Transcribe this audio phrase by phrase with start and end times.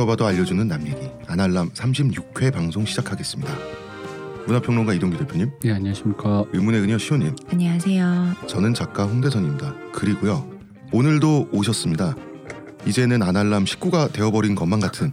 [0.00, 1.10] 물어봐도 알려주는 남 얘기.
[1.26, 3.52] 아날람 36회 방송 시작하겠습니다.
[4.46, 6.44] 문화평론가 이동규 대표님, 네 안녕하십니까.
[6.52, 8.36] 의문의 그녀 시호님, 안녕하세요.
[8.46, 9.74] 저는 작가 홍대선입니다.
[9.92, 10.48] 그리고요
[10.92, 12.14] 오늘도 오셨습니다.
[12.86, 15.12] 이제는 아날람 식구가 되어버린 것만 같은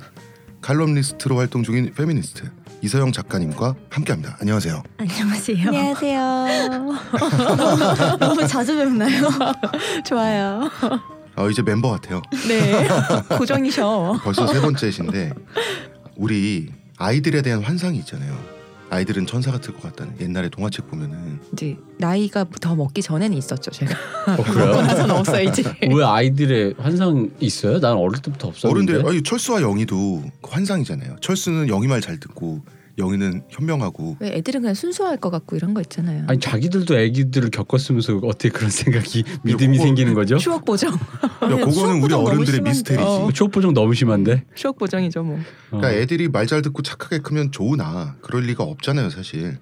[0.61, 2.49] 칼럼니스트로 활동 중인 페미니스트
[2.81, 4.37] 이서영 작가님과 함께합니다.
[4.39, 4.83] 안녕하세요.
[4.97, 5.67] 안녕하세요.
[5.67, 6.45] 안녕하세요.
[8.19, 9.27] 너무 자주 뵙나요?
[10.05, 10.69] 좋아요.
[11.37, 12.21] 어, 이제 멤버 같아요.
[12.47, 12.87] 네.
[13.37, 14.19] 고정이셔.
[14.23, 15.31] 벌써 세 번째신데
[16.15, 18.35] 우리 아이들에 대한 환상이 있잖아요.
[18.89, 23.93] 아이들은 천사 같을 것 같다는 옛날에 동화책 보면은 이제 나이가 더 먹기 전에는 있었죠 제가.
[24.27, 24.81] 어, 그래요?
[24.81, 25.61] 나서는 없어요 이제.
[25.93, 27.79] 왜 아이들의 환상 있어요?
[27.81, 28.93] 난 어릴 때부터 없었는데.
[28.93, 31.17] 어른들 아니 철수와 영희도 환상이잖아요.
[31.21, 32.61] 철수는 영희 말 잘 듣고
[32.97, 36.25] 영희는 현명하고 왜 애들은 그냥 순수할 것 같고 이런 거 있잖아요.
[36.27, 40.37] 아니 자기들도 아기들을 겪었으면서 어떻게 그런 생각이 믿음이 그거- 생기는 거죠?
[40.39, 40.93] 추억 보정.
[40.93, 40.97] 야
[41.39, 42.61] 그거는 우리 어른들의.
[42.61, 43.03] 미스테리지.
[43.07, 43.29] 어.
[43.33, 44.45] 추억 보정 너무 심한데.
[44.55, 45.37] 추억 보정이죠 뭐.
[45.37, 45.77] 어.
[45.77, 49.57] 그러니까 애들이 말 잘 듣고 착하게 크면 좋으나 그럴 리가 없잖아요 사실.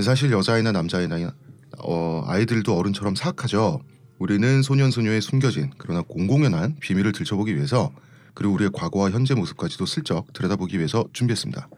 [0.00, 1.32] 사실 여자아이나 남자아이나
[1.78, 3.80] 어, 아이들도 어른처럼 사악하죠.
[4.18, 7.92] 우리는 소년 소녀의 숨겨진 그러나 공공연한 비밀을 들춰보기 위해서
[8.34, 11.68] 그리고 우리의 과거와 현재 모습까지도 슬쩍 들여다보기 위해서 준비했습니다.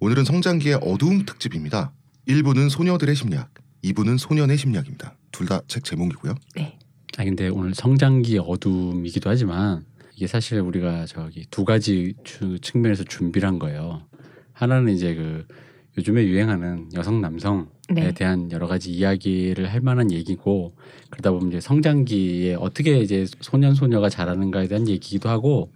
[0.00, 1.92] 오늘은 성장기의 어두움 특집입니다.
[2.28, 3.52] 1부는 소녀들의 심리학,
[3.84, 5.16] 2부는 소년의 심리학입니다.
[5.32, 6.34] 둘 다 책 제목이고요.
[6.56, 6.78] 네.
[7.16, 13.48] 아 근데 오늘 성장기 어둠이기도 하지만 이게 사실 우리가 저기 두 가지 주- 측면에서 준비를
[13.48, 14.02] 한 거예요.
[14.52, 15.46] 하나는 이제 그
[15.96, 18.12] 요즘에 유행하는 여성 남성에 네.
[18.14, 20.76] 대한 여러 가지 이야기를 할 만한 얘기고
[21.10, 25.72] 그러다 보면 이제 성장기에 어떻게 이제 소년 소녀가 자라는가에 대한 얘기기도 하고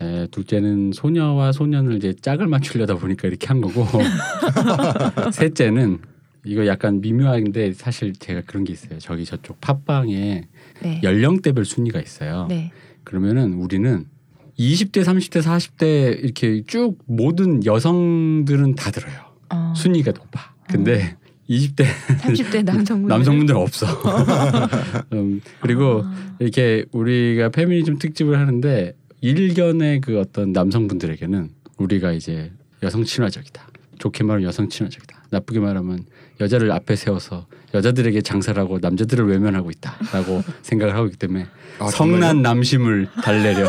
[0.00, 3.84] 에, 둘째는 소녀와 소년을 이제 짝을 맞추려다 보니까 이렇게 한 거고
[5.32, 5.98] 셋째는
[6.44, 8.98] 이거 약간 미묘한데 사실 제가 그런 게 있어요.
[8.98, 10.48] 저기 저쪽 팟빵에
[10.82, 11.00] 네.
[11.02, 12.46] 연령대별 순위가 있어요.
[12.48, 12.72] 네.
[13.04, 14.06] 그러면은 우리는
[14.58, 19.14] 20대, 30대, 40대 이렇게 쭉 모든 여성들은 다 들어요.
[19.50, 20.54] 어, 순위가 높아.
[20.68, 21.16] 근데
[21.48, 21.84] 20대
[22.20, 23.08] 30대 남성분.
[23.08, 23.86] 남성분들은 없어.
[25.12, 26.36] 음, 그리고 아.
[26.38, 33.68] 이렇게 우리가 페미니즘 특집을 하는데 일견의 그 어떤 남성분들에게는 우리가 이제 여성 친화적이다.
[33.98, 35.24] 좋게 말하면 여성 친화적이다.
[35.30, 36.06] 나쁘게 말하면
[36.40, 41.46] 여자를 앞에 세워서 여자들에게 장사를 하고 남자들을 외면하고 있다라고 생각을 하고 있기 때문에
[41.78, 43.68] 아, 성난 남심을 달래려.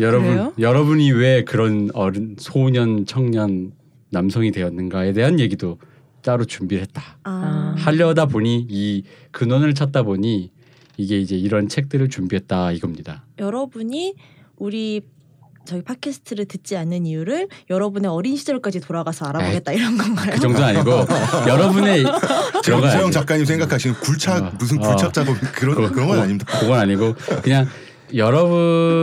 [0.00, 0.52] 여러분 그래요?
[0.58, 3.72] 여러분이 왜 그런 어른 소년 청년
[4.10, 5.78] 남성이 되었는가에 대한 얘기도
[6.22, 7.18] 따로 준비를 했다.
[7.24, 7.74] 아.
[7.78, 10.50] 하려다 보니 이 근원을 찾다 보니
[10.96, 13.24] 이게 이제 이런 책들을 준비했다 이겁니다.
[13.38, 14.14] 여러분이
[14.56, 15.02] 우리
[15.66, 20.30] 저희 팟캐스트를 듣지 않는 이유를 여러분의 어린 시절까지 돌아가서 알아보겠다 이런 건가요?
[20.34, 20.90] 그 정도 는 아니고
[21.50, 24.52] 여러분의 아니고 작가님 생각하시는 굴착 어.
[24.58, 24.88] 무슨 어.
[24.88, 26.60] 굴착 작업 그런 그거- 그런 건 그거- 아닙니다.
[26.60, 27.66] 그건 아니고 그냥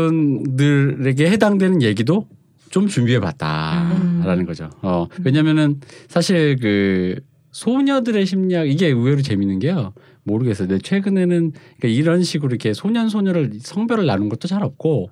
[0.04, 2.28] 여러분들에게 해당되는 얘기도
[2.70, 4.46] 좀 준비해 봤다라는 음.
[4.46, 4.70] 거죠.
[4.82, 7.20] 어, 왜냐면은 사실 그
[7.52, 9.94] 소녀들의 심리학 이게 의외로 재밌는 게요.
[10.24, 10.68] 모르겠어요.
[10.68, 15.10] 근데 최근에는 그러니까 이런 식으로 이렇게 소년 소녀를 성별을 나눈 것도 잘 없고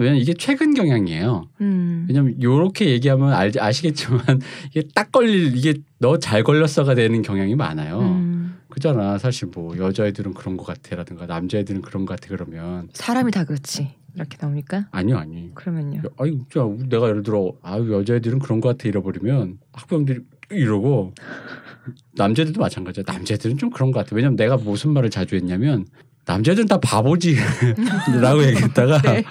[0.00, 1.48] 왜냐면 이게 최근 경향이에요.
[1.60, 2.06] 음.
[2.08, 4.20] 왜냐면 요렇게 얘기하면 알, 아시겠지만
[4.70, 8.00] 이게 딱 걸릴 이게 너 잘 걸렸어가 되는 경향이 많아요.
[8.00, 8.58] 음.
[8.68, 9.18] 그잖아.
[9.18, 13.90] 사실 뭐 여자애들은 그런 것 같아라든가 남자애들은 그런 것 같아 그러면 사람이 다 그렇지.
[14.14, 14.88] 이렇게 나옵니까?
[14.92, 15.54] 아니요 아니.
[15.54, 15.98] 그러면요.
[15.98, 20.20] 야, 아니 진짜 내가 예를 들어 아유 여자애들은 그런 것 같아 잃어버리면 학부형들이
[20.52, 21.14] 이러고
[22.14, 23.04] 남자애들도 마찬가지야.
[23.06, 24.14] 남자애들은 좀 그런 것 같아.
[24.16, 25.86] 왜냐면 내가 무슨 말을 자주 했냐면
[26.24, 29.24] 남자애들은 다 바보지라고 얘기했다가 네.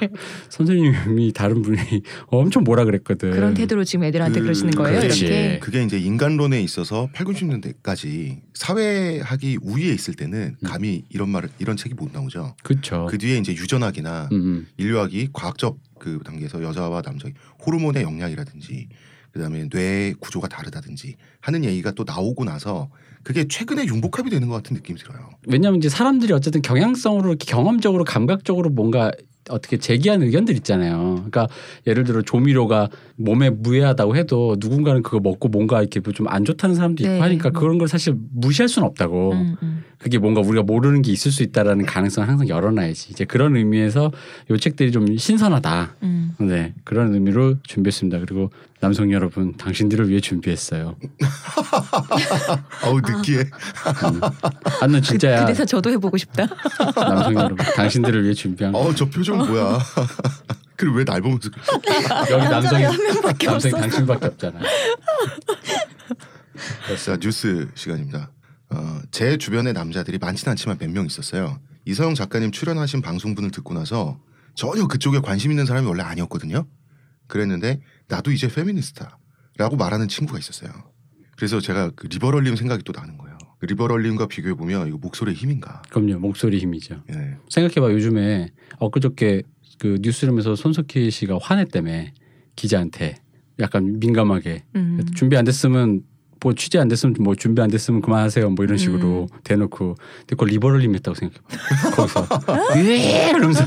[0.49, 1.79] 선생님이 다른 분이
[2.27, 3.31] 엄청 뭐라 그랬거든.
[3.31, 4.99] 그런 태도로 지금 애들한테 그- 그러시는 거예요.
[4.99, 5.25] 그렇지.
[5.25, 5.59] 이렇게.
[5.59, 10.67] 그게 이제 인간론에 있어서 8, 90년대까지 사회학이 우위에 있을 때는 음.
[10.67, 12.55] 감히 이런 말을 이런 책이 못 나오죠.
[12.61, 13.07] 그렇죠.
[13.09, 14.67] 그 뒤에 이제 유전학이나 음, 음.
[14.75, 17.33] 인류학이 과학적 그 단계에서 여자와 남자의
[17.65, 18.89] 호르몬의 영향이라든지
[19.31, 22.89] 그다음에 뇌 구조가 다르다든지 하는 얘기가 또 나오고 나서
[23.23, 25.29] 그게 최근에 융복합이 되는 것 같은 느낌이 들어요.
[25.47, 29.11] 왜냐하면 이제 사람들이 어쨌든 경향성으로 이렇게 경험적으로 감각적으로 뭔가
[29.49, 31.15] 어떻게 제기한 의견들 있잖아요.
[31.15, 31.47] 그러니까
[31.87, 37.03] 예를 들어 조미료가 몸에 무해하다고 해도 누군가는 그거 먹고 뭔가 이렇게 좀 안 좋다는 사람도
[37.03, 37.19] 있고 네.
[37.19, 39.31] 하니까 그런 걸 사실 무시할 수는 없다고.
[39.33, 39.83] 음, 음.
[39.97, 43.11] 그게 뭔가 우리가 모르는 게 있을 수 있다라는 가능성을 항상 열어놔야지.
[43.11, 44.11] 이제 그런 의미에서
[44.49, 45.95] 요 책들이 좀 신선하다.
[46.03, 46.35] 음.
[46.39, 48.19] 네 그런 의미로 준비했습니다.
[48.19, 48.51] 그리고
[48.81, 50.97] 남성 여러분 당신들을 위해 준비했어요.
[52.83, 53.43] 아우 느끼해.
[54.81, 55.41] 아나 그, 진짜야.
[55.41, 56.47] 그 대사 저도 해보고 싶다.
[56.95, 58.79] 남성 여러분 당신들을 위해 준비한 거.
[58.79, 59.79] 어우 저 표정 뭐야?
[60.75, 61.63] 그리고 왜 날 보면서 그래?
[62.31, 62.85] 여기 남성이
[63.47, 63.69] 없어.
[63.69, 64.59] 당신밖에 없잖아.
[67.05, 68.31] 자 뉴스 시간입니다.
[68.71, 71.59] 어, 제 주변에 남자들이 많지는 않지만 몇 명 있었어요.
[71.85, 74.19] 이서영 작가님 출연하신 방송분을 듣고 나서
[74.55, 76.65] 전혀 그쪽에 관심 있는 사람이 원래 아니었거든요.
[77.27, 77.79] 그랬는데
[78.11, 80.71] 나도 이제 페미니스트다라고 말하는 친구가 있었어요.
[81.37, 83.37] 그래서 제가 그 리버럴님 생각이 또 나는 거예요.
[83.57, 85.81] 그 리버럴님과 비교해 보면 이거 목소리의 힘인가?
[85.89, 86.19] 그럼요.
[86.19, 87.03] 목소리 힘이죠.
[87.11, 87.37] 예.
[87.49, 89.43] 생각해봐 요즘에 엊그저께
[89.79, 92.07] 그 뉴스룸에서 손석희 씨가 화냈다며
[92.55, 93.15] 기자한테
[93.59, 95.05] 약간 민감하게 음.
[95.15, 96.01] 준비 안 됐으면
[96.43, 98.49] 뭐 취재 안 됐으면 뭐 준비 안 됐으면 그만하세요.
[98.49, 99.95] 뭐 이런 식으로 대놓고.
[99.95, 102.27] 근데 그걸 리버럴님 했다고 생각해봐 거기서.
[102.77, 103.29] 예!
[103.29, 103.63] 이러면서.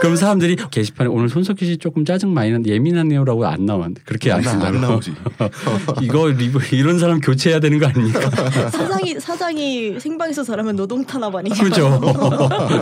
[0.00, 4.42] 그럼 사람들이 게시판에 오늘 손석희 씨 조금 짜증 많이 난 예민하네요라고 안 나왔는데 그렇게 안
[4.42, 4.66] 쓴다고?
[4.66, 5.14] 안 나오지.
[6.02, 8.20] 이거 리버 이런 사람 교체해야 되는 거 아닙니까?
[8.70, 11.64] 사장이 사장이 생방에서 잘하면 노동 탄압 아니죠?
[11.64, 11.98] 그죠.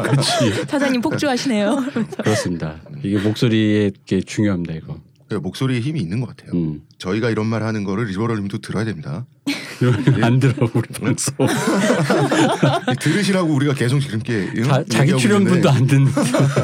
[0.03, 1.85] 그렇지 사장님 폭주하시네요.
[2.23, 2.77] 그렇습니다.
[3.05, 4.95] 이게 목소리에 게 중요합니다 이거.
[4.95, 6.53] 예, 목소리에 힘이 있는 것 같아요.
[6.55, 6.83] 음.
[6.99, 9.27] 저희가 이런 말 하는 거를 리버럴림도 들어야 됩니다.
[10.23, 11.35] 안 들어 우리 방송
[13.01, 14.63] 들으시라고 우리가 계속 이렇게 응?
[14.65, 16.13] 자, 자기 출연분도 안 듣는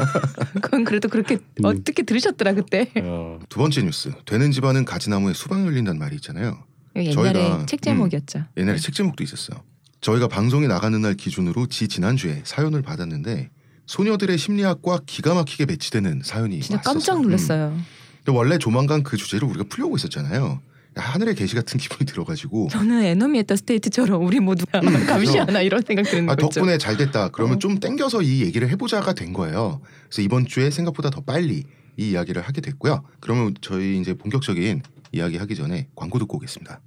[0.61, 1.65] 그건 그래도 그렇게 음.
[1.65, 2.91] 어떻게 들으셨더라 그때.
[2.97, 3.39] 어.
[3.49, 4.11] 두 번째 뉴스.
[4.25, 6.63] 되는 집안은 가지나무에 수박 열린다는 말이 있잖아요.
[6.95, 8.43] 옛날에 저희가, 책 제목이었죠.
[8.57, 9.61] 옛날에 책 제목도 있었어요.
[10.01, 13.49] 저희가 방송이 나가는 날 기준으로 지 지난주에 사연을 받았는데
[13.87, 16.93] 소녀들의 심리학과 기가 막히게 매치되는 사연이 진짜 왔었어요.
[16.93, 17.21] 깜짝 음.
[17.23, 17.77] 놀랐어요.
[18.27, 20.59] 근데 원래 조만간 그 주제를 우리가 풀려고 있었잖아요.
[20.99, 24.65] 야, 하늘의 계시 같은 기분이 들어가지고 저는 에너미 했다 스테이트처럼 우리 모두
[25.07, 26.49] 감시하나 이런 생각 드는 아, 거죠.
[26.59, 27.29] 덕분에 잘 됐다.
[27.29, 27.59] 그러면 어.
[27.59, 29.79] 좀 땡겨서 이 얘기를 해보자가 된 거예요.
[30.09, 31.63] 그래서 이번 주에 생각보다 더 빨리
[31.95, 33.05] 이 이야기를 하게 됐고요.
[33.21, 34.81] 그러면 저희 이제 본격적인
[35.13, 36.81] 이야기 하기 전에 광고 듣고 오겠습니다.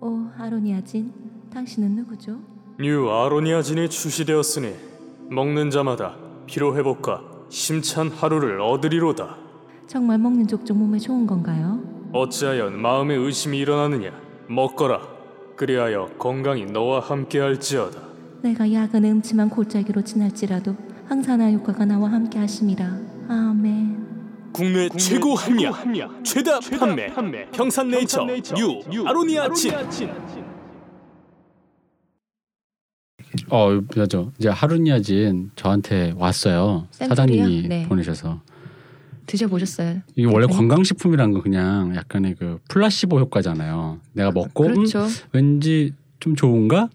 [0.00, 1.12] 오 아로니아진
[1.54, 2.40] 당신은 누구죠?
[2.80, 4.74] 뉴 아로니아진이 출시되었으니
[5.30, 6.16] 먹는 자마다
[6.48, 9.49] 피로 회복과 힘찬 하루를 얻으리로다.
[9.90, 11.82] 정말 먹는 족족 몸에 좋은 건가요?
[12.12, 14.12] 어찌하여 마음에 의심이 일어나느냐?
[14.46, 15.00] 먹거라.
[15.56, 18.00] 그리하여 건강이 너와 함께할지어다.
[18.42, 20.76] 내가 야근 음침한 골짜기로 지날지라도
[21.08, 22.84] 항산화 효과가 나와 함께 하심이라
[23.28, 25.72] 아멘 국내, 최고 함량,
[26.22, 29.72] 최다, 판매, 평산네이처, 뉴, 아로니아진.
[33.48, 37.08] 어 맞아 이제 아로니아진 저한테 왔어요 샘플이요?
[37.08, 37.86] 사장님이 네.
[37.88, 38.40] 보내셔서
[39.30, 39.98] 드셔보셨어요?
[40.16, 40.68] 이게 원래 대표님?
[40.68, 45.06] 건강식품이란 건 그냥 약간의 그 플라시보 효과잖아요 내가 먹고 음, 그렇죠.
[45.32, 46.88] 왠지 좀 좋은가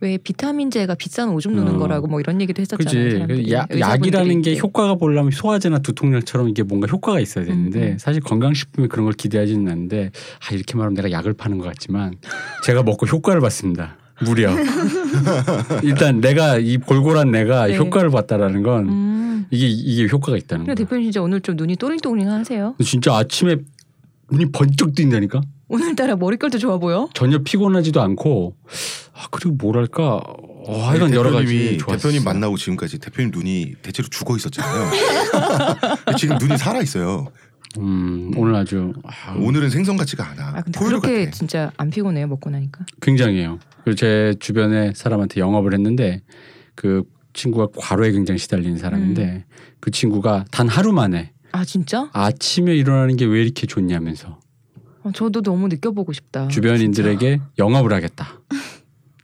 [0.00, 1.78] 왜 비타민제가 비싼 오줌 누는 어.
[1.78, 3.10] 거라고 뭐 이런 얘기도 했었잖아요.
[3.12, 3.50] 사람들이.
[3.50, 4.58] 약, 의사분들이 약이라는 게.
[4.58, 7.98] 효과가 보려면 소화제나 두통약처럼 이게 뭔가 효과가 있어야 되는데 음, 음.
[7.98, 10.10] 사실 건강식품이 그런 걸 기대하지는 않는데
[10.50, 12.14] 아 이렇게 말하면 내가 약을 파는 것 같지만
[12.64, 14.50] 제가 먹고 효과를 봤습니다 무려
[15.82, 17.76] 일단 내가 이 골골한 내가 네.
[17.78, 19.15] 효과를 봤다라는 건 음.
[19.50, 22.76] 이게 이게 효과가 있다는 거야 대표님 진짜 오늘 좀 눈이 또링또링하세요.
[22.84, 23.56] 진짜 아침에
[24.30, 27.08] 눈이 번쩍 뜬다니까 오늘따라 머릿결도 좋아 보여.
[27.14, 28.56] 전혀 피곤하지도 않고
[29.14, 30.22] 아 그리고 뭐랄까
[30.68, 31.98] 어, 하여간 여러 가지 대표님이 좋았어요.
[31.98, 34.90] 대표님 만나고 지금까지 대표님 눈이 대체로 죽어 있었잖아요.
[36.18, 37.26] 지금 눈이 살아 있어요.
[37.78, 40.48] 음, 오늘 아주 아, 오늘은 생선 같지가 않아.
[40.56, 41.30] 아 근데 그렇게 같아.
[41.30, 42.84] 진짜 안 피곤해요 먹고 나니까.
[43.02, 43.58] 굉장해요.
[43.84, 46.22] 그리고 제 주변에 사람한테 영업을 했는데
[46.74, 47.02] 그
[47.36, 49.42] 친구가 과로에 굉장히 시달리는 사람인데 음.
[49.80, 52.10] 그 친구가 단 하루 만에 아 진짜?
[52.12, 54.40] 아침에 일어나는 게 왜 이렇게 좋냐면서
[55.02, 56.48] 어, 저도 너무 느껴보고 싶다.
[56.48, 58.40] 주변인들에게 영업을 하겠다.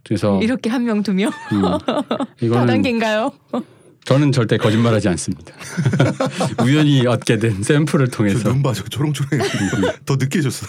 [0.04, 0.44] 그래서 진짜.
[0.44, 1.30] 이렇게 한 명 두 명.
[1.52, 1.62] 음,
[2.40, 3.32] 이거는 다단계인가요?
[4.04, 5.54] 저는 절대 거짓말하지 않습니다.
[6.64, 9.44] 우연히 얻게 된 샘플을 통해서 저눈 봐, 저 초롱초롱해.
[10.04, 10.66] 더 느껴졌어.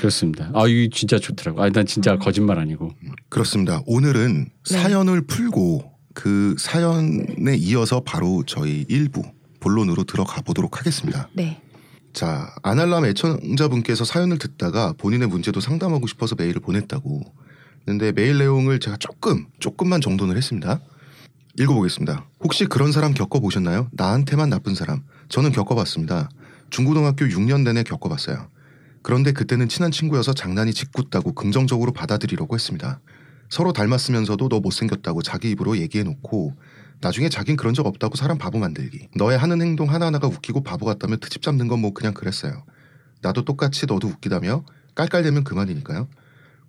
[0.00, 0.50] 그렇습니다.
[0.54, 1.62] 아 이게 진짜 좋더라고.
[1.62, 1.86] 아, 난 음.
[1.86, 2.90] 진짜 거짓말 아니고.
[3.28, 3.82] 그렇습니다.
[3.86, 4.78] 오늘은 네.
[4.78, 9.22] 사연을 풀고 그 사연에 이어서 바로 저희 일부
[9.60, 11.28] 본론으로 들어가 보도록 하겠습니다.
[11.34, 11.60] 네.
[12.14, 17.20] 자, 아날람 애청자분께서 사연을 듣다가 본인의 문제도 상담하고 싶어서 메일을 보냈다고.
[17.84, 20.80] 근데 메일 내용을 제가 조금, 조금만 정돈을 했습니다.
[21.60, 22.24] 읽어보겠습니다.
[22.40, 23.90] 혹시 그런 사람 겪어보셨나요?
[23.92, 25.02] 나한테만 나쁜 사람.
[25.28, 26.30] 저는 겪어봤습니다.
[26.70, 28.48] 중고등학교 6년 내내 겪어봤어요.
[29.02, 33.00] 그런데 그때는 친한 친구여서 장난이 짓궂다고 긍정적으로 받아들이려고 했습니다.
[33.48, 36.54] 서로 닮았으면서도 너 못생겼다고 자기 입으로 얘기해놓고
[37.00, 39.08] 나중에 자긴 그런 적 없다고 사람 바보 만들기.
[39.16, 42.64] 너의 하는 행동 하나하나가 웃기고 바보 같다며 트집 잡는 건 뭐 그냥 그랬어요.
[43.22, 46.08] 나도 똑같이 너도 웃기다며 깔깔대면 그만이니까요.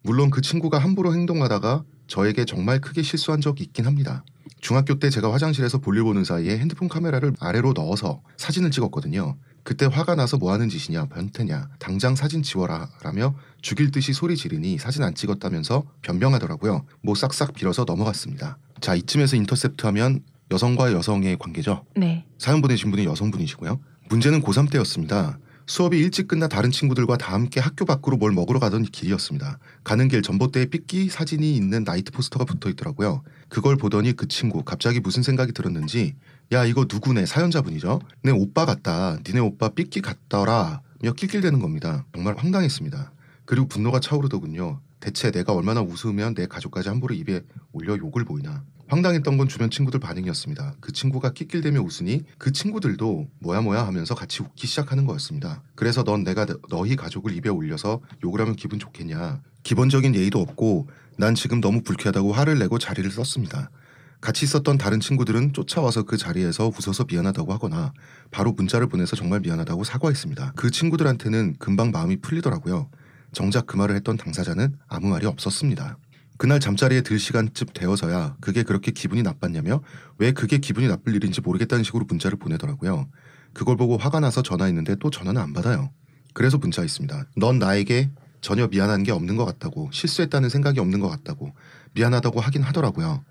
[0.01, 4.23] 물론 그 친구가 함부로 행동하다가 저에게 정말 크게 실수한 적이 있긴 합니다.
[4.59, 9.37] 중학교 때 제가 화장실에서 볼일 보는 사이에 핸드폰 카메라를 아래로 넣어서 사진을 찍었거든요.
[9.67, 14.77] 그때 화가 나서 뭐 하는 짓이냐 변태냐 당장 사진 지워라 라며 죽일 듯이 소리 지르니
[14.77, 16.85] 사진 안 찍었다면서 변명하더라고요.
[17.01, 18.57] 뭐 싹싹 빌어서 넘어갔습니다.
[18.79, 20.21] 자 이쯤에서 인터셉트 하면
[20.51, 21.83] 여성과 여성의 관계죠.
[21.97, 22.23] 네.
[22.37, 23.77] 사연 보내신 분이 여성분이시고요.
[24.07, 25.37] 문제는 고3 때였습니다.
[25.65, 29.59] 수업이 일찍 끝나 다른 친구들과 다 함께 학교 밖으로 뭘 먹으러 가던 길이었습니다.
[29.83, 33.21] 가는 길 전봇대에 삐끼 사진이 있는 나이트 포스터가 붙어 있더라고요.
[33.49, 36.15] 그걸 보더니 그 친구 갑자기 무슨 생각이 들었는지
[36.53, 37.99] 야 이거 누구네 사연자분이죠.
[38.23, 39.17] 내 오빠 같다.
[39.25, 40.81] 니네 오빠 삐끼 같더라.
[41.01, 42.05] 며 낄낄대는 겁니다.
[42.13, 43.11] 정말 황당했습니다.
[43.45, 44.79] 그리고 분노가 차오르더군요.
[44.99, 48.63] 대체 내가 얼마나 웃으면 내 가족까지 함부로 입에 올려 욕을 보이나.
[48.89, 50.75] 황당했던 건 주변 친구들 반응이었습니다.
[50.79, 55.61] 그 친구가 낄낄대며 웃으니 그 친구들도 뭐야 뭐야 하면서 같이 웃기 시작하는 거였습니다.
[55.75, 59.41] 그래서 넌 내가 너- 너희 가족을 입에 올려서 욕을 하면 기분 좋겠냐.
[59.63, 60.87] 기본적인 예의도 없고
[61.17, 63.69] 난 지금 너무 불쾌하다고 화를 내고 자리를 썼습니다.
[64.19, 67.93] 같이 있었던 다른 친구들은 쫓아와서 그 자리에서 웃어서 미안하다고 하거나
[68.31, 70.53] 바로 문자를 보내서 정말 미안하다고 사과했습니다.
[70.55, 72.89] 그 친구들한테는 금방 마음이 풀리더라고요.
[73.31, 75.97] 정작 그 말을 했던 당사자는 아무 말이 없었습니다.
[76.37, 79.81] 그날 잠자리에 들 시간쯤 되어서야 그게 그렇게 기분이 나빴냐며
[80.17, 83.07] 왜 그게 기분이 나쁠 일인지 모르겠다는 식으로 문자를 보내더라고요.
[83.53, 85.91] 그걸 보고 화가 나서 전화했는데 또 전화는 안 받아요.
[86.33, 87.25] 그래서 문자했습니다.
[87.37, 91.53] 넌 나에게 전혀 미안한 게 없는 것 같다고 실수했다는 생각이 없는 것 같다고
[91.93, 93.23] 미안하다고 하긴 하더라고요.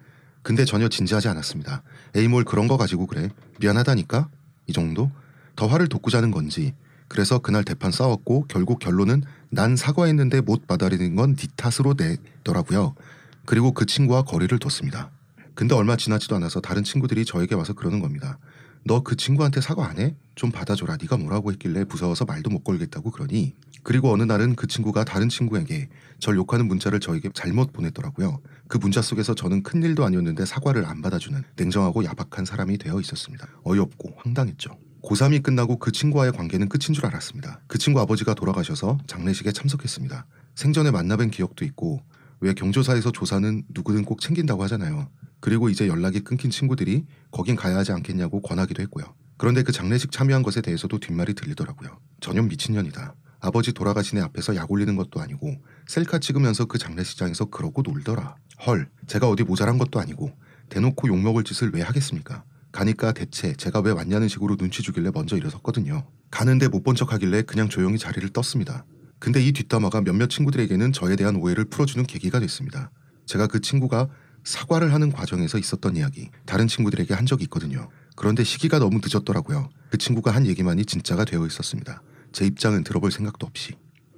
[0.47, 1.83] 근데 전혀 진지하지 않았습니다.
[2.15, 4.29] 에이 뭘 그런 거 가지고 그래 미안하다니까
[4.69, 5.11] 이 정도
[5.57, 6.73] 더 화를 돋구자는 건지
[7.09, 12.95] 그래서 그날 대판 싸웠고 결국 결론은 난 사과했는데 못 받아들이는 건 네 탓으로 내더라고요.
[13.45, 15.11] 그리고 그 친구와 거리를 뒀습니다.
[15.57, 18.38] 근데 얼마 지나지도 않아서 다른 친구들이 저에게 와서 그러는 겁니다.
[18.85, 20.15] 너 그 친구한테 사과 안 해?
[20.37, 20.97] 좀 받아줘라.
[21.00, 23.55] 네가 뭐라고 했길래 무서워서 말도 못 걸겠다고 그러니.
[23.83, 25.88] 그리고 어느 날은 그 친구가 다른 친구에게
[26.19, 28.41] 절 욕하는 문자를 저에게 잘못 보냈더라고요.
[28.69, 33.47] 그 문자 속에서 저는 큰 일도 아니었는데 사과를 안 받아주는 냉정하고 야박한 사람이 되어 있었습니다.
[33.65, 34.77] 어이없고 황당했죠.
[35.03, 37.61] 고3이 끝나고 그 친구와의 관계는 끝인 줄 알았습니다.
[37.69, 40.27] 그 친구 아버지가 돌아가셔서 장례식에 참석했습니다.
[40.57, 42.03] 생전에 만나뵌 기억도 있고
[42.41, 45.09] 왜 경조사에서 조사는 누구든 꼭 챙긴다고 하잖아요.
[45.41, 49.05] 그리고 이제 연락이 끊긴 친구들이 거긴 가야 하지 않겠냐고 권하기도 했고요.
[49.37, 52.01] 그런데 그 장례식 참여한 것에 대해서도 뒷말이 들리더라고요.
[52.21, 53.15] 전혀 미친년이다.
[53.41, 55.55] 아버지 돌아가신 애 앞에서 약 올리는 것도 아니고
[55.87, 58.37] 셀카 찍으면서 그 장례식장에서 그러고 놀더라.
[58.66, 60.33] 헐, 제가 어디 모자란 것도 아니고
[60.69, 62.45] 대놓고 욕먹을 짓을 왜 하겠습니까?
[62.73, 66.07] 가니까 대체 제가 왜 왔냐는 식으로 눈치 주길래 먼저 일어섰거든요.
[66.31, 68.85] 가는데 못 본 척하길래 그냥 조용히 자리를 떴습니다.
[69.19, 72.90] 근데 이 뒷담화가 몇몇 친구들에게는 저에 대한 오해를 풀어주는 계기가 됐습니다.
[73.25, 74.09] 제가 그 친구가
[74.45, 77.88] 사과를 하는 과정에서 있었던 이야기 다른 친구들에게 한 적이 있거든요.
[78.14, 79.69] 그런데 시기가 너무 늦었더라고요.
[79.90, 82.02] 그 친구가 한 얘기만이 진짜가 되어 있었습니다.
[82.33, 83.75] 제 입장은 들어볼 생각도 없이.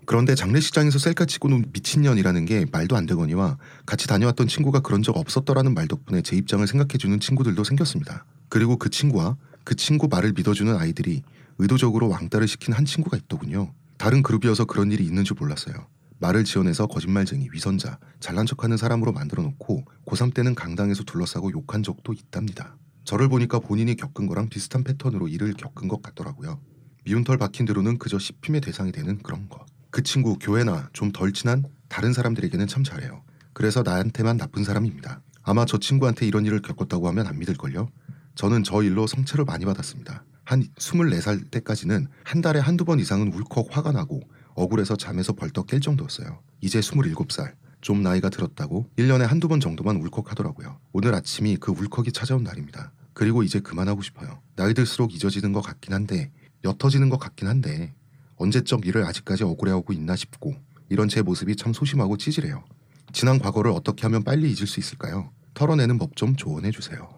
[0.08, 5.14] 그런데 장례식장에서 셀카 찍고 논 미친년이라는 게 말도 안 되거니와 같이 다녀왔던 친구가 그런 적
[5.14, 8.24] 없었더라는 말 덕분에 제 입장을 생각해주는 친구들도 생겼습니다.
[8.48, 11.22] 그리고 그 친구와 그 친구 말을 믿어주는 아이들이
[11.58, 13.74] 의도적으로 왕따를 시킨 한 친구가 있더군요.
[13.98, 15.74] 다른 그룹이어서 그런 일이 있는 줄 몰랐어요.
[16.20, 22.14] 말을 지어내서 거짓말쟁이, 위선자, 잘난 척하는 사람으로 만들어 놓고 고3 때는 강당에서 둘러싸고 욕한 적도
[22.14, 22.78] 있답니다.
[23.04, 26.58] 저를 보니까 본인이 겪은 거랑 비슷한 패턴으로 일을 겪은 것 같더라고요.
[27.04, 29.67] 미운 털 박힌 대로는 그저 씹힘의 대상이 되는 그런 것.
[29.90, 33.22] 그 친구 교회나 좀 덜 친한 다른 사람들에게는 참 잘해요.
[33.52, 35.22] 그래서 나한테만 나쁜 사람입니다.
[35.42, 37.88] 아마 저 친구한테 이런 일을 겪었다고 하면 안 믿을걸요?
[38.34, 40.24] 저는 저 일로 성체를 많이 받았습니다.
[40.44, 44.20] 한 24살 때까지는 한 달에 한두 번 이상은 울컥 화가 나고
[44.54, 46.40] 억울해서 잠에서 벌떡 깰 정도였어요.
[46.60, 47.54] 이제 27살.
[47.80, 50.80] 좀 나이가 들었다고 1년에 한두 번 정도만 울컥하더라고요.
[50.92, 52.92] 오늘 아침이 그 울컥이 찾아온 날입니다.
[53.12, 54.42] 그리고 이제 그만하고 싶어요.
[54.56, 56.32] 나이 들수록 잊어지는 것 같긴 한데
[56.64, 57.94] 옅어지는 것 같긴 한데
[58.38, 60.54] 언제적 일을 아직까지 억울해하고 있나 싶고
[60.88, 62.64] 이런 제 모습이 참 소심하고 찌질해요.
[63.12, 65.30] 지난 과거를 어떻게 하면 빨리 잊을 수 있을까요?
[65.54, 67.08] 털어내는 법 좀 조언해 주세요.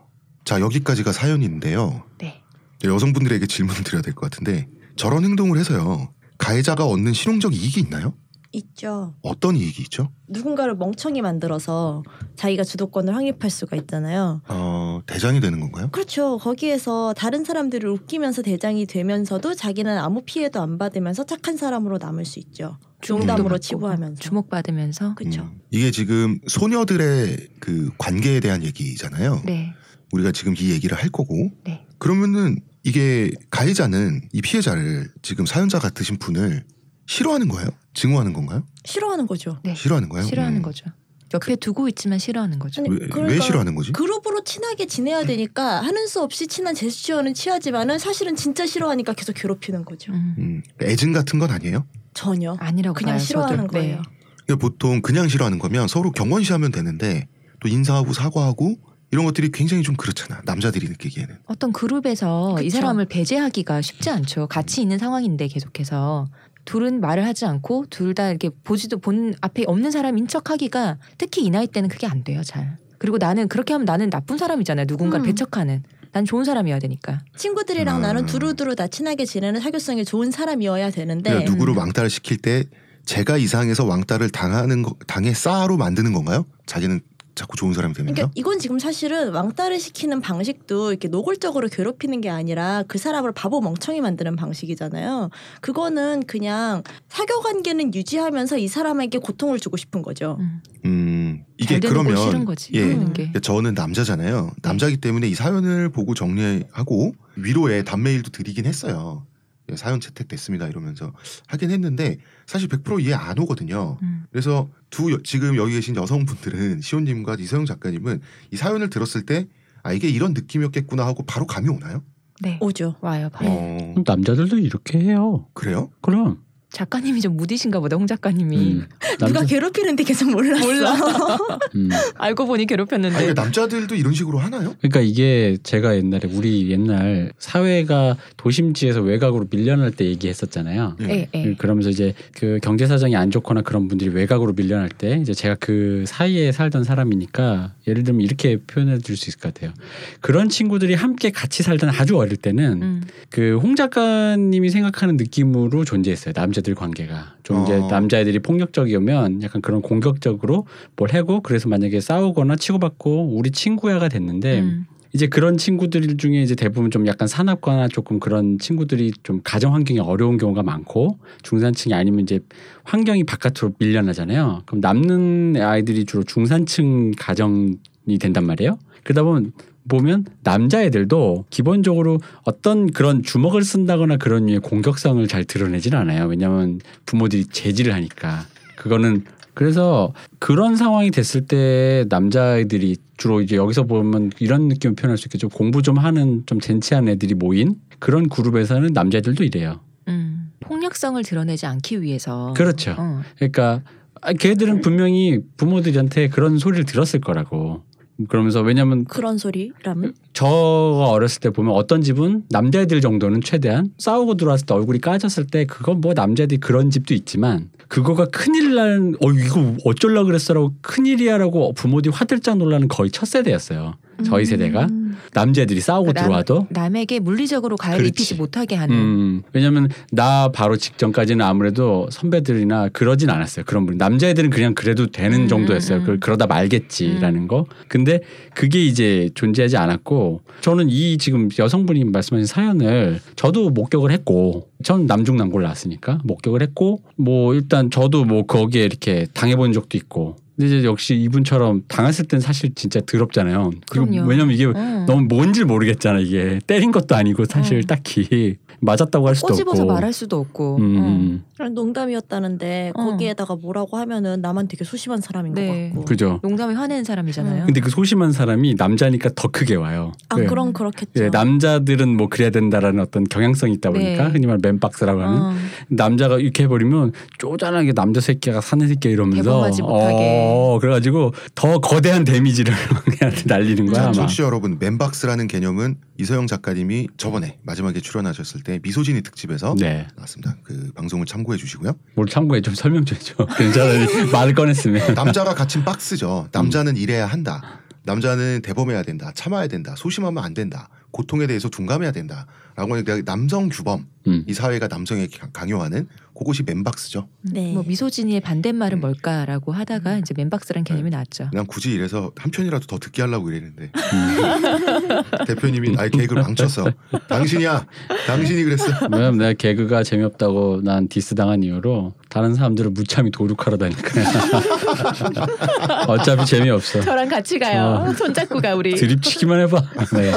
[0.44, 2.04] 자 여기까지가 사연인데요.
[2.18, 2.42] 네.
[2.82, 8.14] 여성분들에게 질문을 드려야 될 것 같은데 저런 행동을 해서요 가해자가 얻는 실용적 이익이 있나요?
[8.52, 9.14] 있죠.
[9.22, 10.10] 어떤 이익이 있죠?
[10.28, 12.02] 누군가를 멍청이 만들어서
[12.36, 14.42] 자기가 주도권을 확립할 수가 있잖아요.
[14.48, 15.88] 어 대장이 되는 건가요?
[15.92, 16.38] 그렇죠.
[16.38, 22.38] 거기에서 다른 사람들을 웃기면서 대장이 되면서도 자기는 아무 피해도 안 받으면서 착한 사람으로 남을 수
[22.40, 22.78] 있죠.
[23.08, 24.20] 농담으로 치부하면서.
[24.20, 25.14] 주목받으면서.
[25.14, 25.42] 그렇죠.
[25.42, 29.42] 음, 이게 지금 소녀들의 그 관계에 대한 얘기잖아요.
[29.46, 29.72] 네.
[30.12, 31.86] 우리가 지금 이 얘기를 할 거고 네.
[31.98, 36.64] 그러면은 이게 가해자는 이 피해자를 지금 사연자 같으신 분을
[37.10, 37.68] 싫어하는 거예요?
[37.92, 38.62] 증오하는 건가요?
[38.84, 39.58] 싫어하는 거죠.
[39.64, 39.74] 네.
[39.74, 40.24] 싫어하는 거예요?
[40.26, 40.62] 싫어하는 음.
[40.62, 40.86] 거죠.
[41.34, 42.82] 옆에 두고 있지만 싫어하는 거죠.
[42.82, 43.90] 아니, 왜, 그러니까 왜 싫어하는 거지?
[43.92, 49.84] 그룹으로 친하게 지내야 되니까 하는 수 없이 친한 제스처는 취하지만은 사실은 진짜 싫어하니까 계속 괴롭히는
[49.84, 50.12] 거죠.
[50.12, 50.34] 음.
[50.38, 51.84] 음, 애증 같은 건 아니에요?
[52.14, 52.56] 전혀.
[52.60, 53.68] 아니라고 그냥 봐요, 싫어하는 저도.
[53.72, 53.96] 거예요.
[53.96, 54.02] 네.
[54.46, 57.26] 그러니까 보통 그냥 싫어하는 거면 서로 경건시하면 되는데
[57.60, 58.76] 또 인사하고 사과하고
[59.12, 60.40] 이런 것들이 굉장히 좀 그렇잖아.
[60.44, 61.38] 남자들이 느끼기에는.
[61.46, 62.76] 어떤 그룹에서 이 그쵸.
[62.76, 64.46] 사람을 배제하기가 쉽지 않죠.
[64.46, 66.28] 같이 있는 상황인데 계속해서
[66.64, 71.50] 둘은 말을 하지 않고 둘 다 이렇게 보지도 본 앞에 없는 사람인 척하기가 특히 이
[71.50, 72.42] 나이 때는 그게 안 돼요.
[72.42, 72.76] 잘.
[72.98, 74.86] 그리고 나는 그렇게 하면 나는 나쁜 사람이잖아요.
[74.88, 75.26] 누군가를 음.
[75.26, 75.82] 배척하는.
[76.12, 77.20] 난 좋은 사람이어야 되니까.
[77.36, 77.98] 친구들이랑 아.
[78.00, 82.64] 나는 두루두루 다 친하게 지내는 사교성이 좋은 사람이어야 되는데 그러니까 누구를 왕따를 시킬 때
[83.06, 86.46] 제가 이상해서 왕따를 당하는 거, 당해 싸로 만드는 건가요?
[86.66, 87.00] 자기는
[87.34, 88.14] 자꾸 좋은 사람이 되면요?
[88.14, 93.60] 그러니까 이건 지금 사실은 왕따를 시키는 방식도 이렇게 노골적으로 괴롭히는 게 아니라 그 사람을 바보
[93.60, 95.30] 멍청이 만드는 방식이잖아요.
[95.60, 100.36] 그거는 그냥 사교 관계는 유지하면서 이 사람에게 고통을 주고 싶은 거죠.
[100.40, 100.60] 음.
[100.84, 102.72] 음 이게 잘 되는 거 그러면 싫은 거지.
[102.74, 102.86] 예.
[102.86, 104.52] 그러니까 저는 남자잖아요.
[104.62, 109.26] 남자기 때문에 이 사연을 보고 정리하고 위로에 단메일도 드리긴 했어요.
[109.70, 111.12] 예, 사연 채택됐습니다 이러면서
[111.48, 113.98] 하긴 했는데 사실 100% 이해 안 오거든요.
[114.02, 114.24] 음.
[114.30, 118.20] 그래서 두 여- 지금 여기 계신 여성분들은 시온님과 이서영 작가님은
[118.52, 119.46] 이 사연을 들었을 때
[119.82, 122.02] 아 이게 이런 느낌이었겠구나 하고 바로 감이 오나요?
[122.42, 122.58] 네.
[122.60, 122.96] 오죠.
[123.00, 123.30] 와요.
[123.32, 123.50] 바로.
[123.50, 125.46] 어 남자들도 이렇게 해요.
[125.54, 125.90] 그래요?
[126.02, 127.96] 그럼 작가님이 좀 무디신가 보다.
[127.96, 128.86] 홍 작가님이 음,
[129.18, 130.64] 누가 괴롭히는데 계속 몰랐어.
[130.64, 130.94] 몰라.
[131.74, 131.88] 음.
[132.14, 133.16] 알고 보니 아니, 괴롭혔는데.
[133.16, 134.74] 그러니까 남자들도 이런 식으로 하나요?
[134.78, 140.96] 그러니까 이게 제가 옛날에 우리 옛날 사회가 도심지에서 외곽으로 밀려날 때 얘기했었잖아요.
[141.02, 141.54] 예, 예.
[141.54, 146.04] 그러면서 이제 그 경제 사정이 안 좋거나 그런 분들이 외곽으로 밀려날 때 이제 제가 그
[146.06, 149.72] 사이에 살던 사람이니까 예를 들면 이렇게 표현해 줄수 있을 것 같아요.
[150.20, 153.02] 그런 친구들이 함께 같이 살던 아주 어릴 때는 음.
[153.30, 156.32] 그홍 작가님이 생각하는 느낌으로 존재했어요.
[156.32, 157.88] 남자 들 관계가 좀 이제 어.
[157.88, 164.86] 남자애들이 폭력적이면 약간 그런 공격적으로 뭘 하고 그래서 만약에 싸우거나 치고받고 우리 친구야가 됐는데 음.
[165.12, 169.98] 이제 그런 친구들 중에 이제 대부분 좀 약간 사납거나 조금 그런 친구들이 좀 가정 환경이
[169.98, 172.38] 어려운 경우가 많고 중산층이 아니면 이제
[172.84, 174.62] 환경이 바깥으로 밀려나잖아요.
[174.66, 178.78] 그럼 남는 아이들이 주로 중산층 가정이 된단 말이에요.
[179.02, 179.52] 그러다 보면
[179.90, 186.26] 보면 남자애들도 기본적으로 어떤 그런 주먹을 쓴다거나 그런 류의 공격성을 잘 드러내지는 않아요.
[186.26, 194.30] 왜냐하면 부모들이 제지를 하니까 그거는 그래서 그런 상황이 됐을 때 남자애들이 주로 이제 여기서 보면
[194.38, 195.50] 이런 느낌을 표현할 수 있겠죠.
[195.50, 199.80] 공부 좀 하는 좀 젠치한 애들이 모인 그런 그룹에서는 남자애들도 이래요.
[200.08, 200.50] 음.
[200.60, 202.54] 폭력성을 드러내지 않기 위해서.
[202.56, 202.94] 그렇죠.
[202.96, 203.20] 어.
[203.36, 203.82] 그러니까
[204.22, 207.82] 아, 걔들은 분명히 부모들한테 그런 소리를 들었을 거라고.
[208.28, 214.66] 그러면서 왜냐하면 그런 소리라면 저가 어렸을 때 보면 어떤 집은 남자애들 정도는 최대한 싸우고 들어왔을
[214.66, 219.76] 때 얼굴이 까졌을 때 그건 뭐 남자애들이 그런 집도 있지만 그거가 큰일 나는 어 이거
[219.84, 223.94] 어쩔라 그랬어라고 큰일이야라고 부모들이 화들짝 놀라는 거의 첫 세대였어요.
[224.24, 225.16] 저희 세대가 음.
[225.32, 228.06] 남자애들이 싸우고 그 남- 들어와도 남에게 물리적으로 가해를.
[228.06, 228.94] 입히지 못하게 하는.
[228.96, 233.64] 음, 왜냐면 나 바로 직전까지는 아무래도 선배들이나 그러진 않았어요.
[233.66, 233.96] 그런 분.
[233.96, 235.98] 남자애들은 그냥 그래도 되는 음, 정도였어요.
[235.98, 236.04] 음, 음.
[236.04, 237.66] 그걸 그러다 말겠지라는 거.
[237.88, 238.20] 근데
[238.54, 245.62] 그게 이제 존재하지 않았고 저는 이 지금 여성분이 말씀하신 사연을 저도 목격을 했고 전 남중남고를
[245.64, 251.14] 나왔으니까 목격을 했고 뭐 일단 저도 뭐 거기에 이렇게 당해본 적도 있고 근데 이제 역시
[251.14, 253.70] 이분처럼 당했을 땐 사실 진짜 더럽잖아요.
[253.90, 254.28] 그리고 그럼요.
[254.28, 255.04] 왜냐면 이게 어.
[255.06, 257.80] 너무 뭔지 모르겠잖아 이게 때린 것도 아니고 사실 어.
[257.86, 260.76] 딱히 맞았다고 할 수도 꼬집어서 없고 말할 수도 없고.
[260.76, 261.06] 음, 어.
[261.06, 261.74] 음.
[261.74, 263.04] 농담이었다는데 어.
[263.04, 265.66] 거기에다가 뭐라고 하면은 나만 되게 소심한 사람인 네.
[265.66, 266.04] 것 같고.
[266.06, 266.40] 그죠.
[266.42, 267.66] 농담에 화내는 사람이잖아요.
[267.66, 270.12] 근데 그 소심한 사람이 남자니까 더 크게 와요.
[270.28, 270.46] 아 네.
[270.46, 271.24] 그럼 그렇겠죠.
[271.24, 274.30] 예, 남자들은 뭐 그래야 된다라는 어떤 경향성이 있다 보니까 네.
[274.30, 275.54] 흔히 말 맨박스라고 하는 어.
[275.88, 279.68] 남자가 이렇게 해버리면 쪼잔하게 남자 새끼가 사는 새끼 이러면서.
[279.82, 282.72] 어, 그래가지고 더 거대한 데미지를
[283.46, 284.12] 날리는 거야 자, 아마.
[284.12, 290.06] 청취자 여러분, 맨박스라는 개념은 이서영 작가님이 저번에 마지막에 출연하셨을 때 미소진이 특집에서 네.
[290.16, 290.56] 나왔습니다.
[290.62, 291.92] 그 방송을 참고해 주시고요.
[292.14, 293.34] 뭘 참고해 좀 설명 좀 해줘.
[293.58, 294.06] 괜찮아.
[294.32, 295.14] 말을 꺼냈으면.
[295.14, 296.48] 남자가 갇힌 박스죠.
[296.52, 297.80] 남자는 일해야 한다.
[298.04, 299.30] 남자는 대범해야 된다.
[299.34, 299.94] 참아야 된다.
[299.96, 300.88] 소심하면 안 된다.
[301.10, 302.46] 고통에 대해서 둔감해야 된다.
[302.80, 304.42] 라고 하니까 남성 규범, 음.
[304.46, 307.28] 이 사회가 남성에게 강- 강요하는 그것이 맨박스죠.
[307.42, 307.74] 네.
[307.74, 309.00] 뭐 미소진이의 반대말은 음.
[309.00, 311.50] 뭘까라고 하다가 이제 맨박스란 개념이 나왔죠.
[311.52, 315.22] 난 굳이 이래서 한 편이라도 더 듣게 하려고 이랬는데 음.
[315.46, 316.90] 대표님이 나의 계획을 망쳤어.
[317.28, 317.84] 당신이야.
[318.26, 318.86] 당신이 그랬어.
[319.12, 324.00] 왜냐면 내가 개그가 재미없다고 난 디스 당한 이유로 다른 사람들을 무참히 도륙하러 다니까.
[326.08, 327.02] 어차피 재미없어.
[327.02, 328.14] 저랑 같이 가요.
[328.16, 328.94] 손잡고 가 우리.
[328.94, 329.82] 드립치기만 해봐.
[330.14, 330.32] 네.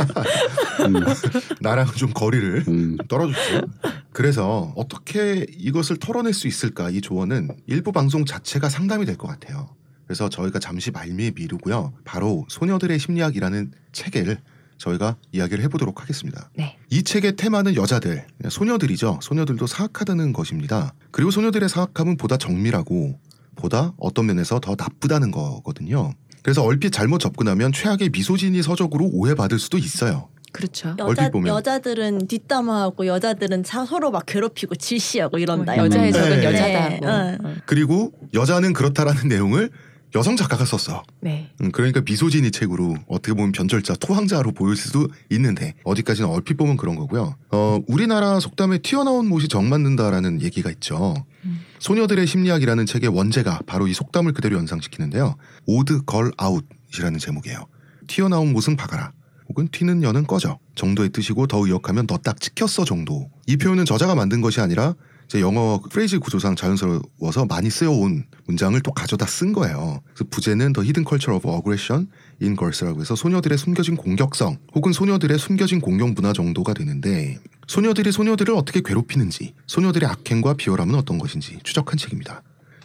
[0.86, 0.96] 음,
[1.62, 2.98] 나랑 좀 거리 를 음.
[3.08, 3.62] 떨어주세요.
[4.12, 9.70] 그래서 어떻게 이것을 털어낼 수 있을까 이 조언은 일부 방송 자체가 상담이 될 것 같아요.
[10.06, 11.94] 그래서 저희가 잠시 말미에 미루고요.
[12.04, 14.40] 바로 소녀들의 심리학이라는 책을
[14.78, 16.50] 저희가 이야기를 해보도록 하겠습니다.
[16.58, 16.78] 네.
[16.90, 19.20] 이 책의 테마는 여자들, 소녀들이죠.
[19.22, 20.94] 소녀들도 사악하다는 것입니다.
[21.12, 23.18] 그리고 소녀들의 사악함은 보다 정밀하고
[23.56, 26.12] 보다 어떤 면에서 더 나쁘다는 거거든요.
[26.42, 30.28] 그래서 얼핏 잘못 접근하면 최악의 미소진이 서적으로 오해받을 수도 있어요.
[30.54, 30.96] 그렇죠.
[31.00, 31.30] 여자.
[31.34, 35.76] 여자들은 뒷담화하고 여자들은 사, 서로 막 괴롭히고 질시하고 이런다.
[35.78, 36.14] 여자의 음.
[36.14, 36.44] 적은 네.
[36.46, 36.90] 여자다.
[36.90, 37.00] 네.
[37.02, 37.10] 뭐.
[37.10, 37.38] 어.
[37.44, 37.56] 어.
[37.66, 39.72] 그리고 여자는 그렇다라는 내용을
[40.16, 41.04] 여성 작가가 썼어.
[41.22, 41.50] 네.
[41.62, 46.96] 음, 그러니까 미소진이 책으로 어떻게 보면 변절자, 토항자로 보일 수도 있는데 어디까지는 얼핏 보면 그런
[46.96, 47.36] 거고요.
[47.50, 51.16] 어, 우리나라 속담에 튀어나온 못이 정 맞는다라는 얘기가 있죠.
[51.46, 51.62] 음.
[51.80, 55.36] 소녀들의 심리학이라는 책의 원제가 바로 이 속담을 그대로 연상시키는데요.
[55.66, 57.66] Odd Girl Out이라는 제목이에요.
[58.08, 59.14] 튀어나온 못은 박아라.
[59.50, 63.30] 혹은 튀는 년은 꺼져 정도의 뜻이고 더 의역하면 너 딱 찍혔어 정도.
[63.48, 68.92] 이 표현은 저자가 만든 것이 아니라 이제 영어 phrase 구조상 자연스러워서 많이 쓰여온 문장을 또
[68.92, 70.02] 가져다 쓴 거예요.
[70.14, 72.08] 그래서 부제는 The Hidden Culture of Aggression
[72.42, 78.54] in Girls라고 해서 소녀들의 숨겨진 공격성 혹은 소녀들의 숨겨진 공격 문화 정도가 되는데 소녀들이 소녀들을
[78.54, 82.44] 어떻게 괴롭히는지 소녀들의 악행과 비열함은 어떤 것인지 추적한 책입니다.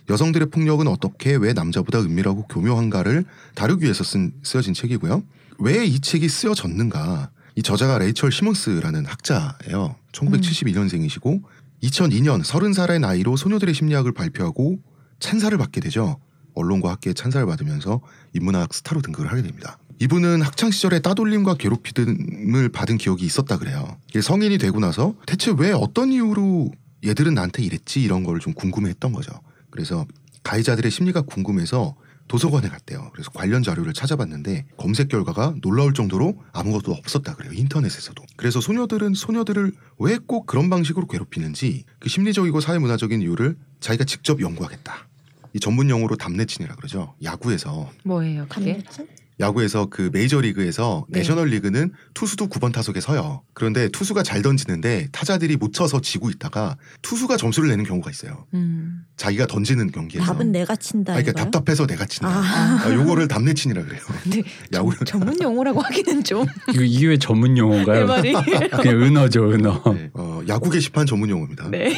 [0.08, 5.22] 여성들의 폭력은 어떻게 왜 남자보다 은밀하고 교묘한가를 다루기 위해서 쓴, 쓰여진 책이고요.
[5.58, 7.30] 왜 이 책이 쓰여졌는가?
[7.56, 9.96] 이 저자가 레이철 시몬스라는 학자예요.
[10.12, 11.42] 1972년생이시고
[11.82, 14.78] 2002년 30살의 나이로 소녀들의 심리학을 발표하고
[15.18, 16.18] 찬사를 받게 되죠.
[16.54, 18.00] 언론과 학계의 찬사를 받으면서
[18.34, 19.78] 인문학 스타로 등극을 하게 됩니다.
[20.00, 23.96] 이분은 학창 시절에 따돌림과 괴롭힘을 받은 기억이 있었다 그래요.
[24.20, 26.70] 성인이 되고 나서 대체 왜 어떤 이유로
[27.04, 29.32] 얘들은 나한테 이랬지 이런 걸 좀 궁금해했던 거죠.
[29.70, 30.06] 그래서
[30.44, 31.96] 가해자들의 심리가 궁금해서
[32.28, 33.10] 도서관에 갔대요.
[33.12, 37.52] 그래서 관련 자료를 찾아봤는데 검색 결과가 놀라울 정도로 아무것도 없었다 그래요.
[37.54, 38.22] 인터넷에서도.
[38.36, 45.08] 그래서 소녀들은 소녀들을 왜 꼭 그런 방식으로 괴롭히는지 그 심리적이고 사회문화적인 이유를 자기가 직접 연구하겠다.
[45.54, 47.14] 이 전문 용어로 담내친이라 그러죠.
[47.22, 48.72] 야구에서 뭐예요 그게?
[48.74, 49.08] 감독진?
[49.40, 51.20] 야구에서 그 메이저리그에서 네.
[51.20, 53.42] 내셔널리그는 투수도 9번 타석에 서요.
[53.54, 58.46] 그런데 투수가 잘 던지는데 타자들이 못 쳐서 지고 있다가 투수가 점수를 내는 경우가 있어요.
[58.54, 59.04] 음.
[59.16, 60.26] 자기가 던지는 경기에서.
[60.26, 61.50] 답은 내가 친다 아, 그러니까 이거요?
[61.50, 62.28] 답답해서 내가 친다.
[62.28, 62.80] 아.
[62.84, 64.00] 아, 요거를 담내친이라 그래요.
[64.24, 64.42] 근데
[64.74, 68.00] 야구 전문 용어라고 하기는 좀 이거 이게 왜 전문 용어인가요?
[68.00, 68.32] 내 말이.
[68.70, 69.82] 그냥 은어죠 은어.
[69.94, 71.68] 네, 어, 야구 게시판 전문 용어입니다.
[71.70, 71.92] 네.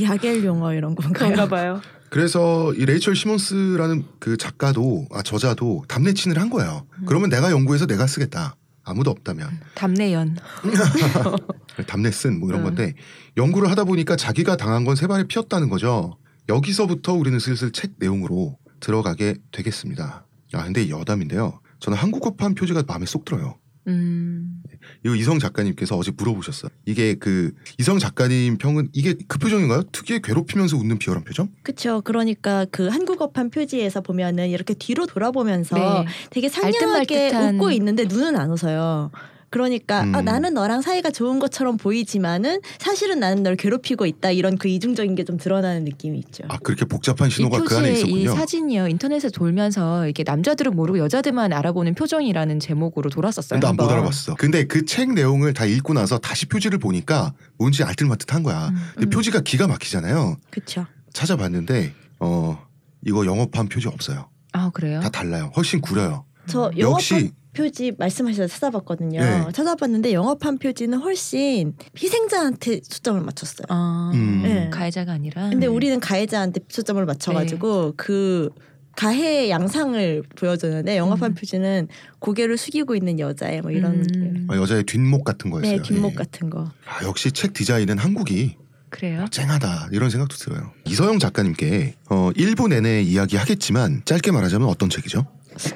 [0.00, 1.12] 야겔 용어 이런 건가요?
[1.12, 1.80] 그런가 봐요.
[2.10, 6.86] 그래서 이 레이첼 시몬스라는 그 작가도 아 저자도 답내친을 한 거예요.
[7.00, 7.04] 음.
[7.06, 8.56] 그러면 내가 연구해서 내가 쓰겠다.
[8.84, 10.36] 아무도 없다면 담내연.
[11.86, 12.64] 답내 쓴뭐 이런 음.
[12.64, 12.94] 건데
[13.36, 16.16] 연구를 하다 보니까 자기가 당한 건 세 발에 피었다는 거죠.
[16.48, 20.26] 여기서부터 우리는 슬슬 책 내용으로 들어가게 되겠습니다.
[20.54, 21.60] 아 근데 이 여담인데요.
[21.80, 23.58] 저는 한국어판 표지가 마음에 쏙 들어요.
[23.86, 24.57] 음.
[25.04, 26.70] 이거 이성 작가님께서 어제 물어보셨어요.
[26.86, 29.84] 이게 그 이성 작가님 평은 이게 그 표정인가요?
[29.92, 31.48] 특유의 괴롭히면서 웃는 비열한 표정?
[31.62, 32.00] 그렇죠.
[32.02, 36.06] 그러니까 그 한국어판 표지에서 보면은 이렇게 뒤로 돌아보면서 네.
[36.30, 39.10] 되게 상냥하게 웃고 있는데 눈은 안 웃어요.
[39.50, 40.24] 그러니까 아, 음.
[40.24, 45.24] 나는 너랑 사이가 좋은 것처럼 보이지만은 사실은 나는 널 괴롭히고 있다 이런 그 이중적인 게
[45.24, 46.44] 좀 드러나는 느낌이 있죠.
[46.48, 48.34] 아 그렇게 복잡한 이 신호가 그 안에 표지의 이 있었군요.
[48.40, 53.60] 사진이요 인터넷에 돌면서 이게 남자들은 모르고 여자들만 알아보는 표정이라는 제목으로 돌았었어요.
[53.60, 53.90] 난못 한번.
[53.96, 54.34] 알아봤어.
[54.36, 58.68] 근데 그 책 내용을 다 읽고 나서 다시 표지를 보니까 뭔지 알뜰마뜻한 거야.
[58.68, 58.76] 음.
[58.94, 59.10] 근데 음.
[59.10, 60.36] 표지가 기가 막히잖아요.
[60.50, 60.86] 그렇죠.
[61.12, 62.58] 찾아봤는데 어
[63.06, 64.28] 이거 영어판 표지 없어요.
[64.52, 65.00] 아 그래요?
[65.00, 65.50] 다 달라요.
[65.56, 66.24] 훨씬 구려요.
[66.46, 69.20] 저 영어판 역시 표지 말씀하셔서 찾아봤거든요.
[69.20, 69.44] 네.
[69.52, 73.66] 찾아봤는데 영어판 표지는 훨씬 희생자한테 초점을 맞췄어요.
[73.68, 74.42] 아, 음.
[74.42, 74.70] 네.
[74.70, 75.48] 가해자가 아니라.
[75.48, 75.74] 근데 음.
[75.74, 77.92] 우리는 가해자한테 초점을 맞춰가지고 네.
[77.96, 78.50] 그
[78.96, 81.34] 가해의 양상을 보여주는데 영화판 음.
[81.34, 85.76] 표지는 고개를 숙이고 있는 여자의 뭐 이런 음, 아, 여자의 뒷목 같은 거였어요.
[85.76, 86.16] 네 뒷목 예.
[86.16, 86.64] 같은 거.
[86.84, 88.56] 아, 역시 책 디자인은 한국이
[88.90, 89.26] 그래요?
[89.30, 90.72] 쨍하다 이런 생각도 들어요.
[90.86, 95.26] 이서영 작가님께 어, 1부 내내 이야기하겠지만 짧게 말하자면 어떤 책이죠?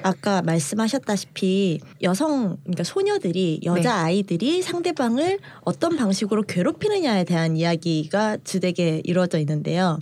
[0.02, 3.88] 아까 말씀하셨다시피 여성 그러니까 소녀들이 여자 네.
[3.88, 9.98] 아이들이 상대방을 어떤 방식으로 괴롭히느냐에 대한 이야기가 주되게 이루어져 있는데요.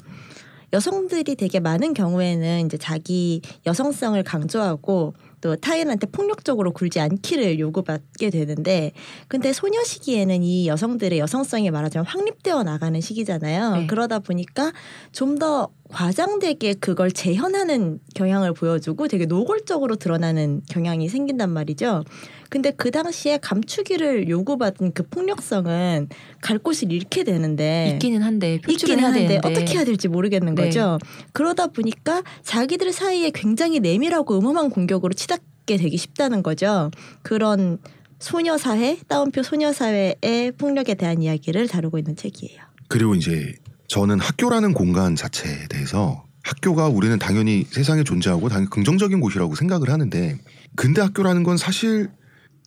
[0.73, 8.93] 여성들이 되게 많은 경우에는 이제 자기 여성성을 강조하고 또 타인한테 폭력적으로 굴지 않기를 요구받게 되는데
[9.27, 13.75] 근데 소녀 시기에는 이 여성들의 여성성이 말하자면 확립되어 나가는 시기잖아요.
[13.75, 13.87] 네.
[13.87, 14.73] 그러다 보니까
[15.13, 22.05] 좀 더 과장되게 그걸 재현하는 경향을 보여주고 되게 노골적으로 드러나는 경향이 생긴단 말이죠.
[22.49, 26.09] 근데 그 당시에 감추기를 요구받은 그 폭력성은
[26.41, 30.65] 갈 곳을 잃게 되는데 있기는 한데 있기는 해야 한데 되는데 어떻게 해야 될지 모르겠는 네.
[30.65, 30.99] 거죠.
[31.33, 36.91] 그러다 보니까 자기들 사이에 굉장히 내밀하고 음험한 공격으로 치닫게 되기 쉽다는 거죠.
[37.23, 37.79] 그런
[38.19, 42.61] 소녀 사회, 따옴표 소녀 사회의 폭력에 대한 이야기를 다루고 있는 책이에요.
[42.89, 43.55] 그리고 이제
[43.91, 50.39] 저는 학교라는 공간 자체에 대해서 학교가 우리는 당연히 세상에 존재하고 당연히 긍정적인 곳이라고 생각을 하는데
[50.77, 52.09] 근대 학교라는 건 사실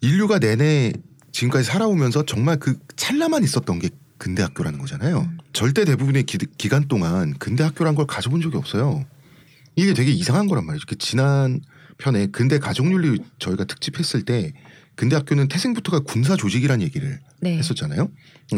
[0.01, 0.91] 인류가 내내
[1.31, 5.21] 지금까지 살아오면서 정말 그 찰나만 있었던 게 근대 학교라는 거잖아요.
[5.21, 5.37] 음.
[5.53, 9.05] 절대 대부분의 기, 기간 동안 근대 학교란 걸 가져본 적이 없어요.
[9.77, 10.85] 이게 되게 이상한 거란 말이죠.
[10.89, 11.61] 그 지난
[11.99, 14.51] 편에 근대 가족윤리 저희가 특집했을 때
[14.95, 17.57] 근대 학교는 태생부터가 군사 조직이라는 얘기를 네.
[17.57, 18.09] 했었잖아요.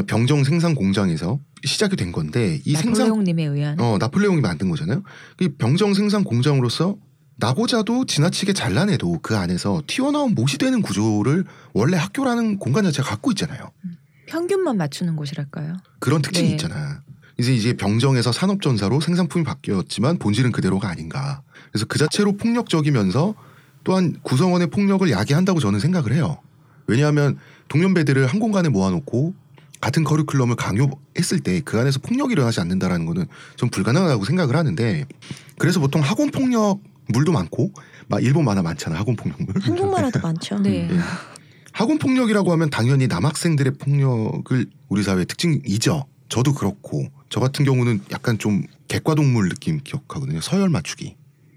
[0.08, 5.04] 병정 생산 공장에서 시작이 된 건데 이 생산 나폴레옹님에 의한 어 나폴레옹이 만든 거잖아요.
[5.42, 6.98] 이 병정 생산 공장으로서
[7.38, 13.72] 나고자도 지나치게 잘라내도 그 안에서 튀어나온 못이 되는 구조를 원래 학교라는 공간 자체가 갖고 있잖아요.
[14.28, 15.78] 평균만 맞추는 곳이랄까요?
[16.00, 16.54] 그런 특징이 네.
[16.56, 17.02] 있잖아.
[17.38, 21.42] 이제 이제 병정에서 산업전사로 생산품이 바뀌었지만 본질은 그대로가 아닌가.
[21.72, 23.36] 그래서 그 자체로 폭력적이면서
[23.86, 26.38] 또한 구성원의 폭력을 야기한다고 저는 생각을 해요.
[26.88, 27.38] 왜냐하면
[27.70, 29.34] 동년배들을 한 공간에 모아놓고
[29.80, 35.06] 같은 커리큘럼을 강요했을 때 그 안에서 폭력이 일어나지 않는다라는 거는 좀 불가능하다고 생각을 하는데
[35.58, 37.72] 그래서 보통 학원 폭력 물도 많고
[38.08, 39.54] 막 일본 만화 많잖아 학원 폭력물.
[39.62, 40.60] 한국 만화도 많죠.
[40.60, 40.90] 네.
[40.92, 41.00] 예.
[41.72, 46.06] 학원 폭력이라고 하면 당연히 남학생들의 폭력을 우리 사회의 특징이죠.
[46.30, 50.42] 저도 그렇고 저 같은 경우는 약간 좀 객과동물 느낌 기억하거든요.
[50.42, 51.16] 서열 맞추기.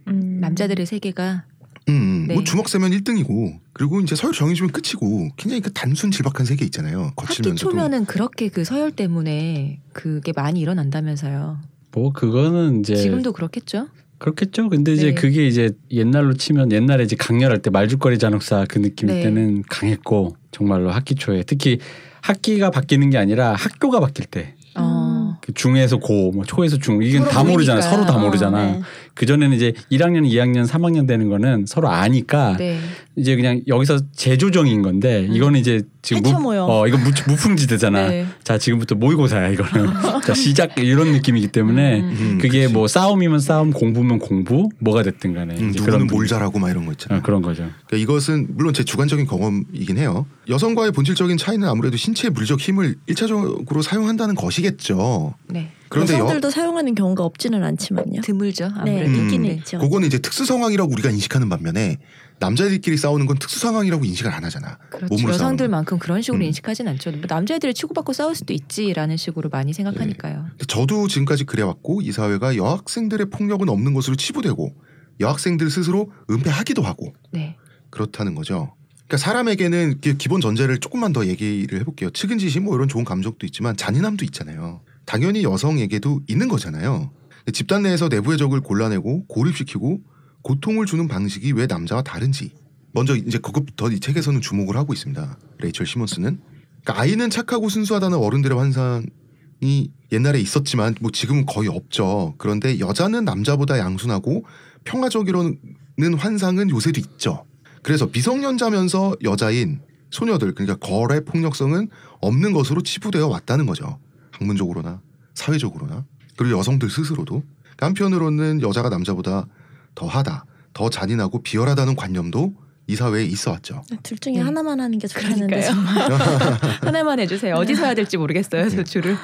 [0.09, 0.41] 음.
[0.41, 1.45] 남자들의 세계가
[1.89, 2.25] 음, 음.
[2.29, 2.35] 네.
[2.35, 7.13] 뭐 주먹 세면 1등이고 그리고 이제 서열 정해주면 끝이고 굉장히 그 단순 질박한 세계 있잖아요.
[7.17, 7.71] 학기 거칠면서도.
[7.71, 11.59] 초면은 그렇게 그 서열 때문에 그게 많이 일어난다면서요.
[11.93, 13.89] 뭐 그거는 이제 지금도 그렇겠죠?
[14.19, 14.69] 그렇겠죠.
[14.69, 15.15] 근데 이제 네.
[15.15, 19.23] 그게 이제 옛날로 치면 옛날에 이제 강렬할 때 말죽거리 잔혹사 그 느낌 네.
[19.23, 21.79] 때는 강했고 정말로 학기 초에 특히
[22.21, 24.55] 학기가 바뀌는 게 아니라 학교가 바뀔 때.
[24.75, 25.39] 어.
[25.41, 27.81] 그 중에서 고, 뭐 초에서 중 이건 다 모르잖아.
[27.81, 28.65] 서로 다 어, 모르잖아.
[28.65, 28.81] 네.
[29.19, 32.79] 그 전에는 이제 1학년, 2학년, 3학년 되는 거는 서로 아니까 네.
[33.17, 35.35] 이제 그냥 여기서 재조정인 건데 음.
[35.35, 36.65] 이거는 이제 지금 모여.
[36.67, 38.11] 어 이거 무, 무풍지대잖아.
[38.11, 38.27] 네.
[38.45, 39.91] 자 지금부터 모의고사야 이거는.
[40.25, 42.17] 자 시작 이런 느낌이기 때문에 음.
[42.21, 42.73] 음, 그게 그치.
[42.73, 46.07] 뭐 싸움이면 싸움, 공부면 공부, 뭐가 됐든 간에 음, 누구는.
[46.07, 47.19] 뭘 잘하고 막 이런 거 있잖아.
[47.19, 47.69] 어, 그런 거죠.
[47.89, 50.27] 그러니까 이것은 물론 제 주관적인 경험이긴 해요.
[50.49, 55.35] 여성과의 본질적인 차이는 아무래도 신체의 물리적 힘을 일차적으로 사용한다는 것이겠죠.
[55.49, 55.73] 네.
[55.91, 58.21] 그런데 여, 여성들도 사용하는 경우가 없지는 않지만요.
[58.23, 58.69] 드물죠.
[58.85, 59.11] 네, 아무래도.
[59.37, 59.43] 음.
[59.43, 59.49] 네.
[59.55, 59.79] 있죠.
[59.79, 61.99] 그거는 이제 특수 상황이라고 우리가 인식하는 반면에
[62.41, 64.79] 남자들끼리 싸우는 건 특수 상황이라고 인식을 안 하잖아.
[64.91, 65.07] 그렇죠.
[65.15, 66.47] 몸으로 여성들만큼 그런 식으로 음.
[66.47, 67.11] 인식하진 않죠.
[67.13, 70.47] 뭐 남자애들이 치고받고 싸울 수도 있지라는 식으로 많이 생각하니까요.
[70.51, 74.75] 근데 저도 지금까지 그래왔고 이 사회가 여학생들의 폭력은 없는 것으로 치부되고
[75.21, 77.57] 여학생들 스스로 은폐하기도 하고 네.
[77.91, 78.75] 그렇다는 거죠.
[79.09, 82.11] 그러니까 사람에게는 기- 기본 전제를 조금만 더 얘기를 해볼게요.
[82.11, 84.83] 측은지심 뭐 이런 좋은 감정도 있지만 잔인함도 있잖아요.
[85.09, 87.11] 당연히 여성에게도 있는 거잖아요.
[87.55, 90.03] 집단 내에서 내부의 적을 골라내고 고립시키고
[90.43, 92.51] 고통을 주는 방식이 왜 남자와 다른지
[92.93, 95.39] 먼저 이제 그것부터 이 책에서는 주목을 하고 있습니다.
[95.61, 96.41] 레이첼 시몬스는
[96.85, 102.35] 그러니까 아이는 착하고 순수하다는 어른들의 환상이 옛날에 있었지만 뭐 지금은 거의 없죠.
[102.37, 104.45] 그런데 여자는 남자보다 양순하고
[104.85, 107.47] 평화적이라는 환상은 요새도 있죠.
[107.83, 111.89] 그래서 미성년자면서 여자인 소녀들 그러니까 거래 폭력성은
[112.21, 113.99] 없는 것으로 치부되어 왔다는 거죠.
[114.39, 115.01] 학문적으로나
[115.35, 116.05] 사회적으로나
[116.37, 117.43] 그리고 여성들 스스로도
[117.77, 119.47] 그러니까 한편으로는 여자가 남자보다
[119.95, 122.55] 더 하다, 더 잔인하고 비열하다는 관념도
[122.87, 123.83] 이 사회에 있어 왔죠.
[124.03, 124.41] 둘 중에 네.
[124.41, 125.69] 하나만 하는 게 좋겠는데.
[126.81, 127.55] 하나만 해주세요.
[127.57, 128.69] 어디서 해야 될지 모르겠어요.
[128.71, 129.17] 저 줄을.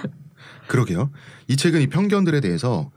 [0.68, 1.10] 그러게요.
[1.48, 2.90] 이 책은 이 편견들에 대해서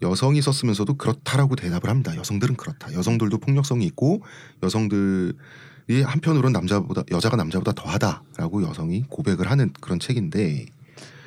[0.00, 2.16] 여성이 썼으면서도 그렇다라고 대답을 합니다.
[2.16, 2.92] 여성들은 그렇다.
[2.94, 4.22] 여성들도 폭력성이 있고
[4.62, 10.66] 여성들이 한편으로는 남자보다 여자가 남자보다 더하다라고 여성이 고백을 하는 그런 책인데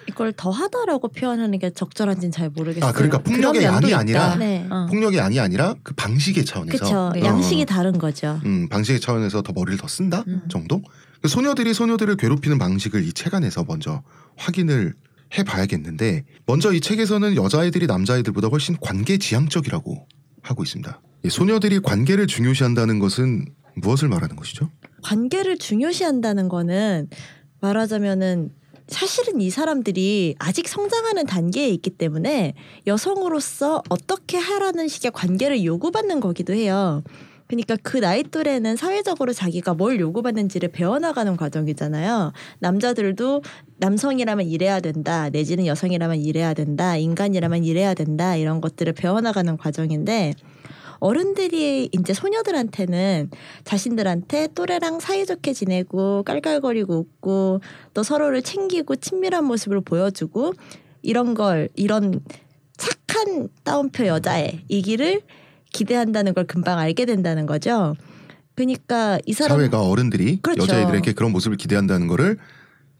[0.09, 2.89] 이걸 더하다라고 표현하는 게 적절한지는 잘 모르겠어요.
[2.89, 3.97] 아 그러니까 폭력의 양이 있다.
[3.99, 4.65] 아니라 네.
[4.69, 4.87] 어.
[4.89, 7.11] 폭력의 양이 아니라 그 방식의 차원에서 그렇죠.
[7.13, 7.23] 네.
[7.23, 7.65] 양식이 어.
[7.65, 8.39] 다른 거죠.
[8.45, 10.41] 음, 방식의 차원에서 더 머리를 더 쓴다 음.
[10.49, 10.81] 정도.
[11.21, 14.03] 그 소녀들이 소녀들을 괴롭히는 방식을 이 책 안에서 먼저
[14.37, 14.93] 확인을
[15.37, 20.07] 해봐야겠는데 먼저 이 책에서는 여자아이들이 남자아이들보다 훨씬 관계 지향적이라고
[20.41, 21.01] 하고 있습니다.
[21.25, 24.69] 이 소녀들이 관계를 중요시한다는 것은 무엇을 말하는 것이죠?
[25.03, 27.09] 관계를 중요시한다는 거는
[27.59, 28.51] 말하자면은
[28.87, 32.53] 사실은 이 사람들이 아직 성장하는 단계에 있기 때문에
[32.87, 37.03] 여성으로서 어떻게 하라는 식의 관계를 요구받는 거기도 해요.
[37.47, 42.33] 그러니까 그 나이 또래는 사회적으로 자기가 뭘 요구받는지를 배워나가는 과정이잖아요.
[42.59, 43.41] 남자들도
[43.77, 50.33] 남성이라면 이래야 된다, 내지는 여성이라면 이래야 된다, 인간이라면 이래야 된다 이런 것들을 배워나가는 과정인데
[50.99, 53.29] 어른들이 이제 소녀들한테는
[53.63, 57.61] 자신들한테 또래랑 사이좋게 지내고 깔깔거리고 웃고
[57.93, 60.53] 또 서로를 챙기고 친밀한 모습을 보여주고
[61.01, 62.21] 이런 걸 이런
[62.77, 65.21] 착한 따옴표 여자애 이기를
[65.73, 67.95] 기대한다는 걸 금방 알게 된다는 거죠.
[68.55, 70.63] 그러니까 이 사람 사회가 어른들이 그렇죠.
[70.63, 72.37] 여자아이들에게 그런 모습을 기대한다는 거를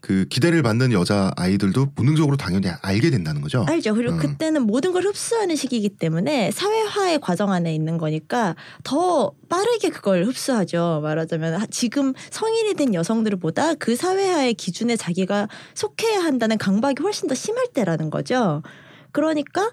[0.00, 3.64] 그 기대를 받는 여자 아이들도 본능적으로 당연히 알게 된다는 거죠.
[3.68, 3.94] 알죠.
[3.94, 4.18] 그리고 음.
[4.18, 11.00] 그때는 모든 걸 흡수하는 시기이기 때문에 사회화의 과정 안에 있는 거니까 더 빠르게 그걸 흡수하죠.
[11.02, 17.34] 말하자면 하- 지금 성인이 된 여성들보다 그 사회화의 기준에 자기가 속해야 한다는 강박이 훨씬 더
[17.34, 18.62] 심할 때라는 거죠.
[19.10, 19.72] 그러니까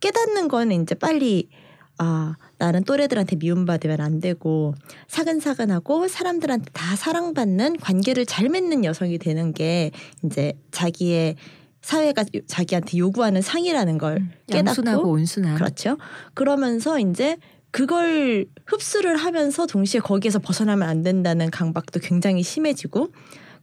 [0.00, 1.48] 깨닫는 거는 이제 빨리
[1.98, 4.74] 아 나는 또래들한테 미움받으면 안 되고
[5.08, 9.90] 사근사근하고 사람들한테 다 사랑받는 관계를 잘 맺는 여성이 되는 게
[10.24, 11.36] 이제 자기의
[11.82, 15.54] 사회가 요- 자기한테 요구하는 상이라는 걸 깨닫고 양순하고 온순한.
[15.56, 15.98] 그렇죠.
[16.34, 17.36] 그러면서 이제
[17.70, 23.08] 그걸 흡수를 하면서 동시에 거기에서 벗어나면 안 된다는 강박도 굉장히 심해지고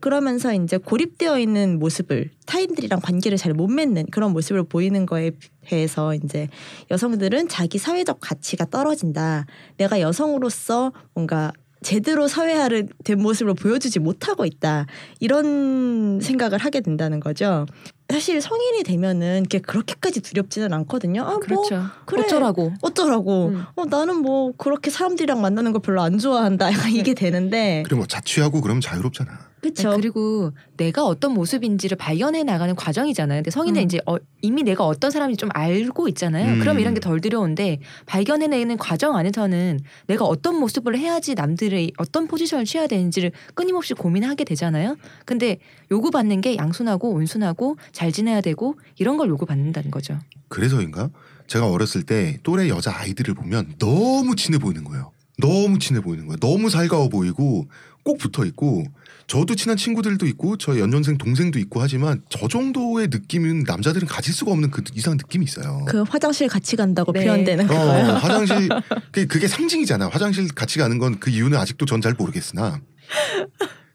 [0.04, 6.13] 그러면서 이제 고립되어 있는 모습을 타인들이랑 관계를 잘 못 맺는 그런 모습을 보이는 거에 대해서
[6.13, 6.50] 이제
[6.92, 9.46] 여성들은 자기 사회적 가치가 떨어진다.
[9.78, 14.88] 내가 여성으로서 뭔가 제대로 사회화를 된 모습을 보여주지 못하고 있다.
[15.22, 17.66] 이런 생각을 하게 된다는 거죠.
[18.10, 21.22] 사실 성인이 되면은 이게 그렇게까지 두렵지는 않거든요.
[21.22, 21.82] 아, 뭐 그렇죠.
[22.06, 22.24] 그래.
[22.24, 22.74] 어쩌라고.
[22.82, 23.48] 어쩌라고.
[23.48, 23.63] 음.
[23.76, 26.72] 어, 나는 뭐 그렇게 사람들이랑 만나는 걸 별로 안 좋아한다.
[26.92, 27.84] 이게 되는데.
[27.86, 29.53] 그리고 뭐 자취하고 그러면 자유롭잖아.
[29.63, 29.91] 그렇죠.
[29.91, 33.39] 네, 그리고 내가 어떤 모습인지를 발견해 나가는 과정이잖아요.
[33.39, 33.86] 근데 성인은 음.
[33.86, 36.54] 이제 어, 이미 내가 어떤 사람인지 좀 알고 있잖아요.
[36.54, 36.60] 음.
[36.60, 42.65] 그럼 이런 게 덜 두려운데 발견해내는 과정 안에서는 내가 어떤 모습을 해야지 남들의 어떤 포지션을
[42.65, 44.97] 취해야 되는지를 끊임없이 고민하게 되잖아요.
[45.26, 45.58] 근데
[45.91, 50.19] 요구받는 게 양순하고 온순하고 잘 지내야 되고 이런 걸 요구받는다는 거죠.
[50.49, 51.10] 그래서인가?
[51.47, 55.12] 제가 어렸을 때 또래 여자 아이들을 보면 너무 친해 보이는 거예요.
[55.39, 56.38] 너무 친해 보이는 거예요.
[56.38, 57.65] 너무 살가워 보이고
[58.04, 58.86] 꼭 붙어 있고
[59.28, 64.52] 저도 친한 친구들도 있고 저희 연년생 동생도 있고 하지만 저 정도의 느낌은 남자들은 가질 수가
[64.52, 65.86] 없는 그 이상한 느낌이 있어요.
[65.88, 67.24] 그 화장실 같이 간다고 네.
[67.24, 68.06] 표현되는 어, 거예요.
[68.14, 68.70] 화장실
[69.12, 70.10] 그게, 그게 상징이잖아.
[70.10, 72.82] 화장실 같이 가는 건 그 이유는 아직도 전 잘 모르겠으나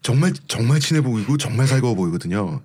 [0.03, 2.61] 정말 정말 친해 보이고 정말 살가워 보이거든요.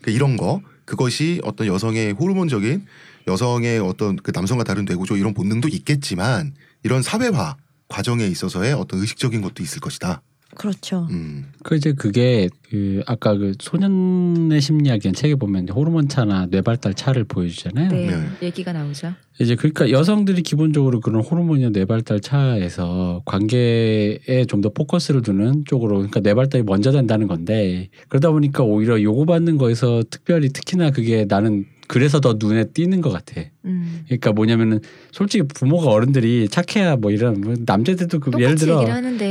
[0.00, 2.86] 그러니까 이런 거 그것이 어떤 여성의 호르몬적인
[3.28, 7.56] 여성의 어떤 그 남성과 다른 대구조 이런 본능도 있겠지만 이런 사회화
[7.88, 10.22] 과정에 있어서의 어떤 의식적인 것도 있을 것이다.
[10.56, 11.06] 그렇죠.
[11.10, 11.46] 음.
[11.62, 17.88] 그 이제 그게 그 아까 그 소년의 심리학이란 책에 보면 호르몬 차나 뇌발달 차를 보여주잖아요.
[17.90, 18.26] 네, 네.
[18.42, 19.14] 얘기가 나오죠.
[19.40, 26.20] 이제 그러니까 여성들이 기본적으로 그런 호르몬이나 뇌발달 차에서 관계에 좀 더 포커스를 두는 쪽으로 그러니까
[26.20, 32.36] 뇌발달이 먼저 된다는 건데 그러다 보니까 오히려 요구받는 거에서 특별히 특히나 그게 나는 그래서 더
[32.38, 33.42] 눈에 띄는 것 같아.
[33.64, 34.02] 음.
[34.06, 34.78] 그러니까 뭐냐면은
[35.10, 38.84] 솔직히 부모가 어른들이 착해야 뭐 이런 뭐 남자들도 그 예를 들어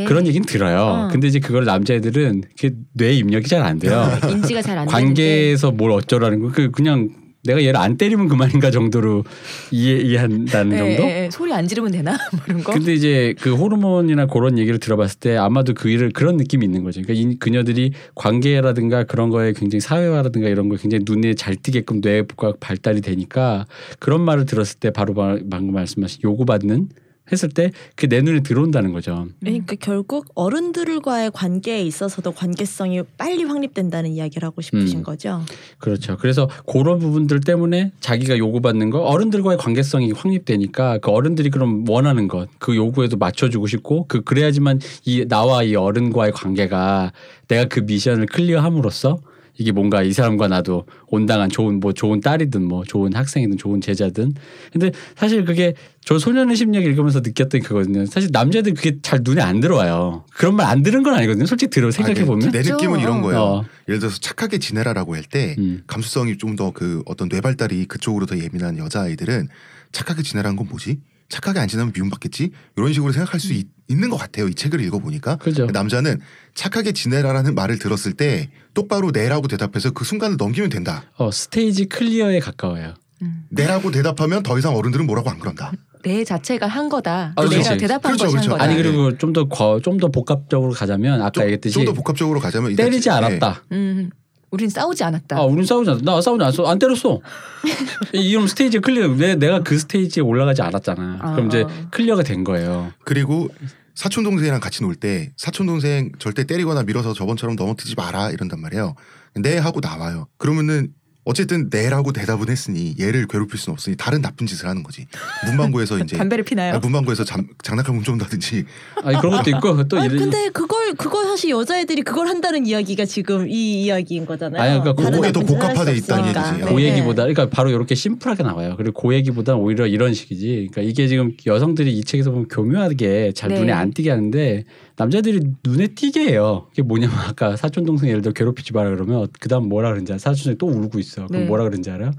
[0.05, 0.77] 그런 얘기는 들어요.
[0.81, 1.07] 어.
[1.09, 4.03] 근데 이제 그걸 남자애들은 그뇌 입력이 잘 안 돼요.
[4.29, 6.51] 인지가 잘안 되는데 관계에서 뭘 어쩌라는 거.
[6.51, 7.07] 그 그냥
[7.43, 9.23] 내가 얘를 안 때리면 그만인가 정도로
[9.71, 11.03] 이해 이해한다는 예, 정도.
[11.03, 11.29] 예, 예.
[11.31, 12.73] 소리 안 지르면 되나 뭐 이런 거.
[12.73, 17.01] 근데 이제 그 호르몬이나 그런 얘기를 들어봤을 때 아마도 그 일을 그런 느낌이 있는 거죠.
[17.01, 22.53] 그러니까 이 그녀들이 관계라든가 그런 거에 굉장히 사회화라든가 이런 거 굉장히 눈에 잘 띄게끔 뇌가
[22.59, 23.65] 발달이 되니까
[23.99, 26.89] 그런 말을 들었을 때 바로 바- 방금 말씀하신 요구받는
[27.31, 29.27] 했을 때 그 내 눈에 들어온다는 거죠.
[29.39, 35.03] 그러니까 결국 어른들과의 관계에 있어서도 관계성이 빨리 확립된다는 이야기를 하고 싶으신 음.
[35.03, 35.41] 거죠.
[35.77, 36.17] 그렇죠.
[36.17, 42.47] 그래서 그런 부분들 때문에 자기가 요구받는 거 어른들과의 관계성이 확립되니까 그 어른들이 그럼 원하는 것
[42.57, 47.11] 그 요구에도 맞춰주고 싶고 그 그래야지만 이 나와 이 어른과의 관계가
[47.47, 49.19] 내가 그 미션을 클리어함으로써
[49.59, 54.33] 이게 뭔가 이 사람과 나도 온당한 좋은 뭐 좋은 딸이든 뭐 좋은 학생이든 좋은 제자든
[54.71, 58.05] 근데 사실 그게 저 소년의 심리학 읽으면서 느꼈던 그거거든요.
[58.05, 60.25] 사실 남자들 그게 잘 눈에 안 들어와요.
[60.33, 61.45] 그런 말 안 들은 건 아니거든요.
[61.45, 62.47] 솔직히 들어 생각해 보면.
[62.47, 63.39] 아, 내 느낌은 이런 거예요.
[63.39, 63.65] 어.
[63.87, 65.81] 예를 들어서 착하게 지내라라고 할때 음.
[65.87, 69.49] 감수성이 좀 더 그 어떤 뇌 발달이 그쪽으로 더 예민한 여자 아이들은
[69.91, 70.99] 착하게 지내라는 건 뭐지?
[71.29, 72.51] 착하게 안 지내면 미움받겠지?
[72.75, 74.47] 이런 식으로 생각할 수 있, 는것 같아요.
[74.47, 75.37] 이 책을 읽어보니까.
[75.37, 75.65] 그죠.
[75.67, 76.19] 남자는
[76.55, 81.05] 착하게 지내라라는 말을 들었을 때 똑바로 네라고 대답해서 그 순간을 넘기면 된다.
[81.17, 82.93] 어, 스테이지 클리어에 가까워요.
[83.21, 83.45] 음.
[83.49, 85.71] 네라고 대답하면 더 이상 어른들은 뭐라고 안 그런다.
[86.03, 87.33] 내 자체가 한 거다.
[87.35, 87.77] 아, 내가 그렇지.
[87.77, 88.51] 대답한 그렇죠, 것이 그렇죠.
[88.51, 88.63] 한 거다.
[88.63, 88.83] 아니 네.
[88.83, 89.47] 그리고 좀더
[89.81, 93.15] 좀 더 복합적으로 가자면 아까 얘기했듯이 좀 더 복합적으로 가자면 때리지 네.
[93.15, 93.63] 않았다.
[93.73, 94.09] 음,
[94.51, 95.37] 우린 싸우지 않았다.
[95.37, 96.03] 아, 우린 싸우지 않았어.
[96.05, 96.65] 나 싸우지 않았어.
[96.65, 97.19] 안 때렸어.
[98.13, 99.15] 이런 stage clear.
[99.15, 101.19] 내, 내가 그 stage에 올라가지 않았잖아.
[101.21, 101.87] 아, 그럼 이제 아.
[101.91, 102.91] clear가 된 거예요.
[103.03, 103.47] 그리고
[103.95, 108.95] 사촌 동생이랑 같이 놀 때 사촌 동생 절대 때리거나 밀어서 저번처럼 넘어뜨지 마라 이런단 말이에요.
[109.35, 110.27] 네 하고 나와요.
[110.37, 110.89] 그러면은
[111.29, 115.05] 어쨌든 네라고 대답은 했으니 얘를 괴롭힐 수는 없으니 다른 나쁜 짓을 하는 거지.
[115.45, 116.73] 문방구에서 이제 담배를 피나요?
[116.73, 118.65] 아, 문방구에서 잠, 장난감 훔쳐온다든지
[119.03, 123.05] 아니 그런 것도 있고 또 아 이런 근데 그걸 그걸 사실 여자애들이 그걸 한다는 이야기가
[123.05, 124.61] 지금 이 이야기인 거잖아요.
[124.61, 126.29] 아니, 그러니까 그게 더 복합화돼 있다는.
[126.29, 126.65] 얘기지.
[126.65, 126.73] 네.
[126.73, 128.73] 그 얘기보다 그러니까 바로 이렇게 심플하게 나와요.
[128.77, 130.69] 그리고 그 얘기보다 오히려 이런 식이지.
[130.71, 133.59] 그러니까 이게 지금 여성들이 이 책에서 보면 교묘하게 잘 네.
[133.59, 134.65] 눈에 안 띄게 하는데
[134.99, 136.65] 남자들이 눈에 띄게 해요.
[136.69, 140.19] 그게 뭐냐면 아까 사촌 동생 예를 들어 괴롭히지 마라 그러면 그다음 뭐라 그런지 알아?
[140.19, 141.25] 사촌 동생 또 울고 있어.
[141.27, 141.47] 그럼 네.
[141.47, 142.11] 뭐라 그런지 알아요?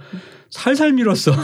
[0.48, 1.32] 살살 밀었어.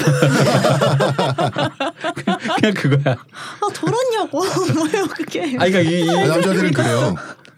[2.59, 3.17] 그냥 그거야.
[3.17, 4.41] 아 돌았냐고
[4.75, 5.43] 뭐예요 그게.
[5.43, 7.15] 아니 그러니까 이, 이 아, 남자들은 그래요.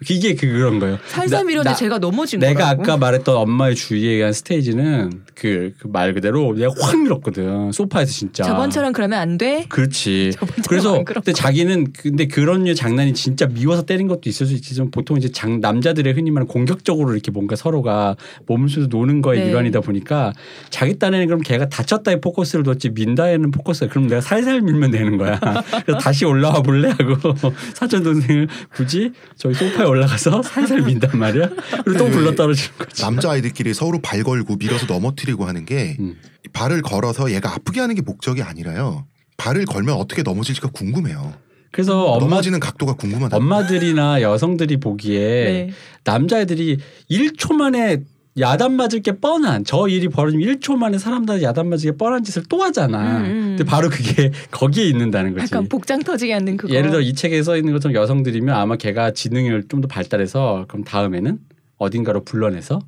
[0.08, 0.98] 이게 그- 그런 거예요.
[1.06, 2.82] 살살 나- 밀었는데 나- 제가 넘어진 내가 거라고.
[2.82, 8.44] 아까 말했던 엄마의 주의에 의한 스테이지는 그 말 그대로 내가 확 밀었거든 소파에서 진짜.
[8.44, 9.66] 저번처럼 그러면 안 돼.
[9.68, 10.32] 그렇지.
[10.68, 11.02] 그래서.
[11.04, 15.30] 근데 자기는 근데 그런 류 장난이 진짜 미워서 때린 것도 있을 수 있지만 보통 이제
[15.30, 19.50] 장, 남자들의 흔히 말하는 공격적으로 이렇게 뭔가 서로가 몸수도 노는 거의 네.
[19.50, 20.32] 일환이다 보니까
[20.70, 25.38] 자기 딴에는 그럼 걔가 다쳤다에 포커스를 뒀지 민다에는 포커스 그럼 내가 살살 밀면 되는 거야.
[25.86, 27.16] 그래서 다시 올라와 볼래 하고
[27.74, 31.48] 사촌 동생을 굳이 저기 소파에 올라가서 살살 민단 말이야.
[31.84, 32.10] 그리고 또 네.
[32.10, 33.02] 굴러 떨어지는 거지.
[33.02, 36.16] 남자 아이들끼리 서로 발 걸고 밀어서 넘어뜨리고 하는 게 음.
[36.52, 39.06] 발을 걸어서 얘가 아프게 하는 게 목적이 아니라요.
[39.36, 41.34] 발을 걸면 어떻게 넘어질지가 궁금해요.
[41.70, 43.36] 그래서 엄마 넘어지는 각도가 궁금하다.
[43.36, 45.70] 엄마들이나 여성들이 보기에 네.
[46.04, 46.78] 남자애들이
[47.10, 48.02] 1초 만에
[48.40, 52.42] 야단 맞을 게 뻔한 저 일이 벌어지면 1초 만에 사람들 야단 맞을 게 뻔한 짓을
[52.48, 53.18] 또 하잖아.
[53.18, 53.42] 음, 음.
[53.56, 55.44] 근데 바로 그게 거기에 있는다는 거지.
[55.44, 56.72] 약간 복장 터지게 하는 그거.
[56.74, 60.82] 예를 들어 이 책에 써 있는 것처럼 여성들이면 아마 걔가 지능을 좀 더 발달해서 그럼
[60.84, 61.38] 다음에는
[61.78, 62.80] 어딘가로 불러내서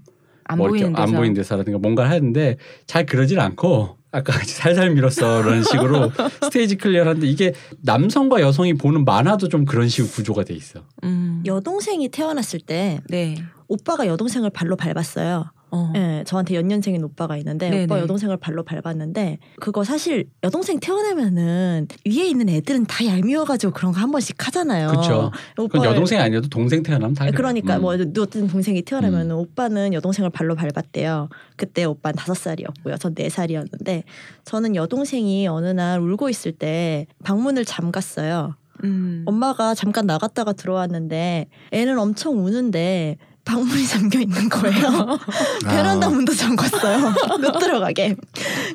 [0.45, 1.03] 안뭐 이렇게 보이는 데서.
[1.03, 6.11] 안 보이는 데서라든가 뭔가를 하는데 잘 그러질 않고 아까 살살 밀었어 그런 식으로
[6.43, 10.81] 스테이지 클리어하는데 이게 남성과 여성이 보는 만화도 좀 그런 식으로 구조가 돼 있어.
[11.05, 11.45] 음.
[11.47, 13.37] 여동생이 태어났을 때 네.
[13.71, 15.53] 오빠가 여동생을 발로 밟았어요.
[15.73, 15.93] 어.
[15.95, 17.85] 예, 저한테 연년생인 오빠가 있는데 네네.
[17.85, 24.01] 오빠 여동생을 발로 밟았는데 그거 사실 여동생 태어나면은 위에 있는 애들은 다 얄미워가지고 그런 거
[24.01, 24.89] 한 번씩 하잖아요.
[24.89, 25.31] 그렇죠.
[25.55, 27.37] 그건 여동생 아니어도 동생 태어나면 다 그래.
[27.37, 27.83] 그러니까 음.
[27.83, 31.29] 뭐 어떤 동생이 태어나면 은 오빠는 여동생을 발로 밟았대요.
[31.57, 32.97] 그때 오빠는 다섯 살이었고요.
[32.97, 34.03] 전 네 살이었는데
[34.45, 38.57] 저는 여동생이 어느 날 울고 있을 때 방문을 잠갔어요.
[38.83, 39.23] 음.
[39.27, 45.19] 엄마가 잠깐 나갔다가 들어왔는데 애는 엄청 우는데 방문이 잠겨 있는 거예요.
[45.67, 47.15] 베란다 문도 잠갔어요.
[47.41, 48.17] 못 들어가게.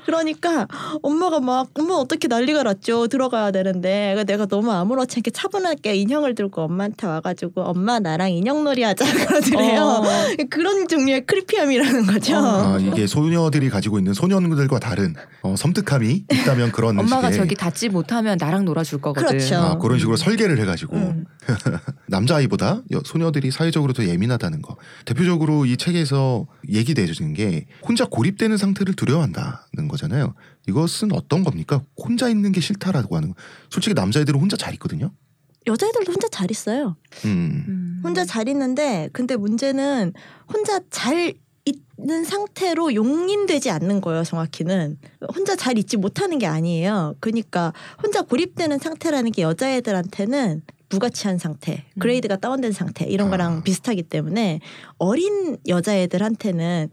[0.05, 0.67] 그러니까
[1.01, 3.07] 엄마가 막 엄마 어떻게 난리가 났죠.
[3.07, 9.05] 들어가야 되는데 내가 너무 아무렇지 않게 차분하게 인형을 들고 엄마한테 와가지고 엄마 나랑 인형놀이 하자
[9.27, 9.81] 그러더래요.
[9.81, 10.03] 어.
[10.49, 12.35] 그런 종류의 크리피함이라는 거죠.
[12.37, 17.89] 아, 이게 소녀들이 가지고 있는 소년들과 다른 어, 섬뜩함이 있다면 그런 엄마가 식의 저기 닿지
[17.89, 19.27] 못하면 나랑 놀아줄 거거든.
[19.27, 19.55] 그렇죠.
[19.55, 21.25] 아, 그런 식으로 설계를 해가지고 음.
[22.07, 24.77] 남자아이보다 여- 소녀들이 사회적으로 더 예민하다는 거.
[25.05, 30.33] 대표적으로 이 책에서 얘기되어지는 게 혼자 고립되는 상태를 두려워한다는 거잖아요.
[30.67, 31.81] 이것은 어떤 겁니까?
[31.97, 33.35] 혼자 있는 게 싫다라고 하는 거.
[33.69, 35.11] 솔직히 남자애들은 혼자 잘 있거든요.
[35.67, 36.95] 여자애들도 혼자 잘 있어요.
[37.25, 37.63] 음.
[37.67, 38.01] 음.
[38.03, 40.13] 혼자 잘 있는데 근데 문제는
[40.51, 41.33] 혼자 잘
[41.97, 44.23] 있는 상태로 용인되지 않는 거예요.
[44.23, 44.97] 정확히는
[45.33, 47.15] 혼자 잘 있지 못하는 게 아니에요.
[47.19, 47.73] 그러니까
[48.03, 53.31] 혼자 고립되는 상태라는 게 여자애들한테는 무가치한 상태, grade가 다운된 상태 이런 아.
[53.31, 54.59] 거랑 비슷하기 때문에
[54.97, 56.89] 어린 여자애들한테는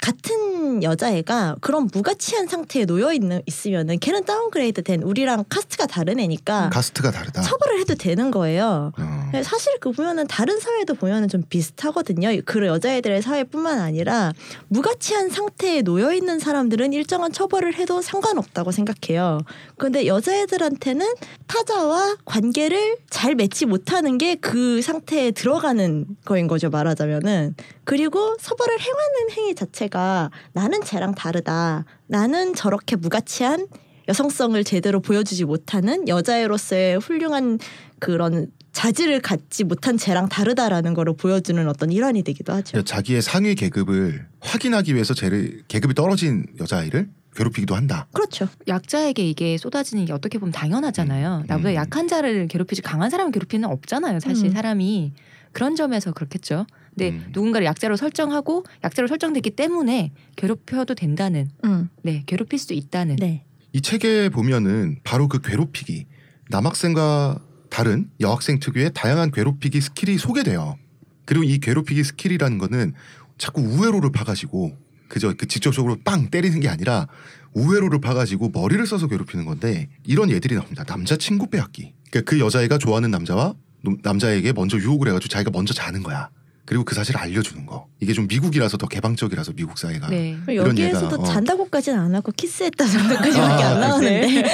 [0.00, 6.70] 같은 여자애가 그런 무가치한 상태에 놓여 있는 있으면은 걔는 downgrade 된 우리랑 카스트가 다른 애니까
[6.70, 7.42] 가스트가 다르다.
[7.42, 8.92] 처벌을 해도 되는 거예요.
[8.98, 9.30] 어.
[9.32, 12.28] 네, 사실 그 보면은 다른 사회도 보면은 좀 비슷하거든요.
[12.44, 14.32] 그 여자애들의 사회뿐만 아니라
[14.68, 19.38] 무가치한 상태에 놓여 있는 사람들은 일정한 처벌을 해도 상관없다고 생각해요.
[19.76, 21.06] 그런데 여자애들한테는
[21.46, 26.70] 타자와 관계를 잘 맺지 못하는 게 그 상태에 들어가는 거인 거죠.
[26.70, 27.54] 말하자면은
[27.90, 31.84] 그리고 처벌을 행하는 행위 자체가 나는 쟤랑 다르다.
[32.06, 33.66] 나는 저렇게 무가치한
[34.06, 37.58] 여성성을 제대로 보여주지 못하는 여자애로서의 훌륭한
[37.98, 42.80] 그런 자질을 갖지 못한 쟤랑 다르다라는 거를 보여주는 어떤 일환이 되기도 하죠.
[42.82, 48.06] 자기의 상위 계급을 확인하기 위해서 쟤를 계급이 떨어진 여자아이를 괴롭히기도 한다.
[48.12, 48.46] 그렇죠.
[48.68, 51.42] 약자에게 이게 쏟아지는 게 어떻게 보면 당연하잖아요.
[51.48, 51.74] 나보다 음.
[51.74, 54.20] 약한 자를 괴롭히지 강한 사람을 괴롭히는 없잖아요.
[54.20, 54.52] 사실 음.
[54.52, 55.12] 사람이
[55.52, 56.66] 그런 점에서 그렇겠죠.
[56.90, 57.26] 근데 음.
[57.32, 61.88] 누군가를 약자로 설정하고 약자로 설정됐기 때문에 괴롭혀도 된다는, 음.
[62.02, 63.16] 네, 괴롭힐 수도 있다는.
[63.16, 63.44] 네.
[63.72, 66.06] 이 책에 보면은 바로 그 괴롭히기
[66.48, 67.40] 남학생과
[67.70, 70.76] 다른 여학생 특유의 다양한 괴롭히기 스킬이 소개돼요.
[71.24, 72.92] 그리고 이 괴롭히기 스킬이라는 거는
[73.38, 74.76] 자꾸 우회로를 파가지고
[75.08, 77.06] 그저 그 직접적으로 빵 때리는 게 아니라
[77.54, 80.84] 우회로를 파가지고 머리를 써서 괴롭히는 건데 이런 예들이 나옵니다.
[80.84, 81.94] 남자 친구 빼앗기.
[82.10, 83.56] 그러니까 그 여자애가 좋아하는 남자와 노-
[84.02, 86.30] 남자에게 먼저 유혹을 해가지고 자기가 먼저 자는 거야.
[86.70, 87.88] 그리고 그 사실을 알려주는 거.
[87.98, 90.06] 이게 좀 미국이라서 더 개방적이라서 미국 사회가.
[90.08, 90.36] 네.
[90.48, 91.24] 이런 여기에서도 얘가, 어.
[91.24, 94.44] 잔다고까지는 안 하고 키스했다 정도까지밖에 아, 안 나오는데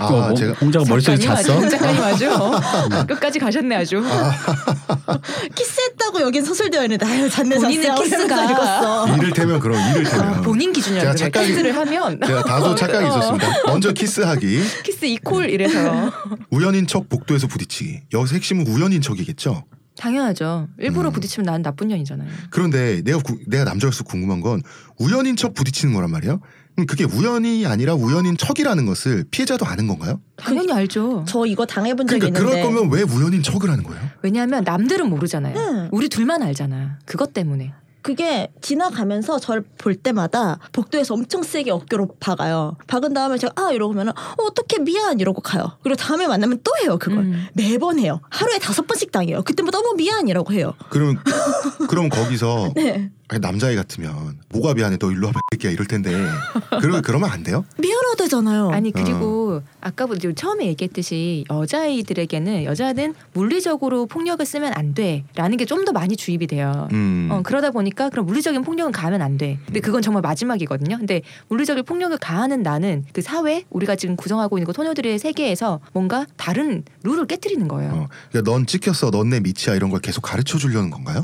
[0.00, 1.32] 아, 그거 뭐, 제가 혼자 머릿속에 잤어?
[1.34, 4.02] 아주, 작가님 아주 끝까지 가셨네 아주.
[5.54, 7.94] 키스했다고 여긴 서술되어 있는데 아유 잤네 본인의.
[7.94, 9.16] 키스가 읽었어.
[9.18, 11.30] 이를테면 그럼 이를테면 아, 본인 기준이라 제가.
[11.30, 13.08] 착각이- 키스를 하면 제가 다소 착각이 어.
[13.08, 13.48] 있었습니다.
[13.66, 16.10] 먼저 키스하기, 키스 equal 이래서
[16.50, 18.00] 우연인 척 복도에서 부딪히기.
[18.12, 19.62] 여기서 핵심은 우연인 척이겠죠.
[20.02, 20.66] 당연하죠.
[20.78, 21.12] 일부러 음.
[21.12, 22.28] 부딪히면 나는 나쁜 년이잖아요.
[22.50, 24.60] 그런데 내가 구- 내가 남자로서 궁금한 건
[24.98, 26.40] 우연인 척 부딪히는 거란 말이에요.
[26.88, 30.20] 그게 우연이 아니라 우연인 척이라는 것을 피해자도 아는 건가요?
[30.36, 31.24] 당연히 알죠.
[31.28, 32.62] 저 이거 당해본 적이 그러니까 있는데.
[32.62, 34.00] 그럴 거면 왜 우연인 척을 하는 거예요?
[34.22, 35.54] 왜냐하면 남들은 모르잖아요.
[35.56, 35.88] 응.
[35.92, 36.98] 우리 둘만 알잖아.
[37.04, 37.72] 그것 때문에.
[38.02, 42.76] 그게 지나가면서 저를 볼 때마다 복도에서 엄청 세게 어깨로 박아요.
[42.86, 45.78] 박은 다음에 제가 아 이러면은 어, 어떻게 미안 이러고 가요.
[45.82, 47.46] 그리고 다음에 만나면 또 해요 그걸 음.
[47.54, 48.20] 매번 해요.
[48.30, 49.42] 하루에 다섯 번씩 당해요.
[49.42, 50.74] 그때마다 너무 미안 이라고 해요.
[50.90, 51.16] 그럼
[51.88, 56.10] 그럼 거기서 네 아니, 남자애 같으면 뭐가 미안해 너 일로 와봐 새끼야 이럴 텐데
[56.80, 57.64] 그러 그러면 안 돼요?
[57.78, 58.70] 미안하대잖아요.
[58.70, 65.90] 아니 그리고 아까부터 처음에 얘기했듯이 여자아이들에게는 여자는 물리적으로 폭력을 쓰면 안 돼라는 게 좀 더
[65.92, 66.86] 많이 주입이 돼요.
[66.92, 67.28] 음.
[67.32, 69.58] 어, 그러다 보니까 그럼 물리적인 폭력은 가하면 안 돼.
[69.64, 70.96] 근데 그건 정말 마지막이거든요.
[70.98, 76.24] 근데 물리적인 폭력을 가하는 나는 그 사회 우리가 지금 구성하고 있는 그 소녀들의 세계에서 뭔가
[76.36, 77.90] 다른 룰을 깨뜨리는 거예요.
[77.92, 81.20] 어, 그러니까 넌 찍혔어, 넌내 밑이야 이런 걸 계속 가르쳐 주려는 건가요?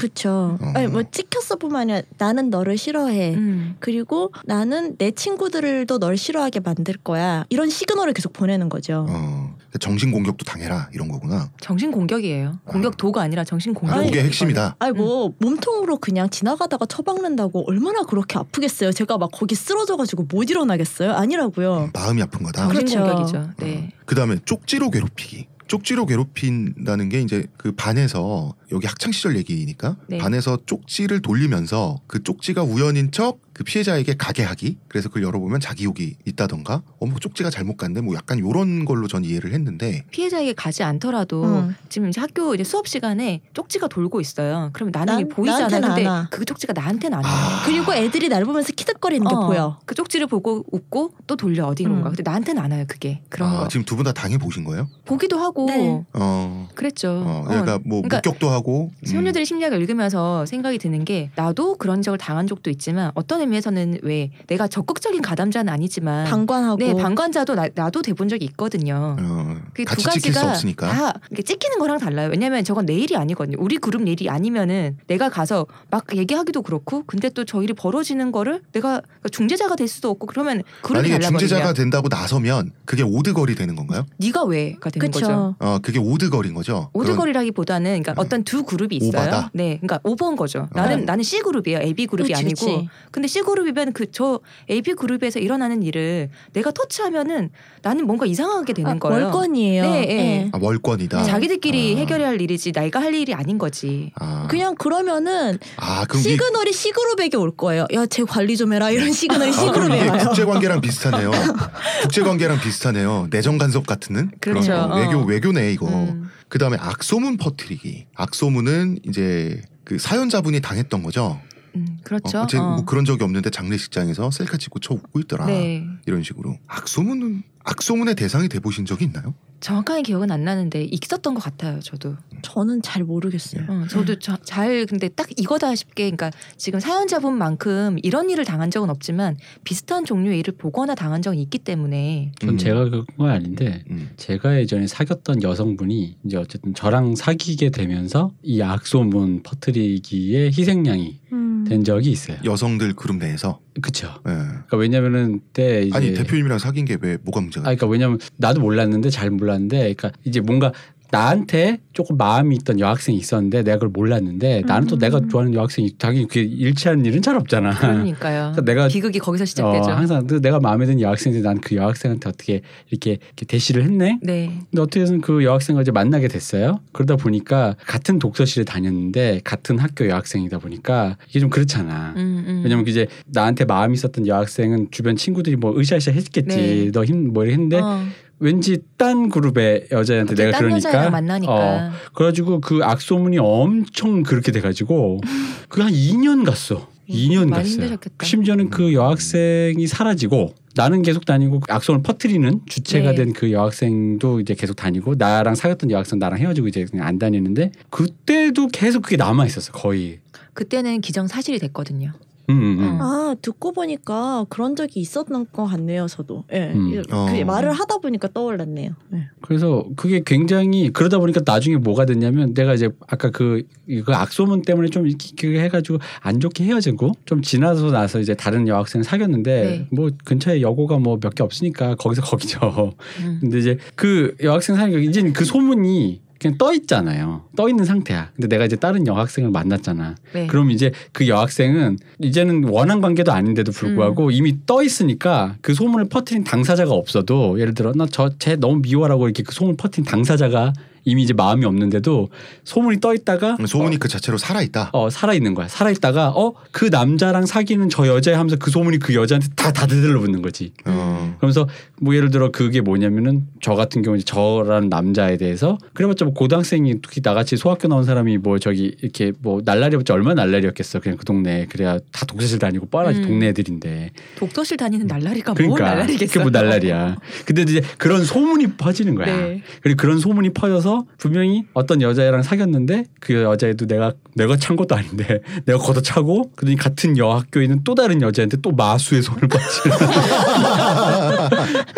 [0.61, 0.73] 어.
[0.75, 3.35] 아니 뭐 찍혔어 뿐만 아니라 나는 너를 싫어해.
[3.35, 3.77] 음.
[3.81, 7.45] 그리고 나는 내 친구들도 널 싫어하게 만들 거야.
[7.49, 9.07] 이런 시그널을 계속 보내는 거죠.
[9.09, 11.51] 어, 정신 공격도 당해라 이런 거구나.
[11.61, 12.59] 정신 공격이에요.
[12.65, 13.97] 공격 도가 아니라 정신 공격.
[13.97, 14.77] 아, 그게 핵심이다.
[14.79, 18.93] 아니 뭐 몸통으로 그냥 지나가다가 처박는다고 얼마나 그렇게 아프겠어요.
[18.93, 21.13] 제가 막 거기 쓰러져가지고 못 일어나겠어요.
[21.13, 21.91] 아니라고요.
[21.93, 22.63] 마음이 아픈 거다.
[22.69, 23.03] 정신 그렇죠.
[23.05, 23.51] 공격이죠.
[23.59, 23.93] 네.
[24.05, 25.47] 그 다음에 쪽지로 괴롭히기.
[25.69, 30.19] 쪽지로 괴롭힌다는 게 이제 그 반에서 여기 학창 시절 얘기니까 네.
[30.19, 34.79] 반에서 쪽지를 돌리면서 그 쪽지가 우연인 척 그 피해자에게 가게 하기.
[34.87, 36.83] 그래서 그걸 열어보면 자기 욕이 있다던가.
[37.01, 38.03] 어머 쪽지가 잘못 갔네.
[38.03, 40.05] 뭐 약간 요런 걸로 전 이해를 했는데.
[40.13, 41.75] 피해자에게 가지 않더라도 음.
[41.89, 44.71] 지금 이제 학교 이제 수업 시간에 쪽지가 돌고 있어요.
[44.75, 45.67] 그럼 나는 난- 이게 보이잖아.
[45.81, 46.29] 근데 안 와.
[46.31, 47.35] 그 쪽지가 나한테는 안 와요.
[47.35, 47.63] 아.
[47.67, 49.81] 그리고 애들이 날 보면서 키득거리는 게 어, 보여.
[49.87, 52.11] 그 쪽지를 보고 웃고 또 돌려 어디론가.
[52.11, 52.15] 음.
[52.15, 52.85] 근데 나한테는 안 와요.
[52.87, 54.89] 그게 그런 아, 거 지금 두 분 다 당해 보신 거예요?
[55.05, 56.05] 보기도 하고 네.
[56.13, 56.69] 어.
[56.77, 57.09] 그랬죠.
[57.27, 59.07] 어, 어, 그러니까 뭐 그러니까 목격도 하고 음.
[59.07, 64.31] 소녀들의 심리학을 읽으면서 생각이 드는 게 나도 그런 적을 당한 적도 있지만 어떤 의미에서는 왜
[64.47, 66.77] 내가 적극적인 가담자는 아니지만 방관하고.
[66.79, 69.17] 네 방관자도 나, 나도 돼본 적이 있거든요.
[69.21, 70.89] 어, 그 같이 두 찍힐 수 가지가 없으니까.
[70.89, 72.29] 다 이렇게 찍히는 거랑 달라요.
[72.31, 73.57] 왜냐하면 저건 내 일이 아니거든요.
[73.61, 78.61] 우리 그룹 일이 아니면은 내가 가서 막 얘기하기도 그렇고, 근데 또 저 일이 벌어지는 거를
[78.73, 81.73] 내가 그러니까 중재자가 될 수도 없고 그러면 그룹이 만약에 중재자가.
[81.73, 84.05] 된다고 나서면 그게 오드거리 되는 건가요?
[84.19, 85.27] 네가 왜가 되는 거죠.
[85.27, 85.55] 그쵸.
[85.59, 86.91] 어, 그게 오드거리인 거죠.
[86.93, 88.25] 오드거리라기보다는 그러니까 어.
[88.25, 89.09] 어떤 두 그룹이 있어요.
[89.11, 89.51] 오바다?
[89.53, 90.69] 네, 그러니까 오버인 거죠.
[90.73, 91.05] 나는 어.
[91.05, 91.81] 나는 C 그룹이에요.
[91.81, 92.65] A B 그룹이 그렇지, 아니고.
[92.67, 92.89] 그렇지.
[93.11, 94.41] 근데 C 그룹이면 그 저
[94.71, 97.51] A B 그룹에서 일어나는 일을 내가 터치하면은
[97.83, 99.25] 나는 뭔가 이상하게 되는 아, 거예요.
[99.27, 99.83] 월권이에요.
[99.83, 100.51] 네, 네.
[100.53, 101.25] 아, 월권이다.
[101.25, 101.99] 자기들끼리 아.
[101.99, 104.11] 해결해야 할 일이지 내가 할 일이 아닌 거지.
[104.17, 107.87] 아, 그냥 그러면은 아, 그럼 위- 시그널이 C그룹에게 올 거예요.
[107.93, 108.91] 야, 쟤 관리 좀 해라.
[108.91, 110.23] 이런 시그널이 아, 그럼 C그룹에 이게 와요.
[110.27, 111.31] 국제 관계랑 비슷하네요.
[112.03, 113.29] 국제 관계랑 비슷하네요.
[113.31, 114.89] 내정 간섭 같은 그런 그렇죠.
[114.89, 114.97] 거.
[114.97, 115.25] 외교 어.
[115.25, 115.87] 외교네 이거.
[115.87, 116.31] 음.
[116.49, 118.07] 그 다음에 악소문 퍼뜨리기.
[118.15, 121.41] 악소문은 이제 그 사연자분이 당했던 거죠.
[121.77, 122.41] 음, 그렇죠.
[122.41, 122.77] 어, 제 어.
[122.77, 125.47] 뭐 그런 적이 없는데 장례식장에서 셀카 찍고 쳐 웃고 있더라.
[125.47, 125.87] 네.
[126.07, 126.59] 이런 식으로.
[126.67, 129.35] 악소문은 악소문의 대상이 돼 보신 적이 있나요?
[129.61, 131.81] 정확하게 기억은 안 나는데 있었던 것 같아요.
[131.81, 132.17] 저도.
[132.43, 133.65] 저는 잘 모르겠어요.
[133.69, 138.91] 어, 저도 저- 잘 근데 딱 이거다 싶게 그러니까 지금 사연자분만큼 이런 일을 당한 적은
[138.91, 142.59] 없지만 비슷한 종류의 일을 보거나 당한 적이 있기 때문에 전 음.
[142.59, 144.11] 제가 그런 건 아닌데 음.
[144.17, 151.65] 제가 예전에 사귀었던 여성분이 이제 어쨌든 저랑 사귀게 되면서 이 악소문 퍼뜨리기에 희생양이 음.
[151.69, 152.39] 된 적이 있어요.
[152.45, 153.59] 여성들 그룹 내에서.
[153.81, 154.09] 그쵸.
[154.29, 154.33] 예.
[154.33, 157.63] 그러니까 왜냐면은 이제 아니 대표님이랑 사귄 게 왜 뭐가 문제가?
[157.63, 160.73] 아, 그러니까 왜냐면 나도 몰랐는데 잘 몰랐는데, 그러니까 이제 뭔가
[161.11, 164.99] 나한테 조금 마음이 있던 여학생이 있었는데 내가 그걸 몰랐는데 나는 또 음.
[164.99, 167.71] 내가 좋아하는 여학생이 당연히 그게 일치하는 일은 잘 없잖아.
[167.75, 168.53] 그러니까요.
[168.53, 169.91] 그러니까 내가 비극이 거기서 어, 시작되죠.
[169.91, 174.19] 항상 그 내가 마음에 드는 여학생인데 난 그 여학생한테 어떻게 이렇게, 이렇게 대시를 했네.
[174.23, 174.53] 네.
[174.71, 176.81] 근데 어떻게든 그 여학생을 이제 만나게 됐어요.
[176.93, 182.15] 그러다 보니까 같은 독서실에 다녔는데 같은 학교 여학생이다 보니까 이게 좀 그렇잖아.
[182.17, 182.61] 음, 음.
[182.63, 186.57] 왜냐면 이제 나한테 마음이 있었던 여학생은 주변 친구들이 뭐 으쌰으쌰 했겠지.
[186.57, 186.91] 네.
[186.93, 188.05] 너힘뭐 이랬는데 어,
[188.41, 195.21] 왠지 딴 그룹의 여자한테 내가 딴 그러니까 만나니까 어, 그래가지고 그 악소문이 엄청 그렇게 돼가지고
[195.69, 196.89] 그 한 2년 갔어.
[197.09, 197.73] 2년 음, 많이 갔어요.
[197.87, 198.27] 힘드셨겠다.
[198.27, 203.17] 심지어는 그 여학생이 사라지고 나는 계속 다니고 악소문을 퍼뜨리는 주체가 네.
[203.17, 208.69] 된그 여학생도 이제 계속 다니고 나랑 사귀었던 여학생 나랑 헤어지고 이제 그냥 안 다니는데 그때도
[208.69, 210.21] 계속 그게 남아 있었어 거의.
[210.53, 212.13] 그때는 기정 사실이 됐거든요.
[212.51, 213.01] 음, 음, 음.
[213.01, 213.05] 어.
[213.05, 216.07] 아 듣고 보니까 그런 적이 있었던 것 같네요.
[216.07, 216.45] 저도.
[216.53, 216.73] 예.
[216.75, 216.89] 음.
[216.95, 217.27] 이- 어.
[217.31, 218.93] 그 말을 하다 보니까 떠올랐네요.
[219.15, 219.29] 예.
[219.43, 223.63] 그래서 그게 굉장히 그러다 보니까 나중에 뭐가 됐냐면 내가 이제 아까 그,
[224.05, 229.03] 그 악소문 때문에 좀 이렇게 해가지고 안 좋게 헤어지고 좀 지나서 나서 이제 다른 여학생
[229.03, 229.87] 사귀었는데 네.
[229.91, 232.95] 뭐 근처에 여고가 뭐 몇 개 없으니까 거기서 거기죠.
[233.21, 233.39] 음.
[233.41, 237.43] 근데 이제 그 여학생 사귀니까 이제 그 소문이 그냥 떠 있잖아요.
[237.57, 238.31] 떠 있는 상태야.
[238.37, 240.15] 근데 내가 이제 다른 여학생을 만났잖아.
[240.35, 240.47] 네.
[240.47, 244.33] 그럼 이제 그 여학생은 이제는 원한 관계도 아닌데도 불구하고 음.
[244.33, 249.27] 이미 떠 있으니까 그 소문을 퍼뜨린 당사자가 없어도 예를 들어 나 저 쟤 너무 미워라고
[249.27, 250.73] 이렇게 그 소문 퍼뜨린 당사자가
[251.09, 252.29] 이미 이제 마음이 없는데도
[252.65, 254.91] 소문이 떠 있다가 소문이 그 자체로 살아 있다.
[254.93, 255.69] 어 살아 있는 거야.
[255.69, 260.21] 살아 있다가 어 그 남자랑 사귀는 저 여자 하면서 그 소문이 그 여자한테 다 다들러
[260.21, 260.73] 붙는 거지.
[260.85, 261.35] 어.
[261.39, 261.67] 그러면서
[262.01, 267.01] 뭐 예를 들어 그게 뭐냐면은 저 같은 경우 이제 저라는 남자에 대해서 그래봤자 뭐 고등학생이
[267.03, 271.67] 특히 나같이 소학교 나온 사람이 뭐 저기 이렇게 뭐 날라리였자 얼마나 날라리였겠어 그냥 그 동네
[271.69, 273.25] 그래야 다 독서실 다니고 뻔하지 음.
[273.27, 276.33] 동네 애들인데 독서실 다니는 날라리가 뭘 그러니까 날라리겠어.
[276.33, 277.17] 그게 뭐 날라리야.
[277.45, 279.27] 근데 이제 그런 소문이 퍼지는 거야.
[279.37, 279.63] 네.
[279.83, 285.41] 그리고 그런 소문이 퍼져서 분명히 어떤 여자애랑 사귀었는데 그 여자애도 내가 내가 찬 것도 아닌데
[285.67, 289.97] 내가 걷어 차고 그러니 같은 여학교에 있는 또 다른 여자한테 또 마수의 손을 뻗치는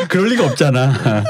[0.08, 0.92] 그럴 리가 없잖아.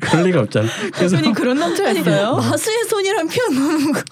[0.00, 0.66] 그럴 리가 없잖아.
[0.92, 2.36] 그래서 선생님 그런 남자였어요?
[2.36, 3.92] 마수의 손이란 표현 너무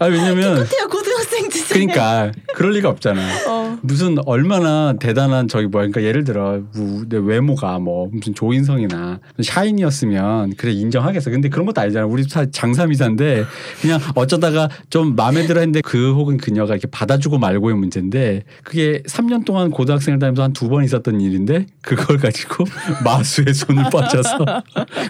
[0.00, 1.72] 아 왜냐면 같아요 고등학생 주제.
[1.74, 3.20] 그러니까 그럴 리가 없잖아.
[3.48, 3.78] 어.
[3.80, 10.54] 무슨 얼마나 대단한 저기 뭐야 그러니까 예를 들어 뭐 내 외모가 뭐 무슨 조인성이나 샤인이었으면
[10.56, 11.30] 그래 인정하겠어.
[11.30, 12.06] 근데 그런 것도 아니잖아.
[12.06, 13.44] 우리 사 장삼이사인데
[13.80, 19.44] 그냥 어쩌다가 좀 마음에 들어 했는데 그 혹은 그녀가 이렇게 받아주고 말고의 문제인데 그게 3년
[19.44, 22.64] 동안 고등학생을 다니면서 한 두 번 있었던 일인데 그걸 가지고
[23.04, 24.38] 마수의 손을 뻗쳐서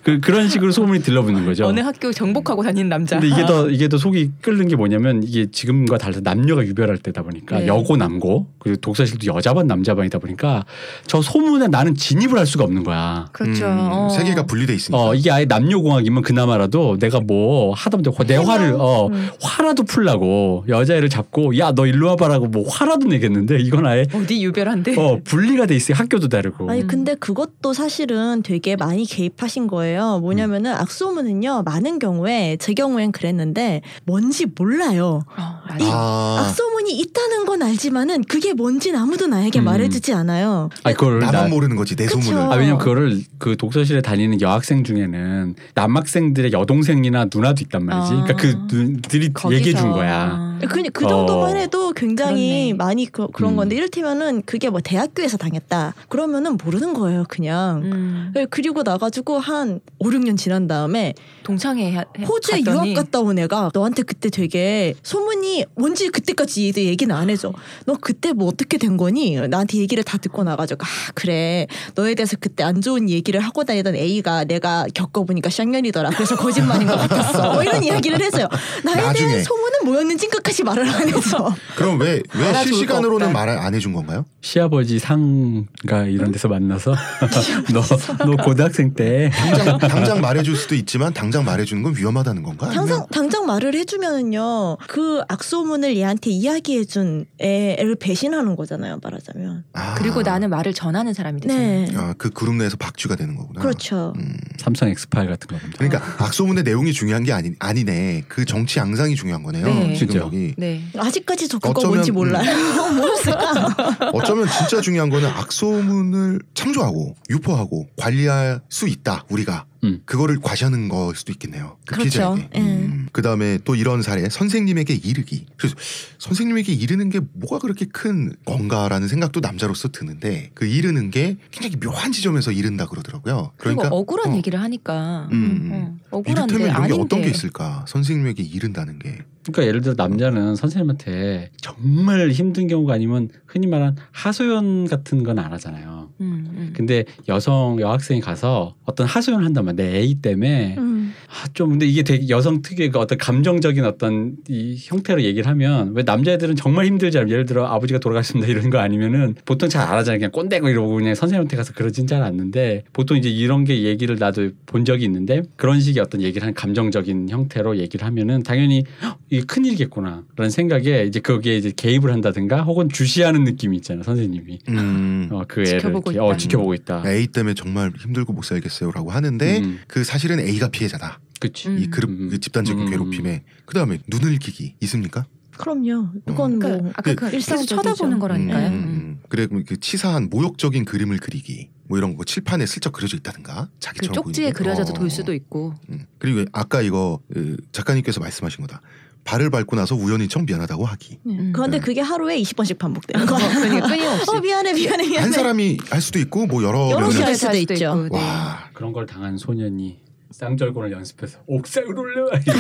[0.03, 1.67] 그 그런 식으로 소문이 들러붙는 거죠.
[1.67, 3.19] 어느 학교 정복하고 다니는 남자.
[3.19, 7.23] 근데 이게 더 이게 더 속이 끓는 게 뭐냐면 이게 지금과 달라서 남녀가 유별할 때다
[7.23, 7.67] 보니까 네.
[7.67, 10.65] 여고 남고 그리고 독서실도 여자반 남자반이다 보니까
[11.07, 13.29] 저 소문에 나는 진입을 할 수가 없는 거야.
[13.33, 13.67] 그렇죠.
[13.67, 14.09] 음, 어.
[14.09, 15.03] 세계가 분리돼 있으니까.
[15.03, 19.11] 어 이게 아예 남녀공학이면 그나마라도 내가 뭐 하다못해 내 화를 어
[19.41, 24.95] 화라도 풀라고 여자애를 잡고 야 너 일로 와봐라고 뭐 화라도 내겠는데 이건 아예 어디 유별한데?
[24.97, 26.87] 어 분리가 돼 있어요 학교도 다르고 아니 음.
[26.87, 30.18] 근데 그것 도 사실은 되게 많이 개입하신 거예요.
[30.20, 35.22] 뭐냐면은 악소문은요 많은 경우에 제 경우엔 그랬는데 뭔지 몰라요.
[35.34, 35.84] 어, 맞아.
[35.86, 39.64] 아, 악소문이 있다는 건 알지만은 그게 뭔진 아무도 나에게 음.
[39.64, 40.68] 말해주지 않아요.
[40.82, 42.20] 아니 그걸 나만 나- 모르는 거지 내 그쵸.
[42.20, 42.52] 소문을.
[42.52, 48.12] 아 왜냐면 그거를 그 독서실에 다니는 여학생 중에는 남학생들의 여동생이나 누나도 있단 말이지.
[48.12, 48.24] 아.
[48.24, 49.59] 그러니까 그 누들이 거기서.
[49.59, 50.53] 얘기해 준 거야.
[50.68, 51.09] 그, 그 어.
[51.09, 52.74] 정도만 해도 굉장히 그렇네.
[52.74, 53.57] 많이 그, 런 음.
[53.57, 59.80] 건데 이를테면은 그게 뭐 대학교에서 당했다 그러면은 모르는 거예요 그냥 음, 네, 그리고 나가지고 한
[59.98, 66.09] 5, 6년 지난 다음에 동창회 호주에 유학 갔다 온 애가 너한테 그때 되게 소문이 뭔지
[66.09, 67.52] 그때까지 얘도 얘기는 안 해줘.
[67.86, 69.36] 너 그때 뭐 어떻게 된 거니?
[69.48, 73.94] 나한테 얘기를 다 듣고 나가지고 아 그래 너에 대해서 그때 안 좋은 얘기를 하고 다니던
[73.94, 76.11] A가 내가 겪어보니까 쌍년이더라.
[76.11, 77.52] 그래서 거짓말인 것 같았어.
[77.55, 78.48] 뭐 이런 이야기를 해줘요.
[78.84, 79.28] 나에 나중에.
[79.28, 81.55] 대한 소문은 뭐였는지 끝까지 말을 안 해줘.
[81.74, 83.32] 그럼 왜 왜 실시간으로는.
[83.32, 84.26] 말을 안 해준 건가요?
[84.42, 86.95] 시아버지 상가 이런 데서 만나서
[87.72, 87.82] 너
[88.26, 92.66] 너 고등학생 때 당장 당장 말해줄 수도 있지만 당장 말해주는 건 위험하다는 건가?
[92.66, 99.64] 아니면- 당장 당장 말을 해주면은요 그 악소문을 얘한테 이야기해준 애를 배신하는 거잖아요 말하자면.
[99.72, 101.86] 아, 그리고 나는 말을 전하는 사람이 되잖아요.
[101.86, 101.92] 네.
[101.97, 103.61] 아, 그 그룹 내에서 박쥐가 되는 거구나.
[103.61, 104.12] 그렇죠.
[104.16, 104.36] 음.
[104.59, 108.24] 삼성 엑스파일 같은 거 보면 그러니까 악소문의 내용이 중요한 게 아니 아니네.
[108.28, 109.64] 그 정치 양상이 중요한 거네요.
[109.66, 109.95] 네.
[109.95, 110.82] 지금 여기 네.
[110.97, 112.45] 아직까지 저 그거 어쩌면- 뭔지 몰라요.
[112.97, 114.11] 뭐였을까?
[114.12, 120.01] 어쩌면 진짜 중요한 거는 악소문을 창조하고 유포하고 관리할 수 있다 우리가 음.
[120.07, 121.76] 그거를 과시하는 걸 수도 있겠네요.
[121.87, 122.35] 그 그렇죠.
[122.35, 122.49] 피해자에게.
[122.55, 122.61] 예.
[122.61, 123.09] 음.
[123.12, 125.47] 그다음에 또 이런 사례 선생님에게 이르기.
[125.57, 125.76] 그래서
[126.18, 132.11] 선생님에게 이르는 게 뭐가 그렇게 큰 건가라는 생각도 남자로서 드는데 그 이르는 게 굉장히 묘한
[132.12, 133.53] 지점에서 이른다 그러더라고요.
[133.59, 135.68] 그러니까 억울한 어, 얘기를 하니까 음.
[136.11, 137.85] 어, 억울한데 이를테면 이런 게 아닌데 어떤 게 있을까?
[137.87, 139.18] 선생님에게 이른다는 게.
[139.43, 145.53] 그러니까 예를 들어 남자는 선생님한테 정말 힘든 경우가 아니면 흔히 말하는 하소연 같은 건 안
[145.55, 146.03] 하잖아요.
[146.21, 146.73] 음, 음.
[146.75, 149.75] 근데 여성 여학생이 가서 어떤 하소연을 한단 말이야.
[149.75, 151.12] 내 애이 때문에 음.
[151.29, 155.93] 아, 좀 근데 이게 되게 여성 특유의 그 어떤 감정적인 어떤 이 형태로 얘기를 하면
[155.95, 157.31] 왜 남자애들은 정말 힘들잖아요.
[157.31, 160.19] 예를 들어 아버지가 돌아가셨습니다 이런 거 아니면은 보통 잘안 하잖아요.
[160.19, 164.51] 그냥 꼰대고 이러고 그냥 선생님한테 가서 그러진 잘 않는데 보통 이제 이런 게 얘기를 나도
[164.67, 169.45] 본 적이 있는데 그런 식의 어떤 얘기를 한 감정적인 형태로 얘기를 하면은 당연히 헉, 이게
[169.47, 174.05] 큰일이겠구나라는 생각에 이제 거기에 이제 개입을 한다든가 혹은 주시하는 느낌이 있잖아요.
[174.05, 175.29] 선생님이 음.
[175.33, 175.81] 어, 그 애를
[176.12, 176.38] 지켜보고 이렇게, 어, 있다.
[176.38, 177.02] 지켜보고 있다.
[177.11, 179.80] A 때문에 정말 힘들고 못 살겠어요라고 하는데 음.
[179.88, 181.20] 그 사실은 A가 피해자다.
[181.40, 181.68] 그치.
[181.68, 181.78] 음.
[181.78, 182.28] 이 그룹 음.
[182.30, 182.90] 그 집단적인 음.
[182.90, 185.26] 괴롭힘에 그 다음에 눈을 기기 있습니까?
[185.57, 186.09] 그럼요.
[186.28, 187.76] 이건 그러니까 뭐 아까 그 계속 일상적이죠.
[187.76, 188.68] 쳐다보는 거라니까요.
[188.68, 188.78] 음, 음.
[188.78, 189.20] 음.
[189.28, 194.14] 그래 그 치사한 모욕적인 그림을 그리기 뭐 이런 거 칠판에 슬쩍 그려져 있다든가 그 자기처럼
[194.14, 194.59] 쪽지에 보이는데.
[194.59, 194.94] 그려져도 어.
[194.94, 195.74] 돌 수도 있고.
[195.90, 196.07] 음.
[196.18, 198.80] 그리고 아까 이거 그 작가님께서 말씀하신 거다.
[199.25, 201.18] 발을 밟고 나서 우연히 청 미안하다고 하기.
[201.25, 201.35] 네.
[201.39, 201.53] 음.
[201.55, 201.85] 그런데 네.
[201.85, 203.49] 그게 하루에 20번씩 반복되는 거야.
[203.55, 204.25] 그러니까 끊임없이.
[204.31, 205.18] 어 미안해 미안해 미안해.
[205.18, 208.09] 한 사람이 할 수도 있고 뭐 여러 여럿이 명이 할할 수도 있죠.
[208.11, 208.18] 네.
[208.18, 212.57] 와 그런 걸 당한 소년이 쌍절곤을 연습해서 옥상으로 올려와 그걸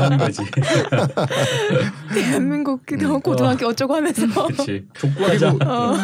[0.00, 0.42] 하는 거지.
[2.12, 3.20] 대한민국 그 음.
[3.20, 4.86] 고등학교 어쩌고 하면서 그렇지.
[4.98, 5.52] 족구하자.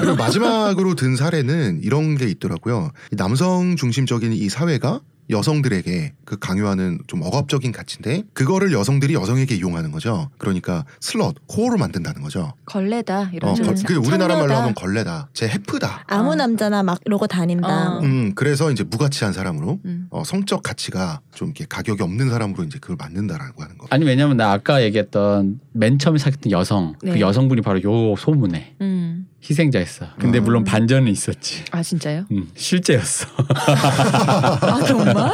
[0.01, 2.93] 그리고 마지막으로 든 사례는 이런 게 있더라고요.
[3.13, 9.93] 이 남성 중심적인 이 사회가 여성들에게 그 강요하는 좀 억압적인 가치인데 그거를 여성들이 여성에게 이용하는
[9.93, 10.31] 거죠.
[10.39, 12.55] 그러니까 슬럿, 코어로 만든다는 거죠.
[12.67, 14.55] 걸레다 이런 어, 그 우리나라 말로.
[14.55, 15.29] 하면 걸레다.
[15.33, 16.05] 제 해프다.
[16.07, 16.35] 아무 어.
[16.35, 17.97] 남자나 막 이러고 다닌다.
[17.97, 18.01] 어.
[18.01, 20.07] 음, 그래서 이제 무가치한 사람으로 음.
[20.11, 23.87] 어, 성적 가치가 좀 이렇게 가격이 없는 사람으로 이제 그걸 만든다라고 하는 거.
[23.91, 27.21] 아니 왜냐면 나 아까 얘기했던 맨 처음에 사귀었던 여성 그 네.
[27.21, 29.27] 여성분이 바로 요 소문에 음.
[29.43, 30.07] 희생자였어.
[30.19, 30.45] 근데 음.
[30.45, 31.63] 물론 반전은 있었지.
[31.71, 32.25] 아 진짜요?
[32.33, 33.27] 음, 실제였어.
[33.39, 35.33] 아 정말?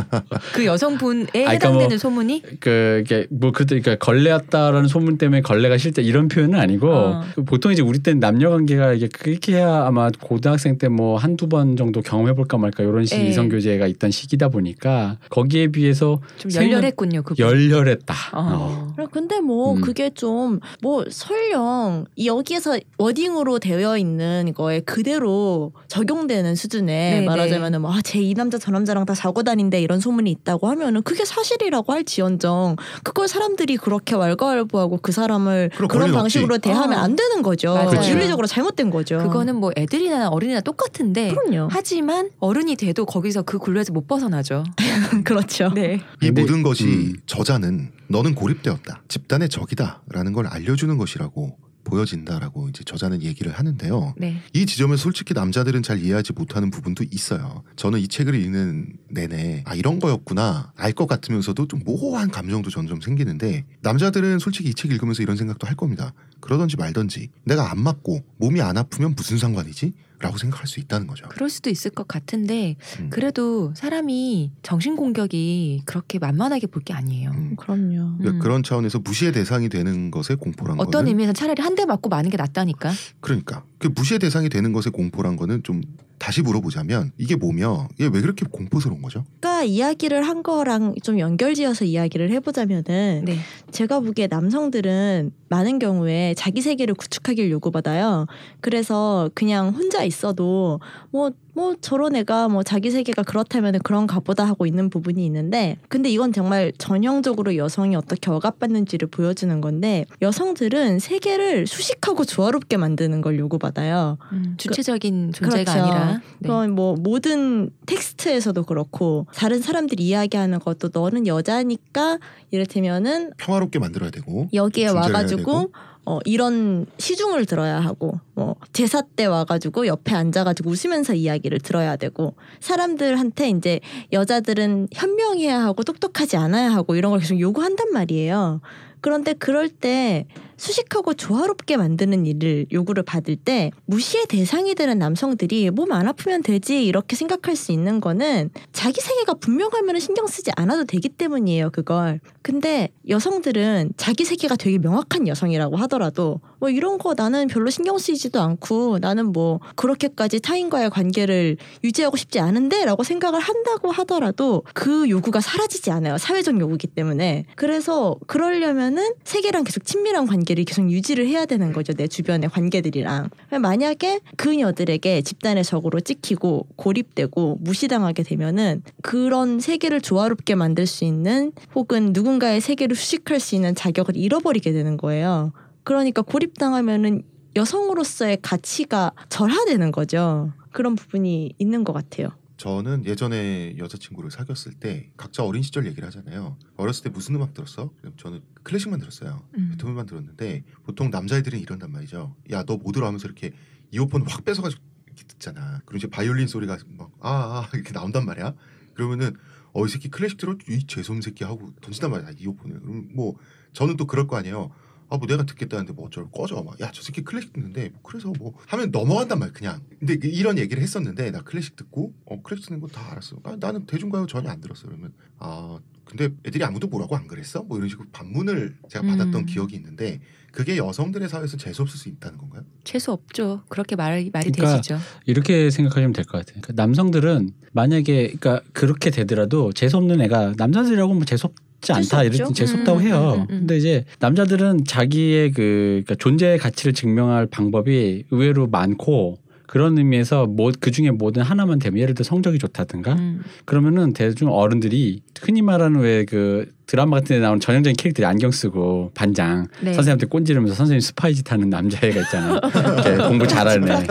[0.54, 2.42] 그 여성분에 그러니까 해당되는 뭐- 소문이?
[2.60, 7.24] 그 이게 뭐 그때 그러니까 걸레였다라는 소문 때문에 걸레가 실제 이런 표현은 아니고 어.
[7.34, 11.48] 그 보통 이제 우리 때는 남녀 관계가 이게 그렇게 해야 아마 고등학생 때 뭐 한두
[11.48, 13.26] 번 정도 경험해 볼까 말까 이런 식 예.
[13.26, 17.22] 이성 교제가 있던 시기다 보니까 거기에 비해서 좀 열렬했군요.
[17.22, 18.14] 그 열렬했다.
[18.32, 18.94] 어.
[18.98, 19.06] 어.
[19.10, 19.80] 근데 뭐 음.
[19.80, 28.34] 그게 좀 뭐 설령 여기에서 워딩으로 되어 있는 거에 그대로 적용되는 수준에 네, 말하자면은 뭐제이
[28.34, 33.76] 남자 저 남자랑 다 자고 다닌데 이런 소문이 있다고 하면은 그게 사실이라고 할지언정 그걸 사람들이
[33.76, 36.68] 그렇게 왈가왈부하고 그 사람을 그런 방식으로 없지.
[36.68, 37.02] 대하면 어.
[37.02, 37.74] 안 되는 거죠.
[37.74, 38.10] 맞아요.
[38.10, 39.18] 윤리적으로 잘못된 거죠.
[39.18, 41.68] 그거는 뭐 애들이나 어린이나 똑같은데 그럼요.
[41.70, 44.64] 하지만 어른이 돼도 거기서 그 굴레에서 못 벗어나죠.
[45.24, 45.70] 그렇죠.
[45.74, 46.00] 네.
[46.22, 47.16] 이 모든 것이 음.
[47.26, 49.02] 저자는 너는 고립되었다.
[49.08, 54.14] 집단의 적이다라는 걸 알려주는 것이라고 보여진다라고 이제 저자는 얘기를 하는데요.
[54.16, 54.40] 네.
[54.52, 57.62] 이 지점에 솔직히 남자들은 잘 이해하지 못하는 부분도 있어요.
[57.76, 63.00] 저는 이 책을 읽는 내내 아 이런 거였구나 알 것 같으면서도 좀 모호한 감정도 점점
[63.00, 66.12] 생기는데 남자들은 솔직히 이 책 읽으면서 이런 생각도 할 겁니다.
[66.40, 69.92] 그러던지 말던지 내가 안 맞고 몸이 안 아프면 무슨 상관이지?
[70.24, 71.26] 라고 생각할 수 있다는 거죠.
[71.28, 73.10] 그럴 수도 있을 것 같은데 음.
[73.10, 77.30] 그래도 사람이 정신 공격이 그렇게 만만하게 볼 게 아니에요.
[77.30, 77.56] 음.
[77.56, 78.18] 그럼요.
[78.18, 78.38] 그러니까 음.
[78.40, 82.30] 그런 차원에서 무시의 대상이 되는 것의 공포란 어떤 거는 의미에서 차라리 한 대 맞고 마는
[82.30, 82.92] 게 낫다니까.
[83.20, 85.82] 그러니까 그 무시의 대상이 되는 것의 공포란 거는 좀
[86.16, 89.26] 다시 물어보자면 이게 뭐며 이게 왜 그렇게 공포스러운 거죠?
[89.42, 93.36] 아까 이야기를 한 거랑 좀 연결지어서 이야기를 해보자면은 네.
[93.72, 98.26] 제가 보기에 남성들은 많은 경우에 자기 세계를 구축하길 요구받아요.
[98.62, 100.80] 그래서 그냥 혼자 있어도
[101.10, 106.10] 뭐, 뭐 저런 애가 뭐 자기 세계가 그렇다면 그런가 보다 하고 있는 부분이 있는데 근데
[106.10, 114.18] 이건 정말 전형적으로 여성이 어떻게 억압받는지를 보여주는 건데 여성들은 세계를 수식하고 조화롭게 만드는 걸 요구받아요.
[114.32, 115.80] 음, 주체적인 존재가 그렇죠.
[115.80, 116.12] 아니라.
[116.14, 116.48] 네.
[116.48, 122.18] 그건 뭐 모든 텍스트에서도 그렇고 다른 사람들이 이야기하는 것도 너는 여자니까
[122.50, 125.72] 이를테면은 평화롭게 만들어야 되고 여기에 와가지고 되고.
[126.06, 132.34] 어 이런 시중을 들어야 하고 뭐 제사 때 와가지고 옆에 앉아가지고 웃으면서 이야기를 들어야 되고
[132.60, 133.80] 사람들한테 이제
[134.12, 138.60] 여자들은 현명해야 하고 똑똑하지 않아야 하고 이런 걸 계속 요구한단 말이에요.
[139.00, 140.26] 그런데 그럴 때
[140.56, 146.84] 수식하고 조화롭게 만드는 일을 요구를 받을 때 무시의 대상이 되는 남성들이 몸 안 아프면 되지
[146.84, 152.20] 이렇게 생각할 수 있는 거는 자기 세계가 분명하면 신경 쓰지 않아도 되기 때문이에요 그걸.
[152.42, 158.40] 근데 여성들은 자기 세계가 되게 명확한 여성이라고 하더라도 뭐 이런 거 나는 별로 신경 쓰이지도
[158.40, 165.42] 않고 나는 뭐 그렇게까지 타인과의 관계를 유지하고 싶지 않은데 라고 생각을 한다고 하더라도 그 요구가
[165.42, 171.70] 사라지지 않아요 사회적 요구기 때문에 그래서 그러려면은 세계랑 계속 친밀한 관계를 계속 유지를 해야 되는
[171.74, 173.28] 거죠 내 주변의 관계들이랑
[173.60, 182.14] 만약에 그녀들에게 집단의 적으로 찍히고 고립되고 무시당하게 되면은 그런 세계를 조화롭게 만들 수 있는 혹은
[182.14, 185.52] 누군가의 세계를 수식할 수 있는 자격을 잃어버리게 되는 거예요.
[185.84, 187.22] 그러니까 고립당하면은
[187.56, 190.52] 여성으로서의 가치가 절하되는 거죠.
[190.72, 192.28] 그런 부분이 있는 것 같아요.
[192.56, 196.56] 저는 예전에 여자친구를 사귀었을 때 각자 어린 시절 얘기를 하잖아요.
[196.76, 197.90] 어렸을 때 무슨 음악 들었어?
[198.16, 199.42] 저는 클래식만 들었어요.
[199.58, 199.68] 음.
[199.72, 202.34] 베토벤만 들었는데 보통 남자애들은 이런단 말이죠.
[202.50, 203.52] 야 너 뭐 들어 하면서 이렇게
[203.92, 204.82] 이어폰 확 뺏어가지고
[205.28, 205.80] 듣잖아.
[205.84, 206.78] 그럼 이제 바이올린 소리가
[207.20, 208.54] 막아아 이렇게 나온단 말이야.
[208.94, 209.34] 그러면은
[209.72, 212.80] 어 이 새끼 클래식 들어 이 재수없는 새끼 하고 던진단 말이야 이어폰을.
[212.80, 213.34] 그럼 뭐
[213.72, 214.70] 저는 또 그럴 거 아니에요.
[215.08, 218.32] 아 뭐 내가 듣겠다는데 뭐 어쩔 꺼져 막 야 저 새끼 클래식 듣는데 뭐 그래서
[218.38, 222.66] 뭐 하면 넘어간단 말이야 그냥 근데 그 이런 얘기를 했었는데 나 클래식 듣고 어 클래식
[222.68, 226.86] 듣는 거 다 알았어 나, 나는 대중가요 전혀 안 들었어 그러면 아 근데 애들이 아무도
[226.86, 229.46] 뭐라고 안 그랬어 뭐 이런 식으로 반문을 제가 받았던 음.
[229.46, 230.20] 기억이 있는데
[230.52, 232.62] 그게 여성들의 사회에서 재수 없을 수 있다는 건가요?
[232.84, 233.64] 재수 없죠.
[233.68, 234.98] 그렇게 말 말이 그러니까 되시죠.
[235.26, 236.60] 이렇게 생각하시면 될 것 같아요.
[236.60, 242.24] 그러니까 남성들은 만약에 그러니까 그렇게 되더라도 재수 없는 애가 남자들이라고 뭐 재수 없 지 않다
[242.24, 242.54] 이렇게 없죠.
[242.54, 243.34] 재수 없다고 음, 해요.
[243.36, 243.58] 음, 음, 음.
[243.60, 250.90] 근데 이제 남자들은 자기의 그 그러니까 존재의 가치를 증명할 방법이 의외로 많고 그런 의미에서 뭐그
[250.90, 253.42] 중에 뭐든 하나만 되면 예를 들어 성적이 좋다든가 음.
[253.64, 259.12] 그러면은 대중 어른들이 흔히 말하는 왜 그 드라마 같은 데 나오는 전형적인 캐릭터들이 안경 쓰고
[259.14, 259.92] 반장 네.
[259.94, 262.60] 선생님한테 꼰지르면서 선생님 스파이짓 하는 남자애가 있잖아요.
[263.28, 264.06] 공부 잘하는 애.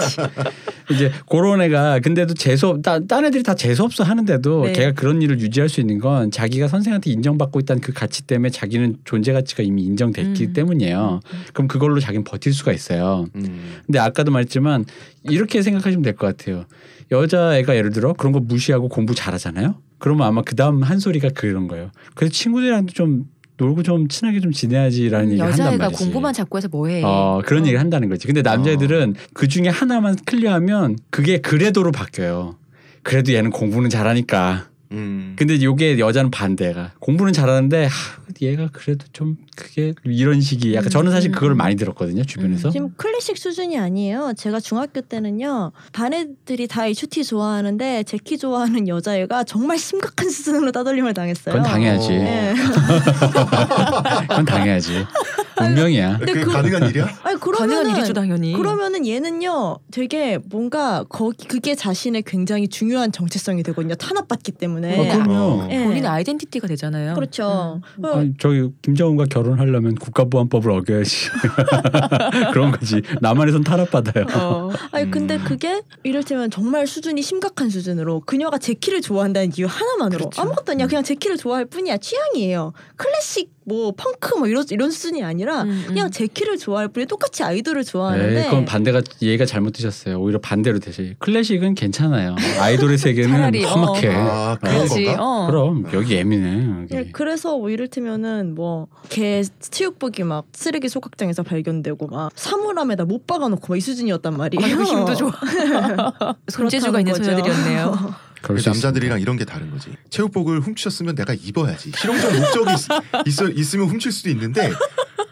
[0.92, 4.74] 이제 그런 애가 근데도 재수 딴, 딴 애들이 다 재수 없어 하는데도 네.
[4.74, 8.98] 걔가 그런 일을 유지할 수 있는 건 자기가 선생한테 인정받고 있다는 그 가치 때문에 자기는
[9.06, 10.54] 존재 가치가 이미 인정됐기 음.
[10.54, 11.20] 때문이에요.
[11.54, 13.26] 그럼 그걸로 자기는 버틸 수가 있어요.
[13.36, 13.78] 음.
[13.86, 14.86] 근데 아까도 말했지만
[15.24, 16.66] 이렇게 생각하시면 될 것 같아요.
[17.12, 19.76] 여자애가 예를 들어 그런 거 무시하고 공부 잘하잖아요.
[20.04, 21.90] 그러면 아마 그 다음 한 소리가 그런 거예요.
[22.14, 23.24] 그래서 친구들이랑도 좀
[23.56, 26.04] 놀고 좀 친하게 좀 지내야지라는 얘기를 한단 여자애가 말이지.
[26.04, 27.04] 공부만 자꾸 해서 뭐해?
[27.06, 28.28] 어 그런 얘기를 한다는 거지.
[28.28, 32.58] 근데 남자애들은 그 중에 하나만 클리어하면 그게 그래도로 바뀌어요.
[33.02, 34.66] 그래도 얘는 공부는 잘하니까.
[34.94, 35.36] 음.
[35.38, 37.90] 근데 요게 여자는 반대가 공부는 잘하는데 하,
[38.42, 42.70] 얘가 그래도 좀 그게 이런 식이 약간 저는 사실 그걸 많이 들었거든요 주변에서.
[42.72, 44.34] 지금 클래식 수준이 아니에요.
[44.38, 50.72] 제가 중학교 때는요 반 애들이 다 HT 좋아하는데 제 키 좋아하는 여자애가 정말 심각한 수준으로
[50.72, 51.56] 따돌림을 당했어요.
[51.56, 52.08] 그건 당해야지.
[52.08, 52.10] 어.
[52.24, 52.54] 네.
[54.30, 55.06] 그건 당해야지.
[55.62, 56.18] 운명이야.
[56.18, 57.08] 근데 그게 그- 가능한 일이야?
[57.24, 58.54] 아니 가능한 일이죠 당연히.
[58.54, 64.98] 그러면은 얘는요 되게 뭔가 거기 그게 자신의 굉장히 중요한 정체성이 되거든요 탄압받기 때문에.
[65.00, 65.68] 어, 그럼요.
[65.72, 65.84] 예.
[65.84, 67.14] 본인의 아이덴티티가 되잖아요.
[67.16, 67.82] 그렇죠.
[68.04, 71.30] 어, 아니, 저기 김정은과 결혼하려면 국가보안법을 어겨야지.
[72.54, 73.02] 그런 거지.
[73.22, 74.26] 남한에선 탄압받아요.
[74.36, 74.72] 어.
[74.92, 75.44] 아니 근데 음.
[75.44, 80.42] 그게 이를테면 정말 수준이 심각한 수준으로 그녀가 제키를 좋아한다는 이유 하나만으로 그렇죠.
[80.42, 85.64] 아무것도 아니야 그냥 제키를 좋아할 뿐이야 취향이에요 클래식 뭐 펑크 뭐 이런 이런 수준이 아니라
[85.64, 85.84] 음, 음.
[85.88, 90.20] 그냥 제 키를 좋아할 뿐이 똑같이 아이돌을 좋아하는데 네, 그건 반대가 얘가 잘못 드셨어요.
[90.20, 91.16] 오히려 반대로 되시.
[91.20, 92.36] 클래식은 괜찮아요.
[92.60, 94.10] 아이돌의 세계는 차라리, 험악해.
[94.10, 95.06] 아, 그런 그렇지.
[95.06, 95.24] 건가?
[95.24, 95.48] 어.
[95.48, 96.86] 그럼 여기 예민해.
[96.90, 97.12] 네, 여기.
[97.12, 103.78] 그래서 뭐 이를테면은 뭐 개 체육복이 막 쓰레기 소각장에서 발견되고 막 사물함에다 못 박아놓고 막
[103.78, 104.66] 이 수준이었단 말이에요.
[104.66, 105.32] 아이고 힘도 좋아.
[106.48, 107.24] 손재주가 있는 거죠.
[107.26, 108.14] 소녀들이었네요.
[108.60, 109.90] 수 남자들이랑 이런 게 다른 거지.
[110.10, 111.92] 체육복을 훔쳤으면 내가 입어야지.
[111.96, 114.72] 실용적 목적이 있, 있어, 있으면 훔칠 수도 있는데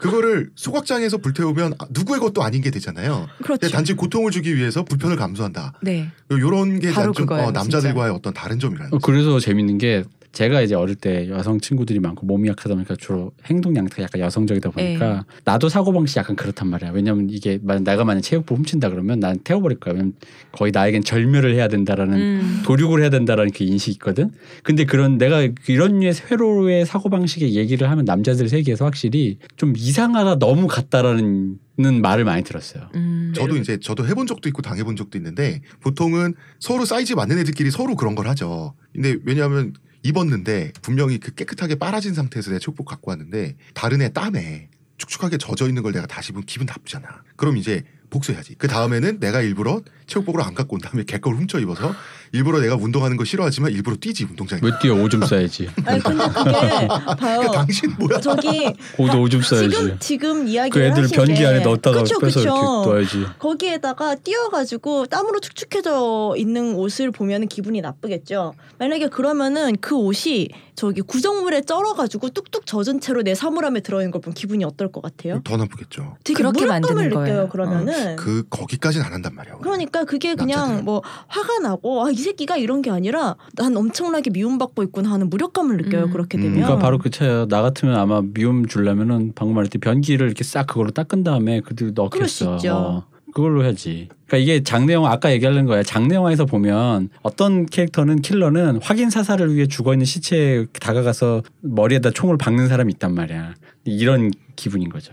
[0.00, 3.28] 그거를 소각장에서 불태우면 아, 누구의 것도 아닌 게 되잖아요.
[3.42, 3.68] 그렇죠.
[3.68, 5.74] 단지 고통을 주기 위해서 불편을 감수한다.
[5.82, 6.10] 네.
[6.30, 9.04] 요런 게 그거예요, 어, 남자들과의 어떤 다른 점이라는 어, 거지.
[9.04, 13.76] 그래서 재밌는 게 제가 이제 어릴 때 여성 친구들이 많고 몸이 약하다 보니까 주로 행동
[13.76, 16.90] 양태가 약간 여성적이다 보니까 나도 사고 방식이 약간 그렇단 말이야.
[16.90, 19.92] 왜냐면 이게 만약 내가 만약 체육복 훔친다 그러면 난 태워버릴 거야.
[19.92, 20.14] 왜냐면
[20.50, 22.62] 거의 나에겐 절멸을 해야 된다라는 음.
[22.64, 24.30] 도륙을 해야 된다라는 그 인식이 있거든.
[24.62, 30.38] 근데 그런 내가 이런 류의 회로의 사고 방식의 얘기를 하면 남자들 세계에서 확실히 좀 이상하다
[30.38, 32.88] 너무 같다라는 말을 많이 들었어요.
[32.94, 33.34] 음.
[33.36, 37.96] 저도 이제 저도 해본 적도 있고 당해본 적도 있는데 보통은 서로 사이즈 맞는 애들끼리 서로
[37.96, 38.72] 그런 걸 하죠.
[38.94, 44.68] 근데 왜냐하면 입었는데 분명히 그 깨끗하게 빨아진 상태에서 내 체육복 갖고 왔는데 다른 애 땀에
[44.98, 47.22] 축축하게 젖어 있는 걸 내가 다시 보면 기분 나쁘잖아.
[47.36, 48.54] 그럼 이제 복수해야지.
[48.56, 49.80] 그 다음에는 내가 일부러
[50.12, 51.94] 체육복을 안 갖고 온 다음에 걔 걸 훔쳐 입어서
[52.32, 54.60] 일부러 내가 운동하는 거 싫어하지만 일부러 뛰지 운동장에.
[54.64, 55.68] 왜 뛰어 오줌 싸야지.
[55.84, 56.88] 아니 근데 그게 봐요.
[57.18, 58.20] 그러니까 당신 뭐야?
[58.20, 59.70] 저기 고도 오줌 싸야지.
[59.70, 62.48] 지금 지금 이야기를 그 애들 변기 게 안에 넣었다가 그쵸, 빼서 그쵸.
[62.48, 63.26] 이렇게 놔야지.
[63.38, 68.54] 거기에다가 띄어가지고 땀으로 축축해져 있는 옷을 보면 기분이 나쁘겠죠.
[68.78, 74.34] 만약에 그러면은 그 옷이 저기 구정물에 쩔어가지고 뚝뚝 젖은 채로 내 사물함에 들어있는 걸 보면
[74.34, 75.40] 기분이 어떨 것 같아요?
[75.44, 76.16] 더 나쁘겠죠.
[76.24, 77.14] 되게 그렇게 만드는 느껴요.
[77.24, 77.48] 거예요.
[77.50, 79.58] 그러면은 그 거기까지는 안 한단 말이야.
[79.58, 80.84] 그러니까 그게 그냥 남자들은.
[80.84, 85.76] 뭐 화가 나고 아, 이 새끼가 이런 게 아니라 난 엄청나게 미움받고 있구나 하는 무력감을
[85.76, 86.04] 느껴요.
[86.04, 86.10] 음.
[86.10, 86.42] 그렇게 음.
[86.42, 86.54] 되면.
[86.62, 87.46] 그러니까 바로 그 차야.
[87.46, 92.58] 나 같으면 아마 미움 주려면은 방금 말했듯이 변기를 이렇게 싹 그걸로 닦은 다음에 그대로 넣겠어.
[92.70, 94.08] 어, 그걸로 해야지.
[94.26, 95.82] 그러니까 이게 영화 아까 얘기하는 거야.
[95.82, 102.36] 장르 영화에서 보면 어떤 캐릭터는 킬러는 확인 사살을 위해 죽어 있는 시체에 다가가서 머리에다 총을
[102.38, 103.54] 박는 사람이 있단 말이야.
[103.84, 105.12] 이런 기분인 거죠.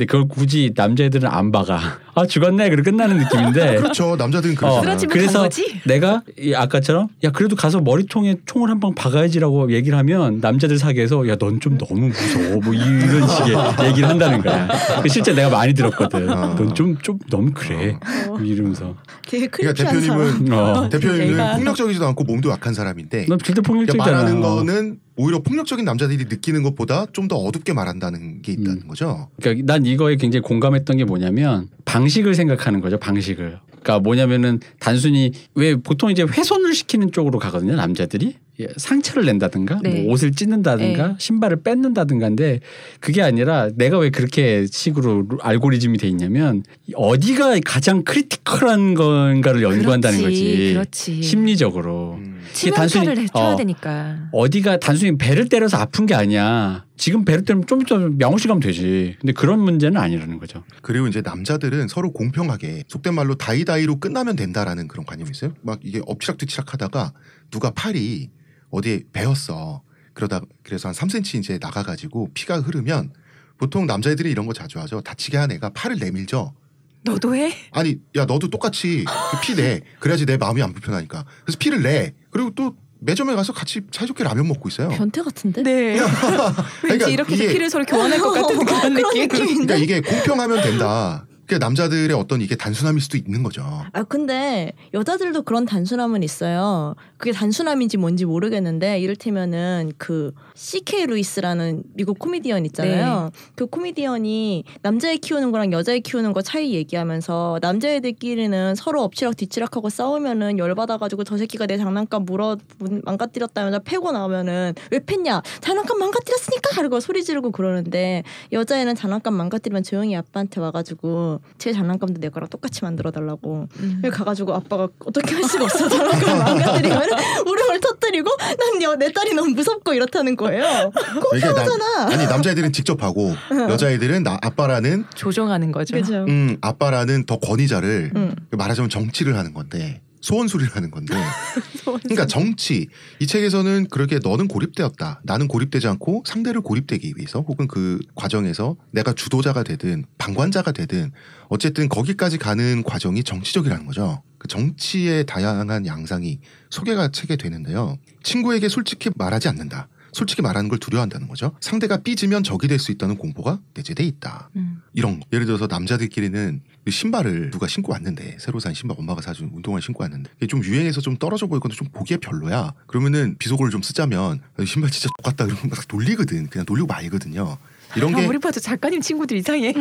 [0.00, 1.78] 근데 그걸 굳이 남자애들은 안 박아.
[2.14, 2.70] 아 죽었네.
[2.70, 3.76] 그리고 끝나는 느낌인데.
[3.84, 4.16] 그렇죠.
[4.16, 4.80] 남자들은 어, 그렇죠.
[4.80, 5.80] 쓰러지면 그래서 간 거지?
[5.84, 11.28] 내가 이 아까처럼 야 그래도 가서 머리통에 총을 한 방 박아야지라고 얘기를 하면 남자들 사이에서
[11.28, 13.54] 야 넌 좀 너무 무서워 뭐 이런 식의
[13.88, 14.68] 얘기를 한다는 거야.
[15.02, 16.30] 그 실제 내가 많이 들었거든.
[16.30, 16.54] 어.
[16.54, 17.98] 넌좀좀 너무 그래
[18.30, 18.94] 어, 이러면서.
[19.28, 19.84] 되게 그러니까.
[19.84, 20.88] 대표님은 어.
[20.88, 21.56] 대표님은.
[21.56, 24.10] 폭력적이지도 않고 몸도 약한 사람인데 넌 절대 그러니까 폭력적이잖아.
[24.16, 28.88] 말하는 거는 오히려 폭력적인 남자들이 느끼는 것보다 좀 더 어둡게 말한다는 게 있다는 음.
[28.88, 29.28] 거죠.
[29.40, 32.98] 그러니까 난 이거에 굉장히 공감했던 게 뭐냐면 방식을 생각하는 거죠.
[32.98, 33.58] 방식을.
[33.70, 37.76] 그러니까 뭐냐면은 단순히 왜 보통 이제 훼손을 시키는 쪽으로 가거든요.
[37.76, 38.34] 남자들이 예,
[38.76, 40.02] 상처를 낸다든가 네.
[40.02, 41.14] 뭐 옷을 찢는다든가 네.
[41.18, 42.60] 신발을 뺏는다든가인데
[43.00, 46.62] 그게 아니라 내가 왜 그렇게 식으로 알고리즘이 돼 있냐면
[46.94, 51.22] 어디가 가장 크리티컬한 건가를 연구한다는 그렇지, 거지 그렇지.
[51.22, 52.40] 심리적으로 음.
[52.56, 53.56] 이게 단순히- 어.
[53.56, 54.28] 되니까.
[54.32, 59.16] 어디가 단순히 배를 때려서 아픈 게 아니야 지금 배를 때리면 좀 이따 명호씨 가면 되지
[59.20, 64.88] 근데 그런 문제는 아니라는 거죠 그리고 이제 남자들은 서로 공평하게 속된 말로 다이다이로 끝나면 된다라는
[64.88, 65.52] 그런 관념이 있어요.
[65.62, 67.12] 막 이게 엎치락뒤치락 하다가
[67.50, 68.30] 누가 팔이
[68.70, 69.82] 어디에 베었어.
[70.14, 73.12] 그러다 그래서 한 3cm 이제 나가가지고 피가 흐르면
[73.58, 75.00] 보통 남자애들이 이런 거 자주 하죠.
[75.00, 76.54] 다치게 한 애가 팔을 내밀죠.
[77.02, 77.52] 너도 해?
[77.72, 79.80] 아니 야 너도 똑같이 그피 내.
[80.00, 81.24] 그래야지 내 마음이 안 불편하니까.
[81.44, 82.14] 그래서 피를 내.
[82.30, 84.88] 그리고 또 매점에 가서 같이 사이좋게 라면 먹고 있어요.
[84.90, 85.62] 변태 같은데?
[85.62, 85.94] 네.
[86.20, 89.28] 그러니까 왠지 이렇게 피를 서로 교환할 것 같은 그런 느낌.
[89.28, 91.26] 그러니까 이게 공평하면 된다.
[91.50, 93.64] 그게 남자들의 어떤 이게 단순함일 수도 있는 거죠.
[93.92, 96.94] 아 근데 여자들도 그런 단순함은 있어요.
[97.16, 101.06] 그게 단순함인지 뭔지 모르겠는데 이를테면은 그 C.K.
[101.06, 103.32] 루이스라는 미국 코미디언 있잖아요.
[103.56, 110.56] 그 코미디언이 남자애 키우는 거랑 여자애 키우는 거 차이 얘기하면서 남자애들끼리는 서로 엎치락 뒤치락하고 싸우면은
[110.56, 117.00] 열받아가지고 저 새끼가 내 장난감 물어 문- 망가뜨렸다면서 패고 나오면은 왜 팼냐 장난감 망가뜨렸으니까 하고
[117.00, 118.22] 소리 지르고 그러는데
[118.52, 124.00] 여자애는 장난감 망가뜨리면 조용히 아빠한테 와가지고 제 장난감도 내 거랑 똑같이 만들어 달라고 음.
[124.04, 127.02] 여기 가가지고 아빠가 어떻게 할 수가 없어 장난감 망가뜨리면
[127.46, 130.90] 울음을 터뜨리고 난 내 딸이 너무 무섭고 이렇다는 거예요.
[131.20, 132.08] 공평하잖아.
[132.12, 135.94] 아니 남자애들은 직접 하고 여자애들은 나 아빠라는 조종하는 거죠.
[135.96, 136.24] 그죠.
[136.28, 138.34] 음 아빠라는 더 권위자를 응.
[138.50, 141.14] 말하자면 정치를 하는 건데 소원술이를 하는 건데.
[141.84, 142.88] 그러니까 정치.
[143.18, 145.20] 이 책에서는 그렇게 너는 고립되었다.
[145.24, 151.12] 나는 고립되지 않고 상대를 고립되기 위해서 혹은 그 과정에서 내가 주도자가 되든 방관자가 되든
[151.48, 154.22] 어쨌든 거기까지 가는 과정이 정치적이라는 거죠.
[154.38, 156.40] 그 정치의 다양한 양상이
[156.70, 157.98] 소개가 책에 되는데요.
[158.22, 161.52] 친구에게 솔직히 말하지 않는다 솔직히 말하는 걸 두려워한다는 거죠.
[161.60, 164.48] 상대가 삐지면 적이 될 수 있다는 공포가 내재돼 있다.
[164.56, 164.80] 음.
[164.94, 165.26] 이런 거.
[165.32, 170.02] 예를 들어서 남자들끼리는 그 신발을 누가 신고 왔는데 새로 산 신발 엄마가 사준 운동화 신고
[170.02, 172.72] 왔는데 이게 좀 유행해서 좀 떨어져 보일 건데 좀 보기에 별로야.
[172.86, 176.46] 그러면은 비속어를 좀 쓰자면 신발 진짜 똑같다 그러면 막 놀리거든.
[176.48, 177.58] 그냥 놀리고 말거든요
[177.96, 179.72] 이런 게 아, 우리 봐도 작가님 친구들 이상해.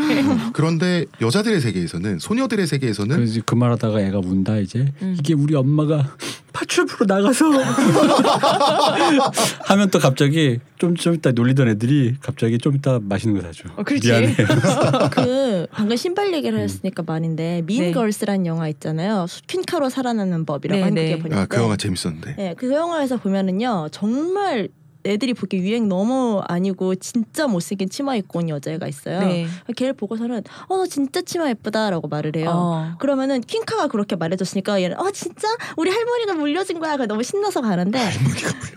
[0.54, 5.16] 그런데 여자들의 세계에서는 소녀들의 세계에서는 그래서 그 말하다가 애가 운다 이제 음.
[5.18, 6.16] 이게 우리 엄마가
[6.54, 7.46] 파출부로 나가서
[9.66, 13.70] 하면 또 갑자기 좀 좀 이따 놀리던 애들이 갑자기 좀 이따 맛있는 거 사줘.
[13.78, 14.08] 어, 그렇지.
[14.10, 14.36] 미안해.
[15.12, 17.62] 그 방금 신발 얘기를 했으니까 말인데 네.
[17.66, 19.26] 민걸스란 영화 있잖아요.
[19.48, 21.20] 퀸카로 살아나는 법이라고 네, 한국에 네.
[21.20, 21.42] 보니까.
[21.42, 24.68] 아, 그 영화 재밌었는데 네, 그 영화에서 보면은요 정말
[25.10, 29.20] 애들이 보기 유행 너무 아니고 진짜 못생긴 치마 입고 온 여자애가 있어요.
[29.22, 29.48] 네.
[29.76, 32.52] 걔를 보고서는 어너 진짜 치마 예쁘다라고 말을 해요.
[32.54, 32.96] 어.
[33.00, 35.48] 그러면은 퀸카가 그렇게 말해줬으니까 얘는 어 진짜
[35.78, 36.96] 우리 할머니가 물려준 거야.
[36.96, 38.00] 그래서 너무 신나서 가는데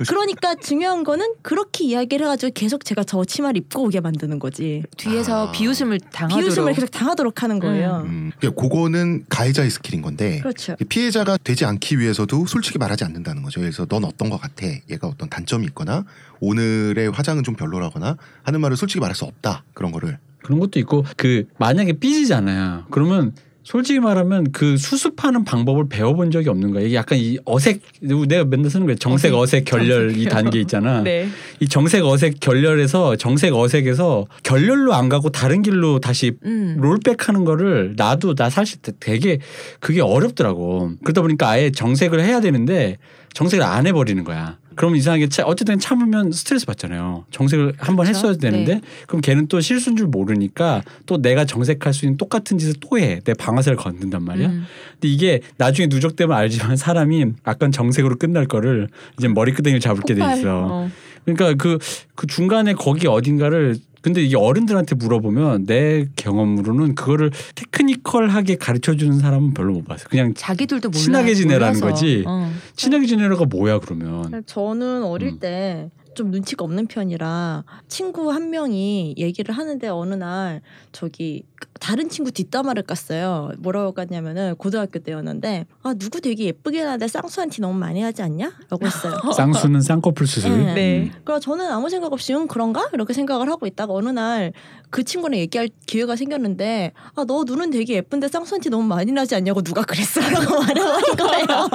[0.08, 4.82] 그러니까 중요한 거는 그렇게 이야기를 해가지고 계속 제가 저 치마를 입고 오게 만드는 거지.
[4.96, 5.52] 뒤에서 아.
[5.52, 6.44] 비웃음을 당하도록.
[6.44, 8.02] 비웃음을 계속 당하도록 하는 거예요.
[8.06, 10.76] 음, 그러니까 그거는 가해자의 스킬인 건데 그렇죠.
[10.88, 13.60] 피해자가 되지 않기 위해서도 솔직히 말하지 않는다는 거죠.
[13.60, 14.66] 그래서 넌 어떤 것 같아?
[14.90, 16.04] 얘가 어떤 단점이 있거나
[16.40, 19.64] 오늘의 화장은 좀 별로라거나 하는 말을 솔직히 말할 수 없다.
[19.74, 22.86] 그런 거를 그런 것도 있고 그 만약에 삐지잖아요.
[22.90, 23.32] 그러면
[23.64, 26.82] 솔직히 말하면 그 수습하는 방법을 배워본 적이 없는 거야.
[26.82, 28.96] 이게 약간 이 어색 내가 맨날 쓰는 거야.
[28.96, 31.02] 정색 어색 결렬 이 단계 있잖아.
[31.04, 31.28] 네.
[31.60, 36.76] 이 정색 어색 결렬에서 정색 어색에서 결렬로 안 가고 다른 길로 다시 음.
[36.80, 39.38] 롤백하는 거를 나도 나 사실 되게
[39.78, 40.92] 그게 어렵더라고.
[41.04, 42.98] 그러다 보니까 아예 정색을 해야 되는데
[43.32, 44.58] 정색을 안 해버리는 거야.
[44.74, 47.24] 그럼 이상하게 차- 어쨌든 참으면 스트레스 받잖아요.
[47.30, 48.28] 정색을 한번 그렇죠.
[48.28, 52.74] 했어야 되는데 그럼 걔는 또 실수인 줄 모르니까 또 내가 정색할 수 있는 똑같은 짓을
[52.80, 53.20] 또 해.
[53.24, 54.48] 내 방아쇠를 건든단 말이야.
[54.48, 54.64] 음.
[54.92, 60.20] 근데 이게 나중에 누적되면 알지만 사람이 아까 정색으로 끝날 거를 이제 머리끄댕이를 잡을 게 돼.
[60.34, 60.66] 있어.
[60.70, 60.90] 어.
[61.24, 61.78] 그러니까 그,
[62.14, 69.54] 그 중간에 거기 어딘가를 근데 이게 어른들한테 물어보면 내 경험으로는 그거를 테크니컬하게 가르쳐 주는 사람은
[69.54, 70.06] 별로 못 봤어요.
[70.10, 71.00] 그냥 자기들도 몰라.
[71.00, 71.86] 친하게 지내라는 몰라서.
[71.86, 72.24] 거지.
[72.26, 72.50] 어.
[72.76, 74.42] 친하게 지내라가 뭐야 그러면.
[74.46, 75.38] 저는 어릴 음.
[75.38, 80.60] 때 좀 눈치가 없는 편이라 친구 한 명이 얘기를 하는데 어느 날
[80.92, 81.44] 저기
[81.80, 83.56] 다른 친구 뒷담화를 깠어요.
[83.58, 88.52] 뭐라고 깠냐면은 고등학교 때였는데 아 누구 되게 예쁘게 나는데 쌍수한 티 너무 많이 하지 않냐?
[88.68, 89.16] 라고 했어요.
[89.34, 90.50] 쌍수는 쌍꺼풀 수술.
[90.56, 90.74] 네.
[90.74, 91.10] 네.
[91.24, 94.52] 그래서 저는 아무 생각 없이 응 그런가 이렇게 생각을 하고 있다가 어느 날
[94.90, 99.34] 그 친구랑 얘기할 기회가 생겼는데 아 너 눈은 되게 예쁜데 쌍수한 티 너무 많이 나지
[99.34, 101.68] 않냐고 누가 그랬어라고 말해버린 거예요.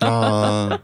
[0.00, 0.78] 아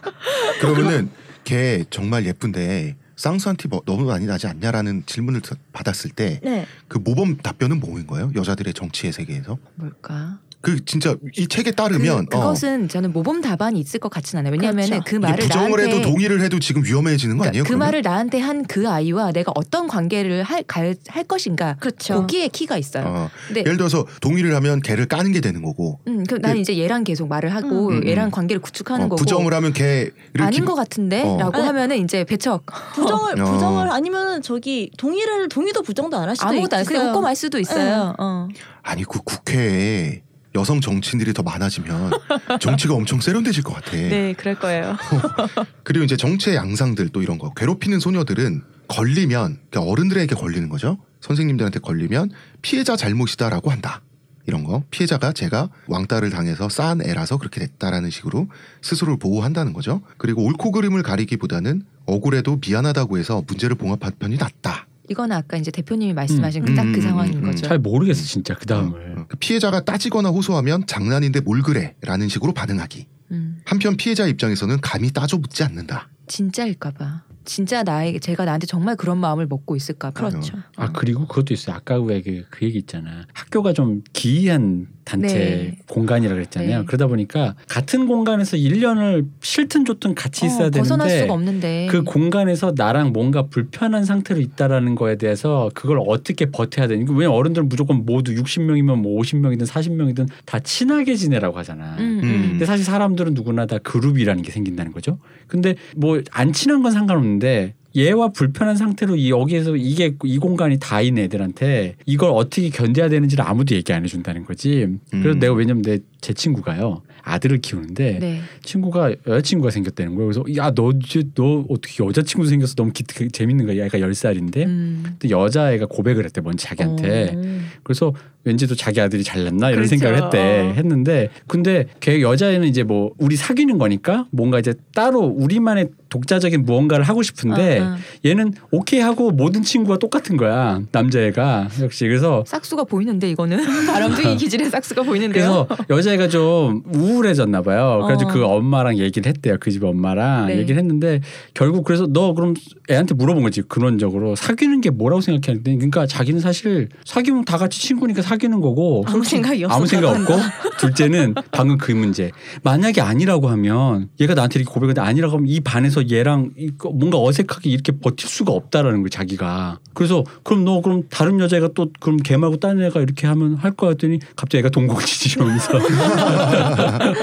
[0.60, 1.10] 그러면은
[1.48, 6.66] 걔 정말 예쁜데 쌍수한 티 뭐- 너무 많이 나지 않냐라는 질문을 드- 받았을 때그 네.
[7.00, 8.30] 모범 답변은 뭐인 거예요?
[8.36, 10.40] 여자들의 정치의 세계에서 뭘까?
[10.68, 14.52] 그 진짜 이 책에 따르면 그, 어, 그것은 저는 모범 답안이 있을 것 같진 않아요.
[14.52, 15.02] 왜냐하면 그렇죠.
[15.06, 17.64] 그 말을 부정을 나한테 해도 동의를 해도 지금 위험해지는 거 그러니까 아니에요?
[17.64, 17.86] 그 그러면?
[17.86, 22.14] 말을 나한테 한 그 아이와 내가 어떤 관계를 할, 갈, 할 것인가 그렇죠.
[22.16, 23.04] 거기에 키가 있어요.
[23.06, 26.76] 어, 근데 예를 들어서 동의를 하면 걔를 까는 게 되는 거고 음, 그, 난 이제
[26.76, 28.06] 얘랑 계속 말을 하고 음, 음.
[28.06, 31.62] 얘랑 관계를 구축하는 어, 거고 부정을 하면 걔를 아닌 기- 것 같은데라고 어.
[31.64, 33.44] 하면은 이제 배척 부정을 어.
[33.52, 37.08] 부정을 아니면 저기 동의를 동의도 부정도 안 할 수도 아무것도 안 그냥.
[37.08, 38.14] 웃고 말 수도 있어요.
[38.18, 38.48] 어.
[38.82, 40.22] 아니 그 국회에
[40.54, 42.10] 여성 정치인들이 더 많아지면
[42.60, 43.92] 정치가 엄청 세련돼질 것 같아.
[43.92, 44.96] 네, 그럴 거예요.
[45.84, 50.98] 그리고 이제 정치의 양상들 또 이런 거 괴롭히는 소녀들은 걸리면 그러니까 어른들에게 걸리는 거죠.
[51.20, 52.30] 선생님들한테 걸리면
[52.62, 54.02] 피해자 잘못이다라고 한다.
[54.46, 58.48] 이런 거 피해자가 제가 왕따를 당해서 쌓은 애라서 그렇게 됐다라는 식으로
[58.80, 60.00] 스스로를 보호한다는 거죠.
[60.16, 64.87] 그리고 옳고 그름을 가리기보다는 억울해도 미안하다고 해서 문제를 봉합한 편이 낫다.
[65.08, 67.50] 이거는 아까 이제 대표님이 말씀하신 음, 딱그 음, 상황인 음, 음.
[67.50, 67.66] 거죠.
[67.66, 69.18] 잘 모르겠어 진짜 그 다음을.
[69.18, 73.06] 어, 그 피해자가 따지거나 호소하면 장난인데 뭘 그래라는 식으로 반응하기.
[73.30, 76.08] 음, 한편 피해자 입장에서는 감히 따져 묻지 않는다.
[76.26, 77.24] 진짜일까봐.
[77.44, 80.28] 진짜 나에게 제가 나한테 정말 그런 마음을 먹고 있을까봐.
[80.28, 80.58] 그렇죠.
[80.76, 81.76] 아 그리고 그것도 있어요.
[81.76, 83.26] 아까 왜그 그 얘기 있잖아.
[83.32, 85.78] 학교가 좀 기이한 단체 네.
[85.88, 86.78] 공간이라 그랬잖아요.
[86.80, 86.84] 네.
[86.84, 91.88] 그러다 보니까 같은 공간에서 1년을 싫든 좋든 같이 있어야 어, 되는데 벗어날 수가 없는데.
[91.90, 97.68] 그 공간에서 나랑 뭔가 불편한 상태로 있다라는 거에 대해서 그걸 어떻게 버텨야 되는지 왜냐면 어른들은
[97.68, 101.96] 무조건 모두 60명이면 뭐 50명이든 40명이든 다 친하게 지내라고 하잖아.
[101.98, 102.24] 음, 음.
[102.24, 102.46] 음.
[102.50, 105.18] 근데 사실 사람들은 누구나 다 그룹이라는 게 생긴다는 거죠.
[105.46, 111.18] 근데 뭐 안 친한 건 상관없는데 얘와 불편한 상태로 이 여기에서 이게 이 공간이 다인
[111.18, 114.86] 애들한테 이걸 어떻게 견뎌야 되는지를 아무도 얘기 안 해준다는 거지.
[115.10, 115.38] 그래서 음.
[115.40, 118.40] 내가 왜냐면 내 제 친구가요 아들을 키우는데 네.
[118.62, 120.30] 친구가 여자친구가 생겼다는 거예요.
[120.30, 120.92] 그래서 야너
[121.34, 123.84] 너 어떻게 여자친구 생겨서 너무 기, 그 재밌는 거야.
[123.84, 125.04] 얘가 열 살인데 음.
[125.18, 127.34] 또 여자애가 고백을 했대 먼저 자기한테.
[127.36, 127.60] 어.
[127.82, 129.90] 그래서 왠지 또 자기 아들이 잘났나 이런 그렇죠.
[129.90, 130.72] 생각을 했대 어.
[130.72, 137.04] 했는데 근데 걔 여자애는 이제 뭐 우리 사귀는 거니까 뭔가 이제 따로 우리만의 독자적인 무언가를
[137.04, 137.96] 하고 싶은데 어, 어.
[138.24, 144.70] 얘는 오케이 하고 모든 친구가 똑같은 거야 남자애가 역시 그래서 싹수가 보이는데 이거는 바람둥이 기질의
[144.70, 145.66] 싹수가 보이는데요.
[145.68, 148.00] 그래서 여자애가 좀 우울해졌나 봐요.
[148.02, 148.32] 그래가지고 어.
[148.34, 149.56] 그 엄마랑 얘기를 했대요.
[149.58, 150.58] 그 집 엄마랑 네.
[150.58, 151.20] 얘기를 했는데
[151.54, 152.54] 결국 그래서 너 그럼
[152.90, 158.22] 애한테 물어본 거지 근원적으로 사귀는 게 뭐라고 생각하는데 그러니까 자기는 사실 사귀면 다 같이 친구니까
[158.22, 160.34] 사귀는 거고 아무 생각이 아무 생각 없고
[160.80, 162.30] 둘째는 방금 그 문제
[162.62, 167.70] 만약에 아니라고 하면 얘가 나한테 이렇게 고백했는데 아니라고 하면 이 반에서 얘랑 이거 뭔가 어색하게
[167.70, 169.78] 이렇게 버틸 수가 없다라는 거예요 자기가.
[169.94, 173.88] 그래서 그럼 너 그럼 다른 여자애가 또 그럼 걔 말고 다른 애가 이렇게 하면 할거
[173.88, 175.78] 같더니 갑자기 애가 동공지지면서.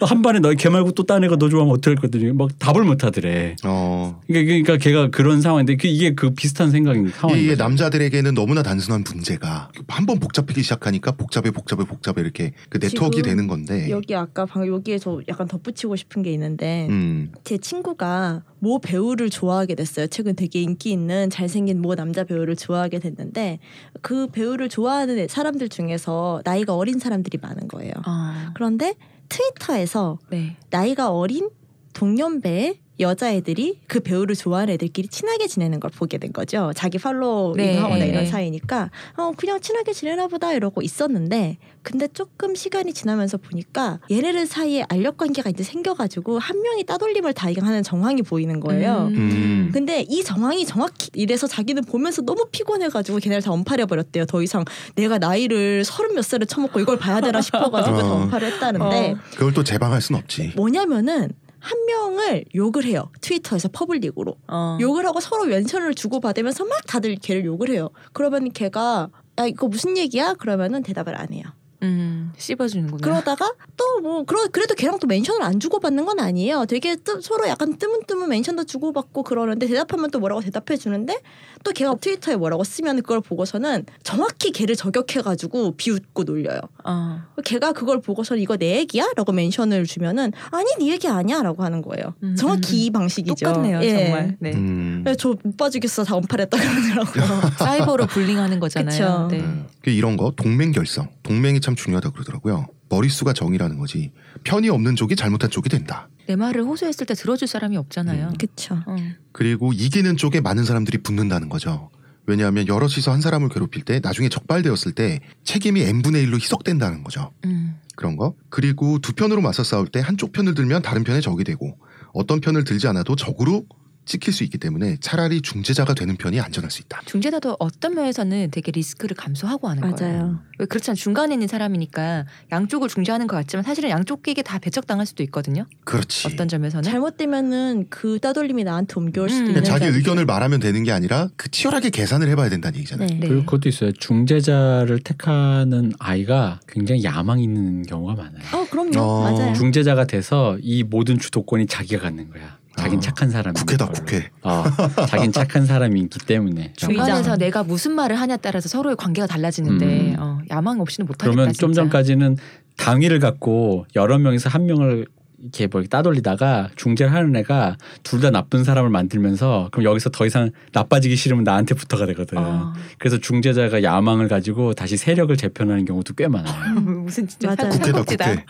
[0.00, 3.04] 한 반에 너 걔 말고 또 다른 애가 너 좋아하면 어떡할 거더니 막 답을 못
[3.04, 3.56] 하더래.
[3.64, 7.54] 어, 그러니까, 그러니까 걔가 그런 상황인데 그 이게 그 비슷한 생각인 상황인 이게.
[7.56, 13.28] 남자들에게는 너무나 단순한 문제가 한 번 복잡하기 시작하니까 복잡해 복잡해 복잡해 이렇게 그 네트워크 지금
[13.30, 13.88] 되는 건데.
[13.90, 18.78] 여기 아까 방 여기에 저 약간 덧붙이고 싶은 게 있는데 음, 제 친구 가 모
[18.78, 20.06] 배우를 좋아하게 됐어요.
[20.06, 23.58] 최근 되게 인기 있는 잘생긴 모 남자 배우를 좋아하게 됐는데
[24.02, 27.92] 그 배우를 좋아하는 사람들 중에서 나이가 어린 사람들이 많은 거예요.
[28.04, 28.94] 아, 그런데
[29.30, 30.56] 트위터에서 네.
[30.68, 31.48] 나이가 어린
[31.94, 36.72] 동년배의 여자애들이 그 배우를 좋아하는 애들끼리 친하게 지내는 걸 보게 된 거죠.
[36.74, 38.30] 자기 팔로우 네, 하거나 네, 이런 네.
[38.30, 44.84] 사이니까 어 그냥 친하게 지내나 보다 이러고 있었는데 근데 조금 시간이 지나면서 보니까 얘네들 사이에
[44.88, 49.08] 알력 관계가 이제 생겨가지고 한 명이 따돌림을 당하는 정황이 보이는 거예요.
[49.10, 49.16] 음.
[49.16, 49.70] 음.
[49.72, 54.26] 근데 이 정황이 정확히 이래서 자기는 보면서 너무 피곤해가지고 걔네를 다 언팔해 버렸대요.
[54.26, 58.02] 더 이상 내가 나이를 서른 몇 살을 처먹고 이걸 봐야 되나 싶어가지고 어.
[58.02, 59.16] 다 언팔을 했다는데 어.
[59.32, 60.52] 그걸 또 재방할 순 없지.
[60.56, 61.30] 뭐냐면은
[61.60, 63.10] 한 명을 욕을 해요.
[63.20, 64.36] 트위터에서 public으로.
[64.48, 64.78] 어.
[64.80, 67.90] 욕을 하고 서로 mention을 주고받으면서 막 다들 걔를 욕을 해요.
[68.12, 70.34] 그러면 걔가 야 이거 무슨 얘기야?
[70.34, 71.44] 그러면은 대답을 안 해요.
[71.82, 73.00] 음, 씹어주는구나.
[73.02, 76.64] 그러다가 또 뭐 그러 그래도 걔랑 또 mention을 안 주고받는 건 아니에요.
[76.66, 81.20] 되게 뜨, 서로 약간 뜨문뜨문 mention도 주고받고 그러는데 대답하면 또 뭐라고 대답해 주는데
[81.62, 86.60] 또 걔가 트위터에 뭐라고 쓰면 그걸 보고서는 정확히 걔를 저격해가지고 비웃고 놀려요.
[86.84, 87.20] 어.
[87.44, 92.14] 걔가 그걸 보고서는 이거 내 얘기야?라고 멘션을 주면은 아니 네 얘기 아니야라고 하는 거예요.
[92.22, 93.46] 음, 정확히 음, 이 방식이죠.
[93.46, 93.90] 똑같네요, 예.
[94.04, 94.36] 정말.
[94.40, 94.52] 네.
[94.54, 95.02] 음.
[95.04, 97.50] 네, 저못 봐주겠어 다 언팔했다 그러더라고요.
[97.58, 99.28] 사이버로 불링하는 거잖아요.
[99.30, 99.40] 네.
[99.40, 99.66] 음.
[99.82, 102.66] 그 이런 거 동맹 결성, 동맹이 참 중요하다 그러더라고요.
[102.88, 104.10] 머릿수가 정이라는 거지.
[104.42, 106.08] 편이 없는 쪽이 잘못한 쪽이 된다.
[106.26, 108.32] 내 말을 호소했을 때 들어줄 사람이 없잖아요.
[108.36, 108.82] 그쵸.
[108.84, 108.96] 어.
[109.30, 111.88] 그리고 이기는 쪽에 많은 사람들이 붙는다는 거죠.
[112.26, 117.30] 왜냐하면 여럿이서 한 사람을 괴롭힐 때 나중에 적발되었을 때 책임이 n분의 1로 희석된다는 거죠.
[117.44, 117.76] 음.
[117.94, 118.34] 그런 거.
[118.48, 121.78] 그리고 두 편으로 맞서 싸울 때 한쪽 편을 들면 다른 편의 적이 되고
[122.12, 123.66] 어떤 편을 들지 않아도 적으로
[124.06, 127.02] 찍힐 수 있기 때문에 차라리 중재자가 되는 편이 안전할 수 있다.
[127.04, 129.96] 중재자도 어떤 면에서는 되게 리스크를 감수하고 하는 거예요.
[130.18, 130.40] 맞아요.
[130.58, 135.66] 왜 그렇잖아 중간에 있는 사람이니까 양쪽을 중재하는 것 같지만 사실은 양쪽에게 다 배척당할 수도 있거든요.
[135.84, 136.26] 그렇지.
[136.26, 139.48] 어떤 점에서는 잘못되면은 그 따돌림이 나한테 옮겨올 수도 음.
[139.50, 139.96] 있는 그러니까 자기.
[139.96, 143.08] 의견을 말하면 되는 게 아니라 그 치열하게 계산을 해봐야 된다는 얘기잖아요.
[143.08, 143.14] 네.
[143.20, 143.28] 네.
[143.28, 143.92] 그리고 그것도 있어요.
[143.92, 148.42] 중재자를 택하는 아이가 굉장히 야망 있는 경우가 많아요.
[148.54, 148.98] 어 그럼요.
[148.98, 149.22] 어.
[149.32, 149.54] 맞아요.
[149.54, 152.58] 중재자가 돼서 이 모든 주도권이 자기가 갖는 거야.
[152.76, 153.00] 자긴 어.
[153.00, 154.30] 착한 사람이 국회다 국회.
[154.42, 154.64] 어,
[155.08, 156.72] 자긴 착한 사람이기 때문에.
[156.76, 157.38] 중간에서 주의장.
[157.38, 160.16] 내가 무슨 말을 하냐 따라서 서로의 관계가 달라지는데 음.
[160.18, 161.30] 어, 야망 없이는 못하겠다.
[161.30, 161.82] 그러면 좀 진짜.
[161.82, 162.36] 전까지는
[162.76, 165.06] 당위를 갖고 여러 명에서 한 명을
[165.42, 170.50] 이렇게 뭐 따돌리다가 중재를 하는 애가 둘 다 나쁜 사람을 만들면서 그럼 여기서 더 이상
[170.72, 172.36] 나빠지기 싫으면 나한테 붙어가 되거든.
[172.36, 172.74] 어.
[172.98, 176.74] 그래서 중재자가 야망을 가지고 다시 세력을 재편하는 경우도 꽤 많아요.
[176.80, 177.72] 무슨 진짜 맞아요.
[177.72, 178.26] 살- 국회다.
[178.26, 178.44] 국회.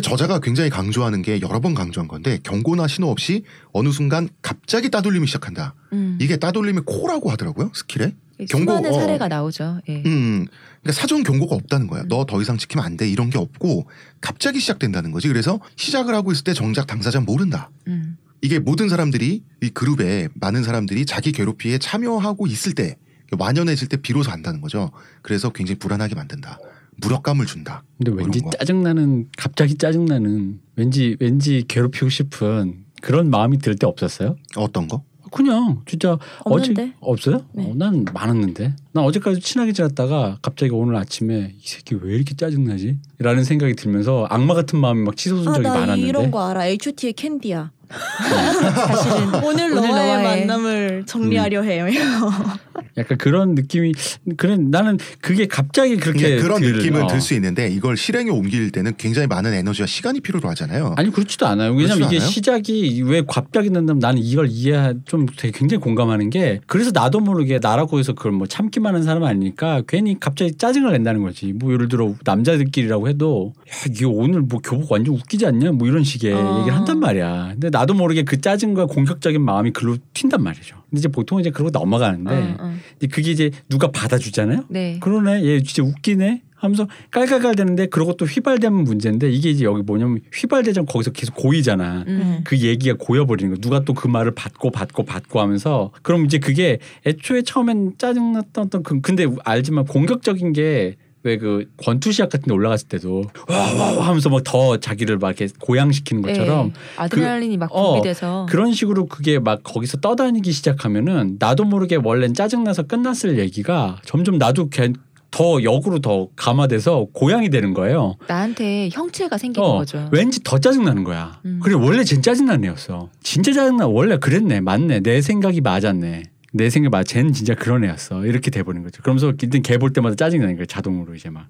[0.00, 5.26] 저자가 굉장히 강조하는 게 여러 번 강조한 건데 경고나 신호 없이 어느 순간 갑자기 따돌림이
[5.26, 5.74] 시작한다.
[5.92, 6.16] 음.
[6.20, 8.14] 이게 따돌림의 코라고 하더라고요 스킬에.
[8.48, 8.92] 경고, 수많은 어.
[8.94, 9.80] 사례가 나오죠.
[9.88, 10.02] 예.
[10.04, 10.46] 음,
[10.82, 12.04] 그러니까 사전 경고가 없다는 거야.
[12.08, 13.08] 너 더 이상 지키면 안 돼.
[13.08, 13.86] 이런 게 없고
[14.20, 15.28] 갑자기 시작된다는 거지.
[15.28, 17.70] 그래서 시작을 하고 있을 때 정작 당사자는 모른다.
[17.88, 18.16] 음.
[18.40, 22.96] 이게 모든 사람들이 이 그룹에 많은 사람들이 자기 괴롭히에 참여하고 있을 때
[23.38, 24.90] 완연해질 때 비로소 안다는 거죠.
[25.22, 26.58] 그래서 굉장히 불안하게 만든다.
[26.98, 27.84] 무력감을 준다.
[27.98, 28.42] 근데 뭐 왠지.
[28.58, 34.36] 짜증나는 갑자기 짜증나는 왠지 왠지 괴롭히고 싶은 그런 마음이 들 때 없었어요?
[34.56, 35.04] 어떤 거?
[35.32, 36.92] 그냥 진짜 없는데?
[37.00, 37.44] 어제 없어요?
[37.52, 37.64] 네.
[37.64, 42.98] 어, 난 많았는데 난 어제까지 친하게 지냈다가 갑자기 오늘 아침에 이 새끼 왜 이렇게 짜증나지?
[43.18, 46.66] 라는 생각이 들면서 악마 같은 마음이 막 치솟은 적이 아나 많았는데 이런 거 알아.
[46.66, 47.72] H.O.T의 캔디야.
[47.92, 51.86] 사실은 오늘 오늘 너와의 너와의 만남을 정리하려 해요.
[52.98, 53.92] 약간 그런 느낌이
[54.36, 57.06] 그래 나는 그게 갑자기 그렇게 그러니까 그런 들- 느낌은 어.
[57.06, 60.94] 들수 있는데 이걸 실행에 옮길 때는 굉장히 많은 에너지와 시간이 필요로 하잖아요.
[60.98, 61.72] 아니 그렇지도 않아요.
[61.72, 62.28] 왜냐면 이게 않아요?
[62.28, 67.58] 시작이 왜 갑자기 난다면 나는 이걸 이해 좀 되게 굉장히 공감하는 게 그래서 나도 모르게
[67.62, 71.52] 나라고 해서 그걸 뭐 참기만 하는 사람 아니니까 괜히 갑자기 짜증을 낸다는 거지.
[71.52, 76.04] 뭐 예를 들어 남자들끼리라고 해도 야 이게 오늘 뭐 교복 완전 웃기지 않냐 뭐 이런
[76.04, 76.58] 식의 어.
[76.60, 77.50] 얘기를 한단 말이야.
[77.52, 80.76] 근데 나도 모르게 그 짜증과 공격적인 마음이 글로 튄단 말이죠.
[80.88, 82.74] 근데 이제 보통 이제 그러고 넘어가는데 어, 어.
[82.98, 84.66] 근데 그게 이제 누가 받아주잖아요.
[84.68, 84.98] 네.
[85.00, 90.20] 그러네 얘 진짜 웃기네 하면서 깔깔깔 되는데 그러고 또 휘발되면 문제인데 이게 이제 여기 뭐냐면
[90.32, 92.04] 휘발되자면 거기서 계속 고이잖아.
[92.06, 92.40] 음.
[92.44, 93.60] 그 얘기가 고여버리는 거.
[93.60, 98.82] 누가 또 그 말을 받고 받고 받고 하면서 그럼 이제 그게 애초에 처음엔 짜증났던 어떤
[98.84, 104.28] 그 근데 알지만 공격적인 게 왜 그 권투 시합 같은 데 올라갔을 때도 와와와 하면서
[104.28, 106.72] 막 더 자기를 막 이렇게 고양시키는 것처럼 네.
[106.96, 112.82] 아드레날린이 막 어, 분비돼서 그런 식으로 그게 막 거기서 떠다니기 시작하면은 나도 모르게 원래는 짜증나서
[112.84, 114.92] 끝났을 얘기가 점점 나도 걔-
[115.30, 118.16] 더 역으로 더 감화돼서 고양이 되는 거예요.
[118.28, 120.06] 나한테 형체가 생기는 어, 거죠.
[120.12, 121.40] 왠지 더 짜증나는 거야.
[121.46, 121.58] 음.
[121.62, 123.08] 그래 원래 진 짜증나는 애였어.
[123.22, 123.86] 진짜 짜증나.
[123.86, 124.60] 원래 그랬네.
[124.60, 125.00] 맞네.
[125.00, 126.24] 내 생각이 맞았네.
[126.54, 127.04] 내 생각 맞.
[127.04, 128.26] 쟤는 진짜 그런 애였어.
[128.26, 129.02] 이렇게 돼버린 거죠.
[129.02, 130.66] 그러면서 일단 걔 볼 때마다 짜증 나는 거야.
[130.66, 131.46] 자동으로 이제 막.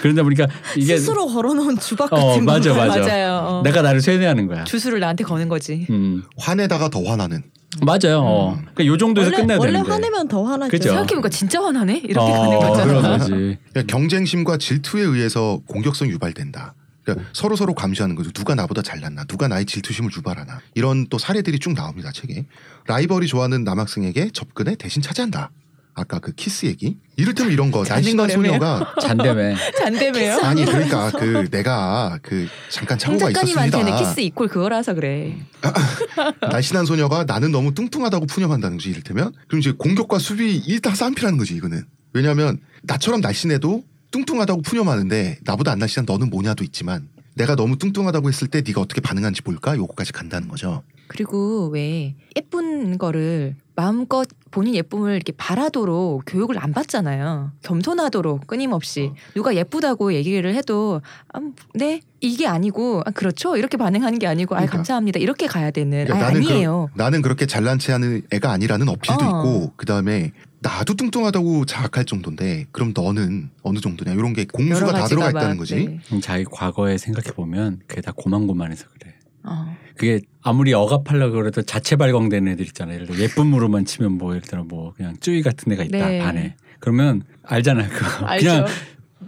[0.00, 2.52] 그러다 보니까 이게 스스로 걸어놓은 주박 어, 같은 거.
[2.52, 3.00] 맞아, 맞아.
[3.00, 3.32] 맞아요.
[3.48, 3.62] 어.
[3.62, 4.64] 내가 나를 쇠뇌하는 거야.
[4.64, 5.86] 주술을 나한테 거는 거지.
[5.90, 7.42] 음 화내다가 더 화나는.
[7.82, 8.20] 맞아요.
[8.22, 8.54] 어.
[8.56, 9.90] 그러니까 요 정도에서 원래, 끝내야 원래 되는데.
[9.90, 10.70] 화내면 더 화나죠.
[10.70, 10.90] 그죠.
[10.90, 12.84] 생각해보니까 진짜 화나네 이렇게 어, 가는 거잖아.
[12.86, 13.30] 그런 거지.
[13.72, 16.74] 그러니까 경쟁심과 질투에 의해서 공격성 유발된다.
[17.04, 18.30] 그러니까 서로 서로 감시하는 거죠.
[18.32, 22.46] 누가 나보다 잘났나, 누가 나의 질투심을 유발하나 이런 또 사례들이 쭉 나옵니다 책에.
[22.86, 25.50] 라이벌이 좋아하는 남학생에게 접근해 대신 차지한다.
[25.96, 26.98] 아까 그 키스 얘기.
[27.16, 28.52] 이를테면 이런 거 날씬한 거라며요?
[28.52, 29.54] 소녀가 잔대매.
[29.78, 30.38] 잔대매요.
[30.42, 33.98] 아니 그러니까 그 내가 그 잠깐 작가님한테는 있었습니다.
[33.98, 35.38] 키스 equal 그거라서 그래.
[36.50, 41.84] 날씬한 소녀가 나는 너무 뚱뚱하다고 푸념한다는 거지 이를테면 그럼 이제 공격과 수비 일타쌍피라는 거지 이거는
[42.12, 48.46] 왜냐하면 나처럼 날씬해도 뚱뚱하다고 푸념하는데 나보다 안 날씬한 너는 뭐냐도 있지만 내가 너무 뚱뚱하다고 했을
[48.46, 55.16] 때 네가 어떻게 반응하는지 볼까 요거까지 간다는 거죠 그리고 왜 예쁜 거를 마음껏 본인 예쁨을
[55.16, 57.50] 이렇게 바라도록 교육을 안 받잖아요.
[57.62, 61.40] 겸손하도록 끊임없이 누가 예쁘다고 얘기를 해도 아,
[61.74, 64.76] 네 이게 아니고 아, 그렇죠 이렇게 반응하는 게 아니고 아 그러니까.
[64.76, 66.88] 감사합니다 이렇게 가야 되는 그러니까 아, 나는 아니에요.
[66.92, 69.26] 그, 나는 그렇게 잘난 체하는 애가 아니라는 어필도 어.
[69.26, 70.32] 있고 그 다음에
[70.64, 75.58] 나도 뚱뚱하다고 자학할 정도인데 그럼 너는 어느 정도냐 이런 게 공수가 다 들어가 막, 있다는
[75.58, 76.20] 거지 네.
[76.20, 79.14] 자기 과거에 생각해 보면 그게 다 고만고만해서 그래.
[79.42, 79.76] 어.
[79.94, 82.94] 그게 아무리 억압하려고 그래도 자체 발광되는 애들 있잖아요.
[82.94, 86.18] 예를 들어 예쁨으로만 치면 뭐 예를 들어 뭐 그냥 쭈이 같은 애가 있다 네.
[86.20, 86.56] 반에.
[86.80, 87.90] 그러면 알잖아요.
[87.90, 88.24] 그거.
[88.26, 88.46] 알죠.
[88.46, 88.66] 그냥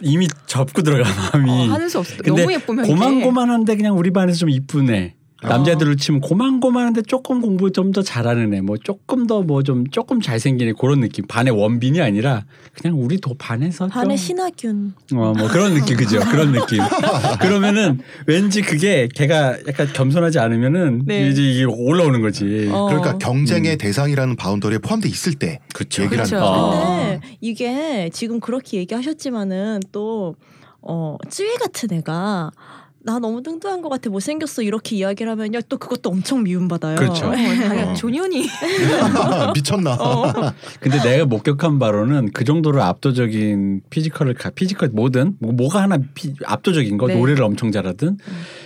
[0.00, 1.04] 이미 접고 들어가
[1.34, 1.50] 마음이.
[1.50, 2.16] 어, 하는 수 없어.
[2.16, 2.86] 근데 너무 예쁘면.
[2.86, 4.48] 고만고만한데 그냥 우리 반에서 좀
[4.90, 5.14] 애.
[5.48, 10.20] 남자들로 치면 고만고만한데 조금 공부 좀 더 잘하는 애, 뭐 조금 더 뭐 좀 조금
[10.20, 11.26] 잘생긴 애 그런 느낌.
[11.26, 14.94] 반의 원빈이 아니라 그냥 우리 도 반에서 반의 좀 신하균.
[15.14, 16.20] 어, 뭐 그런 느낌 그죠?
[16.20, 16.80] 그런 느낌.
[17.40, 21.28] 그러면은 왠지 그게 걔가 약간 겸손하지 않으면은 네.
[21.28, 22.68] 이제 이게 올라오는 거지.
[22.72, 22.86] 어.
[22.86, 26.02] 그러니까 경쟁의 대상이라는 바운더리에 포함돼 있을 때 그쵸.
[26.02, 26.36] 얘기를 그쵸.
[26.36, 26.56] 하는 거죠.
[26.56, 26.96] 어.
[26.98, 30.34] 근데 이게 지금 그렇게 얘기하셨지만은 또
[30.82, 32.50] 어, 쯔위 같은 애가
[33.06, 36.96] 나 너무 뚱뚱한 것 같아 못생겼어 이렇게 이야기를 하면요 또 그것도 엄청 미움받아요.
[36.96, 37.26] 그렇죠.
[37.26, 37.94] 어, 당연 어.
[37.94, 38.48] 존윤이
[39.54, 39.94] 미쳤나?
[39.94, 40.32] 어.
[40.80, 46.34] 근데 내가 목격한 바로는 그 정도로 압도적인 physical을 가, physical 뭐든 뭐, 뭐가 하나 피-
[46.44, 47.16] 압도적인 거 네.
[47.16, 48.18] 노래를 엄청 잘하든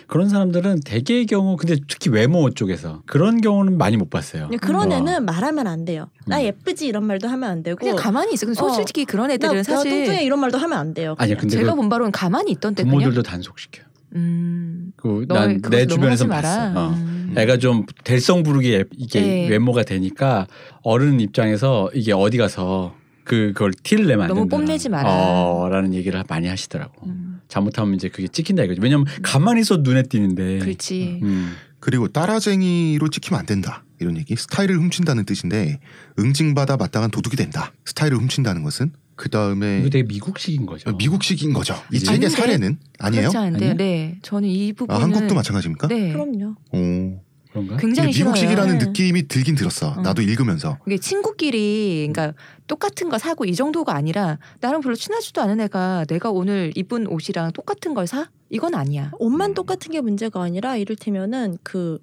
[0.06, 4.48] 그런 사람들은 대개의 경우 근데 특히 외모 쪽에서 그런 경우는 많이 못 봤어요.
[4.62, 4.96] 그런 어.
[4.96, 6.06] 애는 말하면 안 돼요.
[6.26, 6.44] 나 음.
[6.44, 8.46] 예쁘지 이런 말도 하면 안 되고 그냥 가만히 있어.
[8.46, 8.70] 근데 어.
[8.70, 11.14] 솔직히 그런 나, 애들은 나 사실 뚱뚱해 이런 말도 하면 안 돼요.
[11.18, 11.40] 아니야 그냥.
[11.42, 13.82] 근데 제가 그본 바로는 가만히 있던데 그냥 부모들도 단속시켜.
[14.14, 14.92] 음.
[14.96, 16.72] 그너난 그것을 내 너무 주변에서 봤어.
[16.78, 16.90] 어.
[16.94, 17.34] 음.
[17.36, 19.48] 애가 좀 될성 부르게 예- 이게 네.
[19.48, 20.46] 외모가 되니까
[20.82, 24.56] 어른 입장에서 이게 어디 가서 그 그걸 티를 내면 안 너무 된다.
[24.56, 25.08] 뽐내지 마라.
[25.10, 27.06] 어 라는 얘기를 많이 하시더라고.
[27.06, 27.40] 음.
[27.48, 28.80] 잘못하면 이제 그게 찍힌다 이거지.
[28.80, 30.58] 왜냐면 가만히 있어 눈에 띄는데.
[30.58, 31.20] 그렇지.
[31.22, 31.52] 음.
[31.78, 33.84] 그리고 따라쟁이로 찍히면 안 된다.
[34.00, 34.34] 이런 얘기.
[34.36, 35.78] 스타일을 훔친다는 뜻인데
[36.18, 37.72] 응징받아 마땅한 도둑이 된다.
[37.84, 40.90] 스타일을 훔친다는 것은 그 다음에 이거 되게 미국식인 거죠.
[40.96, 41.74] 미국식인 거죠.
[41.92, 41.98] 이?
[41.98, 42.28] 책의 아닌데?
[42.30, 43.28] 사례는 아니에요?
[43.28, 43.74] 그렇지 않은데?
[43.74, 45.88] 네 저는 이 아, 부분은 한국도 마찬가지입니까?
[45.88, 46.54] 네 그럼요.
[46.72, 47.20] 오.
[47.50, 47.76] 그런가?
[47.76, 48.86] 굉장히 미국식이라는 싫어요.
[48.88, 49.88] 느낌이 들긴 들었어.
[49.90, 50.00] 어.
[50.00, 50.78] 나도 읽으면서.
[50.86, 52.34] 이게 친구끼리 그러니까
[52.66, 57.52] 똑같은 거 사고 이 정도가 아니라 나랑 별로 친하지도 않은 애가 내가 오늘 입은 옷이랑
[57.52, 58.30] 똑같은 걸 사?
[58.48, 59.10] 이건 아니야.
[59.18, 61.98] 옷만 똑같은 게 문제가 아니라 이를테면은 그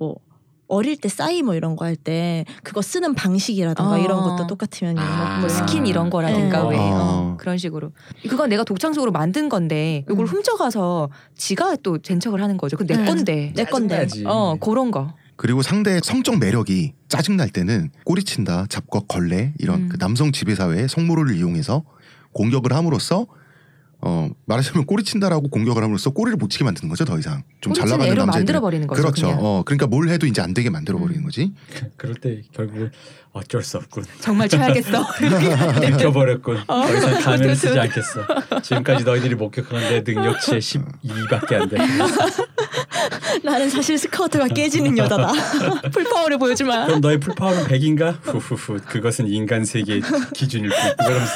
[0.00, 0.16] 뭐
[0.70, 3.98] 어릴 때 싸이 뭐 이런 거 할 때 그거 쓰는 방식이라든가 어.
[3.98, 5.40] 이런 것도 똑같으면 아.
[5.40, 6.70] 뭐 스킨 이런 거라든가 네.
[6.70, 6.80] 왜 어.
[6.80, 7.92] 어, 그런 식으로
[8.28, 10.26] 그건 내가 독창적으로 만든 건데 이걸 음.
[10.26, 12.76] 훔쳐가서 지가 또 젠척을 하는 거죠.
[12.76, 13.04] 그내 네.
[13.04, 13.52] 건데.
[13.56, 13.96] 내 건데.
[14.06, 14.24] 짜증나지.
[14.26, 15.14] 어 그런 거.
[15.36, 19.88] 그리고 상대의 성적 매력이 짜증날 때는 꼬리친다, 잡거, 걸레 이런 음.
[19.88, 21.82] 그 남성 지배 사회의 성모를 이용해서
[22.32, 23.26] 공격을 함으로써
[24.02, 27.86] 어 말하자면 꼬리 친다라고 공격을 함으로써 꼬리를 못 치게 만드는 거죠 더 이상 좀 잘
[27.88, 29.02] 나가는 남자들 만들어 버리는 거죠.
[29.02, 29.26] 그렇죠.
[29.26, 29.38] 그냥.
[29.42, 31.24] 어 그러니까 뭘 해도 이제 안 되게 만들어 버리는 음.
[31.24, 31.52] 거지.
[31.96, 32.90] 그럴 때 결국
[33.32, 34.04] 어쩔 수 없군.
[34.20, 35.06] 정말 쳐야겠어.
[35.80, 36.58] 느껴버렸군.
[36.66, 37.78] 더 이상 가면을 쓰지.
[37.78, 38.26] 않겠어.
[38.62, 41.76] 지금까지 너희들이 목격한 내 능력치의 12밖에 안 돼.
[43.44, 45.32] 나는 사실 scouter가 깨지는 여자다.
[45.92, 46.86] full power를 보여주마.
[46.86, 48.18] 그럼 너의 full power는 100인가?
[48.22, 48.80] 후후후.
[48.86, 50.02] 그것은 인간 세계의
[50.34, 51.06] 기준일 뿐.
[51.06, 51.32] 이러면서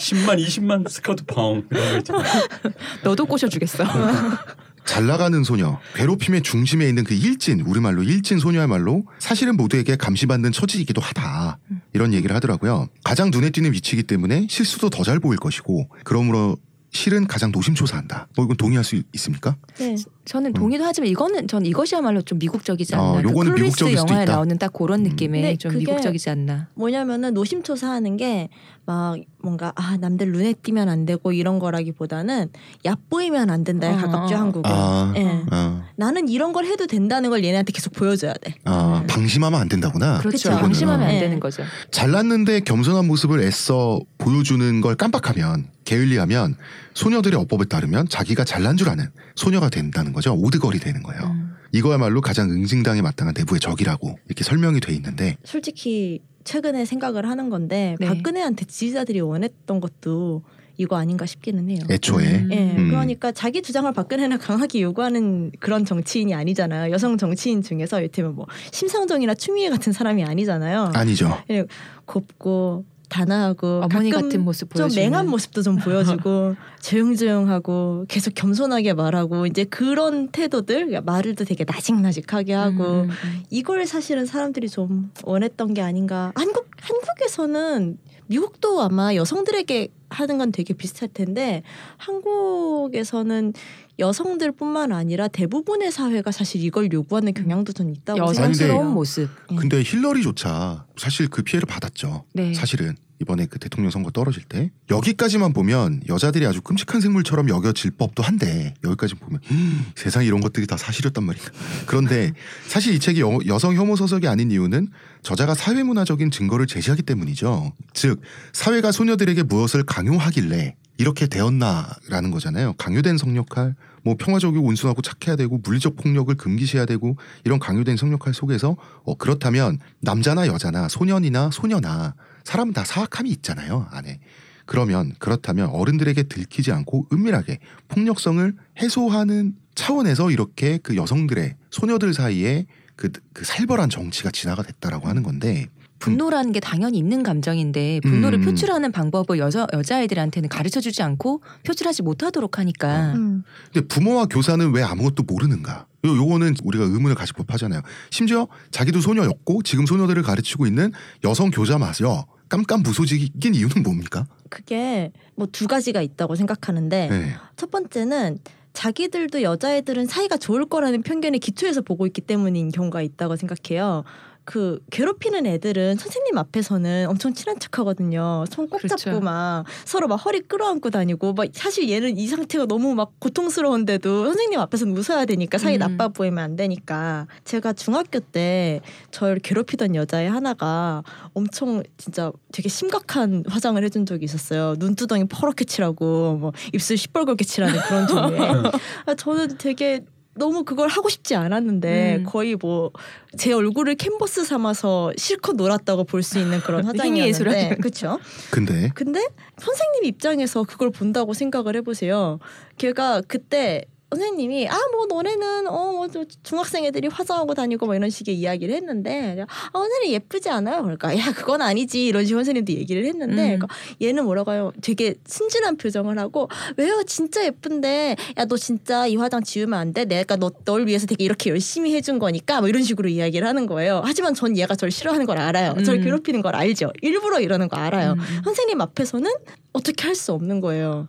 [0.00, 2.24] 10만, 20만 스카우트 펑 이런 거 있잖아.
[3.04, 3.84] 너도 꼬셔주겠어.
[4.86, 11.00] 잘 나가는 소녀, 괴롭힘의 중심에 있는 그 일진, 우리말로 일진 소녀야말로 사실은 모두에게 감시받는 처지이기도
[11.00, 11.58] 하다.
[11.92, 12.88] 이런 얘기를 하더라고요.
[13.04, 16.56] 가장 눈에 띄는 위치이기 때문에 실수도 더 잘 보일 것이고, 그러므로
[16.92, 18.28] 실은 가장 노심초사한다.
[18.36, 19.56] 뭐 이건 동의할 수 있습니까?
[19.78, 19.96] 네.
[20.24, 23.04] 저는 동의도 하지만 이거는 전 이것이야말로 좀 미국적이지 않나.
[23.04, 24.32] 어, 그 요거는 클로리스 미국적일 수도 영화에 있다.
[24.32, 25.04] 나오는 딱 그런 음.
[25.04, 26.68] 느낌의 근데 좀 미국적이지 않나.
[26.74, 28.48] 뭐냐면은 노심초사하는 게
[28.90, 32.48] 막 뭔가 아 남들 눈에 띄면 안 되고 이런 거라기보다는
[32.84, 34.38] 얕보이면 안 된다에 어, 가깝죠 어.
[34.38, 34.70] 한국은.
[34.70, 35.42] 아, 예.
[35.50, 38.54] 아, 나는 이런 걸 해도 된다는 걸 얘네한테 계속 보여줘야 돼.
[38.64, 39.06] 아, 음.
[39.06, 40.18] 방심하면 안 된다구나.
[40.18, 40.50] 그렇죠.
[40.50, 40.60] 그쵸.
[40.60, 41.20] 방심하면 안 네.
[41.20, 41.62] 되는 거죠.
[41.92, 46.54] 잘났는데 겸손한 모습을 애써 보여주는 걸 깜빡하면 게을리하면
[46.94, 50.34] 소녀들의 어법에 따르면 자기가 잘난 줄 아는 소녀가 된다는 거죠.
[50.34, 51.22] 오드걸이 되는 거예요.
[51.24, 51.54] 음.
[51.72, 57.96] 이거야말로 가장 응징당에 마땅한 내부의 적이라고 이렇게 설명이 돼 있는데 솔직히 최근에 생각을 하는 건데
[57.98, 58.06] 네.
[58.06, 60.42] 박근혜한테 지지자들이 원했던 것도
[60.76, 61.80] 이거 아닌가 싶기는 해요.
[61.90, 62.48] 애초에 음.
[62.52, 62.88] 예, 음.
[62.88, 66.92] 그러니까 자기 주장을 박근혜는 강하게 요구하는 그런 정치인이 아니잖아요.
[66.92, 70.92] 여성 정치인 중에서 이를테면 뭐 심상정이나 추미애 같은 사람이 아니잖아요.
[70.94, 71.36] 아니죠.
[71.50, 71.66] 예,
[72.06, 75.02] 곱고 단아하고 어머니 가끔 같은 모습 좀 보여주는.
[75.10, 81.64] 맹한 모습도 좀 보여주고 조용조용하고 계속 겸손하게 말하고 이제 그런 태도들 그러니까 말을 또 되게
[81.64, 83.42] 나직나직하게 하고 음, 음, 음.
[83.50, 86.32] 이걸 사실은 사람들이 좀 원했던 게 아닌가.
[86.34, 91.62] 한국 한국에서는 미국도 아마 여성들에게 하는 건 되게 비슷할 텐데
[91.96, 93.52] 한국에서는
[93.98, 98.90] 여성들뿐만 아니라 대부분의 사회가 사실 이걸 요구하는 경향도 좀 있다고 여성스러운 생각해요.
[98.90, 99.28] 모습.
[99.52, 99.56] 예.
[99.56, 102.24] 근데 힐러리조차 사실 그 피해를 받았죠.
[102.32, 102.54] 네.
[102.54, 108.22] 사실은 이번에 그 대통령 선거 떨어질 때 여기까지만 보면 여자들이 아주 끔찍한 생물처럼 여겨질 법도
[108.22, 111.50] 한데 여기까지 보면 음, 세상에 이런 것들이 다 사실이었단 말인가.
[111.86, 112.32] 그런데
[112.66, 114.88] 사실 이 책이 여, 여성 혐오 서적이 아닌 이유는
[115.22, 117.72] 저자가 사회 문화적인 증거를 제시하기 때문이죠.
[117.92, 118.22] 즉
[118.54, 122.74] 사회가 소녀들에게 무엇을 강요하길래 이렇게 되었나라는 거잖아요.
[122.74, 128.76] 강요된 성역할, 뭐 평화적이고 온순하고 착해야 되고 물리적 폭력을 금기시해야 되고 이런 강요된 성역할 속에서
[129.04, 132.14] 어, 그렇다면 남자나 여자나 소년이나 소녀나
[132.44, 134.20] 사람은 다 사악함이 있잖아요 안에.
[134.66, 137.58] 그러면 그렇다면 어른들에게 들키지 않고 은밀하게
[137.88, 145.22] 폭력성을 해소하는 차원에서 이렇게 그 여성들의 소녀들 사이에 그, 그 살벌한 정치가 진화가 됐다라고 하는
[145.22, 145.66] 건데
[145.98, 148.44] 분노라는 게 당연히 있는 감정인데 분노를 음.
[148.44, 153.42] 표출하는 방법을 여자 여자아이들한테는 가르쳐 주지 않고 표출하지 못하도록 하니까 음.
[153.72, 155.86] 근데 부모와 교사는 왜 아무것도 모르는가?
[156.06, 157.82] 요 요거는 우리가 의문을 가질 법하잖아요.
[158.10, 160.92] 심지어 자기도 소녀였고 지금 소녀들을 가르치고 있는
[161.24, 164.26] 여성 교자마저 깜깜 무소식인 이유는 뭡니까?
[164.48, 167.34] 그게 뭐 두 가지가 있다고 생각하는데 네.
[167.56, 168.38] 첫 번째는
[168.72, 174.04] 자기들도 여자애들은 사이가 좋을 거라는 편견에 기초해서 보고 있기 때문인 경우가 있다고 생각해요.
[174.50, 178.44] 그 괴롭히는 애들은 선생님 앞에서는 엄청 친한 척하거든요.
[178.50, 178.96] 손꼭 그렇죠.
[178.96, 184.24] 잡고 막 서로 막 허리 끌어안고 다니고 막 사실 얘는 이 상태가 너무 막 고통스러운데도
[184.24, 185.78] 선생님 앞에서는 웃어야 되니까 사이 음.
[185.78, 188.80] 나빠 보이면 안 되니까 제가 중학교 때
[189.12, 194.74] 저를 괴롭히던 여자애 하나가 엄청 진짜 되게 심각한 화장을 해준 적이 있었어요.
[194.80, 198.40] 눈두덩이 퍼렇게 칠하고 뭐 입술 시뻘겋게 칠하는 그런 종류의.
[199.06, 200.04] 아, 저는 되게
[200.34, 202.24] 너무 그걸 하고 싶지 않았는데 음.
[202.24, 202.90] 거의 뭐
[203.36, 208.18] 제 얼굴을 캔버스 삼아서 실컷 놀았다고 볼 수 있는 그런 화장이었는데 그렇죠.
[208.50, 209.20] 근데 근데
[209.58, 212.38] 선생님 입장에서 그걸 본다고 생각을 해보세요.
[212.76, 216.08] 걔가 그때 선생님이 아뭐 너네는 어뭐
[216.42, 220.82] 중학생 애들이 화장하고 다니고 뭐 이런 식의 이야기를 했는데 아 선생님 예쁘지 않아요?
[220.82, 223.58] 그러니까 야 그건 아니지 이런 식으로 선생님도 얘기를 했는데 음.
[223.58, 223.68] 그러니까
[224.02, 224.72] 얘는 뭐라고 해요?
[224.82, 227.02] 되게 순진한 표정을 하고 왜요?
[227.06, 230.04] 진짜 예쁜데 야 너 진짜 이 화장 지우면 안 돼?
[230.04, 234.02] 내가 너, 널 위해서 되게 이렇게 열심히 해준 거니까 뭐 이런 식으로 이야기를 하는 거예요.
[234.04, 235.74] 하지만 전 얘가 저를 싫어하는 걸 알아요.
[235.84, 236.04] 저를 음.
[236.04, 236.90] 괴롭히는 걸 알죠.
[237.00, 238.14] 일부러 이러는 거 알아요.
[238.14, 238.40] 음.
[238.44, 239.30] 선생님 앞에서는
[239.72, 241.06] 어떻게 할 수 없는 거예요.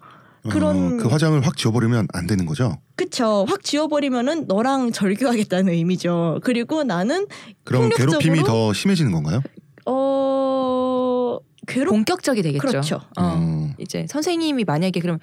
[0.49, 2.77] 그런- 어, 그 화장을 확 지워버리면 안 되는 거죠.
[2.95, 3.45] 그쵸.
[3.47, 6.39] 확 지워버리면은 너랑 절교하겠다는 의미죠.
[6.43, 7.27] 그리고 나는
[7.63, 9.41] 그럼 폭력적으로- 괴롭힘이 더 심해지는 건가요?
[9.85, 11.38] 어
[11.68, 12.68] 괴롭 본격적이 되겠죠.
[12.68, 13.01] 그렇죠.
[13.18, 13.34] 어.
[13.35, 13.73] 음.
[13.80, 15.19] 이제 선생님이 만약에 그럼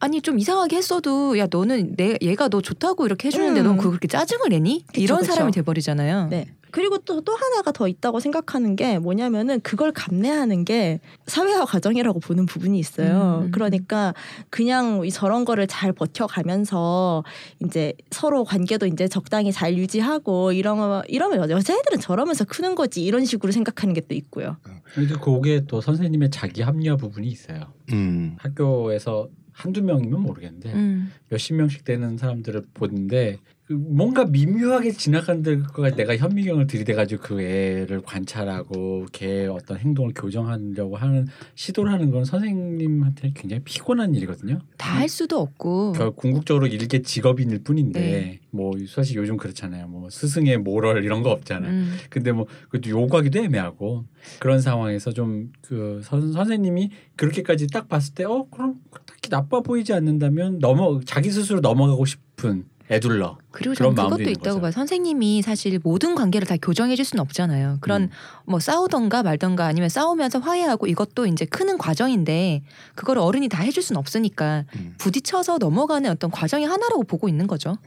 [0.00, 3.64] 아니 좀 이상하게 했어도 야 너는 내 얘가 너 좋다고 이렇게 해주는데 음.
[3.64, 4.84] 넌 그거 그렇게 짜증을 내니?
[4.86, 5.32] 그쵸, 이런 그쵸.
[5.32, 6.28] 사람이 돼버리잖아요.
[6.28, 6.46] 네.
[6.74, 12.44] 그리고 또 또 하나가 더 있다고 생각하는 게 뭐냐면은 그걸 감내하는 게 사회화 과정이라고 보는
[12.44, 13.44] 부분이 있어요.
[13.44, 13.50] 음.
[13.52, 14.12] 그러니까
[14.50, 17.24] 그냥 이 저런 거를 잘 버텨가면서
[17.64, 23.52] 이제 서로 관계도 이제 적당히 잘 유지하고 이런 이러면 여자애들은 저러면서 크는 거지 이런 식으로
[23.52, 24.56] 생각하는 게 또 있고요.
[24.94, 27.72] 그래도 그게 또 선생님의 자기 합리화 부분이 있어요.
[27.92, 28.36] 음.
[28.38, 31.12] 학교에서 한두 명이면 모르겠는데 음.
[31.30, 38.02] 몇십 명씩 되는 사람들을 보는데 그 뭔가 미묘하게 지나가는 거 내가 현미경을 들이대가지고 그 애를
[38.02, 44.58] 관찰하고 걔의 어떤 행동을 교정하려고 하는 시도를 하는 건 선생님한테 굉장히 피곤한 일이거든요.
[44.76, 48.40] 다 할 수도 없고 그 궁극적으로 일개 직업인일 뿐인데 네.
[48.50, 49.88] 뭐 사실 요즘 그렇잖아요.
[49.88, 51.70] 뭐 스승의 모럴 이런 거 없잖아요.
[51.70, 51.96] 음.
[52.10, 54.04] 근데 뭐 그것도 요구하기도 애매하고
[54.40, 58.74] 그런 상황에서 좀 그 선생님이 그렇게까지 딱 봤을 때 어 그럼
[59.06, 64.60] 딱히 나빠 보이지 않는다면 넘어 자기 스스로 넘어가고 싶은 애둘러 그리고 저는 그것도 있다고 거죠.
[64.60, 64.72] 봐요.
[64.72, 67.78] 선생님이 사실 모든 관계를 다 교정해 줄 수는 없잖아요.
[67.80, 68.10] 그런 음.
[68.44, 72.62] 뭐 싸우던가 말던가 아니면 싸우면서 화해하고 이것도 이제 크는 과정인데
[72.94, 74.94] 그걸 어른이 다 해줄 수는 없으니까 음.
[74.98, 77.78] 부딪혀서 넘어가는 어떤 과정이 하나라고 보고 있는 거죠.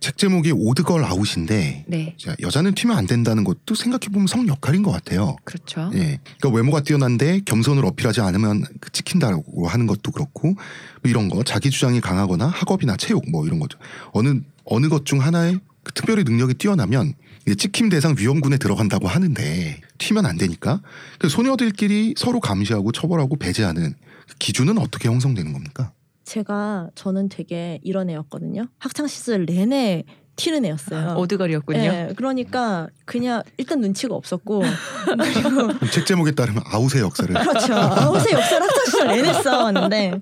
[0.00, 4.82] 책 제목이 오드걸 아웃인데 네, 자, 여자는 튀면 안 된다는 것도 생각해 보면 성 역할인
[4.82, 5.36] 것 같아요.
[5.44, 5.90] 그렇죠.
[5.94, 10.58] 예, 그러니까 외모가 뛰어난데 겸손을 어필하지 않으면 그 찍힌다고 하는 것도 그렇고 뭐
[11.04, 13.78] 이런 거 자기 주장이 강하거나 학업이나 체육 뭐 이런 거죠.
[14.12, 17.14] 어느 어느 것 중 하나에 그 특별히 능력이 뛰어나면
[17.58, 20.80] 찍힘 대상 위험군에 들어간다고 하는데 튀면 안 되니까
[21.18, 23.94] 그 소녀들끼리 서로 감시하고 처벌하고 배제하는
[24.28, 25.92] 그 기준은 어떻게 형성되는 겁니까?
[26.30, 28.66] 제가 저는 되게 이런 애였거든요.
[28.78, 30.04] 학창 시절 내내
[30.36, 31.16] 튀는 애였어요.
[31.18, 31.80] 오드걸이었군요.
[31.80, 34.62] 예, 그러니까 그냥 일단 눈치가 없었고
[35.18, 37.74] 그리고 책 제목에 따르면 아웃의 역사를 그렇죠.
[37.74, 40.20] 아웃의 역사를 학창 시절 내내 쌓아왔는데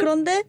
[0.00, 0.42] 그런데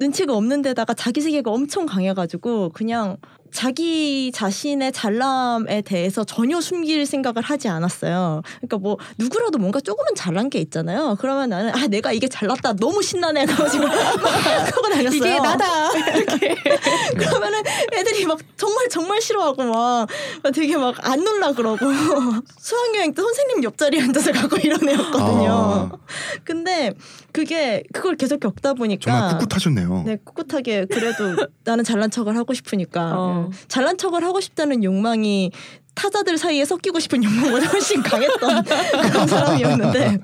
[0.00, 3.18] 눈치가 없는 데다가 자기 세계가 엄청 강해가지고 그냥
[3.52, 8.42] 자기 자신의 잘남에 대해서 전혀 숨길 생각을 하지 않았어요.
[8.58, 11.16] 그러니까 뭐 누구라도 뭔가 조금은 잘난 게 있잖아요.
[11.20, 15.16] 그러면 나는 아 내가 이게 잘났다 너무 신나네 그러지고 막 하고 다녔어요.
[15.16, 15.90] 이게 나다.
[17.18, 17.62] 그러면은
[17.92, 20.06] 애들이 막 정말 정말 싫어하고 막
[20.54, 21.86] 되게 막 안 놀라 그러고
[22.58, 25.50] 수학여행 때 선생님 옆자리에 앉아서 가고 이런 애였거든요.
[25.50, 25.90] 아.
[26.44, 26.92] 근데
[27.32, 30.02] 그게 그걸 계속 겪다 보니까 정말 꿋꿋하셨네요.
[30.06, 33.48] 네 꿋꿋하게 그래도 나는 잘난 척을 하고 싶으니까 어.
[33.50, 33.56] 예.
[33.68, 35.50] 잘난 척을 하고 싶다는 욕망이
[35.94, 38.64] 타자들 사이에 섞이고 싶은 욕망보다 훨씬 강했던
[39.10, 40.18] 그런 사람이었는데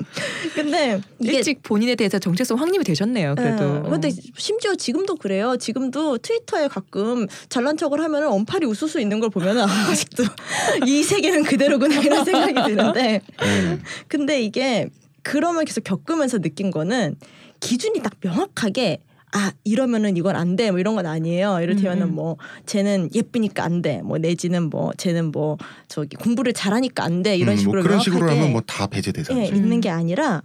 [0.54, 3.34] 근데 이게 일찍 본인에 대해서 정체성 확립이 되셨네요.
[3.34, 3.82] 그래도.
[3.84, 5.56] 예, 근데 심지어 지금도 그래요.
[5.58, 10.24] 지금도 트위터에 가끔 잘난 척을 하면 언팔이 웃을 수 있는 걸 보면 아, 아직도
[10.86, 13.78] 이 세계는 그대로구나 이런 생각이 드는데 네.
[14.08, 14.88] 근데 이게
[15.30, 17.16] 그러면 계속 겪으면서 느낀 거는
[17.58, 21.58] 기준이 딱 명확하게 아 이러면은 이건 안 돼 뭐 이런 건 아니에요.
[21.60, 22.14] 이를테면은 음, 음.
[22.14, 24.00] 뭐 쟤는 예쁘니까 안 돼.
[24.02, 25.58] 뭐 내지는 뭐 쟤는 뭐
[25.88, 27.36] 저기 공부를 잘하니까 안 돼.
[27.36, 29.42] 이런 음, 식으로 뭐 그런 식으로 하면 뭐 다 배제되잖아요.
[29.44, 30.42] 예, 있는 게 아니라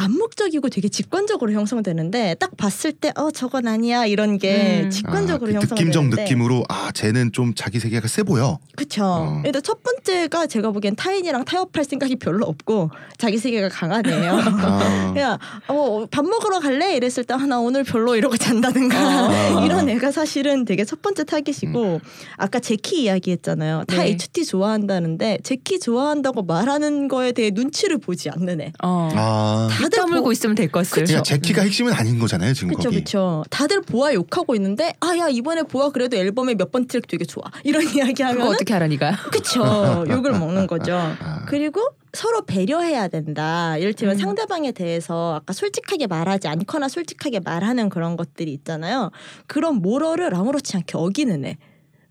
[0.00, 4.90] 암묵적이고 되게 직관적으로 형성되는데 딱 봤을 때 어 저건 아니야 이런 게 음.
[4.90, 8.58] 직관적으로 아, 그 느낌적 느낌으로 아 쟤는 좀 자기 세계가 세 보여.
[8.76, 9.04] 그쵸.
[9.04, 9.42] 어.
[9.44, 14.32] 일단 첫 번째가 제가 보기엔 타인이랑 타협할 생각이 별로 없고 자기 세계가 강하네요.
[14.40, 16.94] 아, 야, 어, 밥 먹으러 갈래?
[16.96, 19.62] 이랬을 때 하나 오늘 별로 이러고 잔다든가 아.
[19.66, 22.00] 이런 애가 사실은 되게 첫 번째 타깃이고
[22.36, 23.84] 아까 제키 이야기했잖아요.
[23.86, 24.10] 다 네.
[24.10, 28.72] HT 좋아한다는데 제키 좋아한다고 말하는 거에 대해 눈치를 보지 않는 애.
[28.82, 29.08] 어.
[29.14, 29.68] 아.
[29.90, 31.04] 다들 다물고 보- 있으면 될 것을.
[31.04, 32.96] 그러니까 제키가 핵심은 아닌 거잖아요 지금 그쵸 거기.
[33.00, 33.44] 그쵸.
[33.50, 37.82] 다들 보아 욕하고 있는데 아야 이번에 보아 그래도 앨범의 몇 번 트랙 되게 좋아 이런
[37.94, 39.12] 이야기 하면 어떻게 알아 니가?
[39.32, 40.94] 그쵸 욕을 먹는 거죠.
[40.94, 41.44] 아.
[41.48, 43.76] 그리고 서로 배려해야 된다.
[43.76, 44.18] 이를테면 음.
[44.20, 49.10] 상대방에 대해서 아까 솔직하게 말하지 않거나 솔직하게 말하는 그런 것들이 있잖아요.
[49.46, 51.56] 그런 모럴을 아무렇지 않게 어기는 애.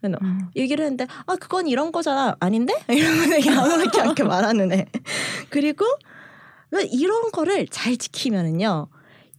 [0.06, 0.40] 음.
[0.56, 4.86] 얘기를 했는데 아 그건 이런 거잖아 아닌데 이러면 되게 아무렇지 않게 말하는 애.
[5.50, 5.86] 그리고
[6.92, 8.88] 이런 거를 잘 지키면은요.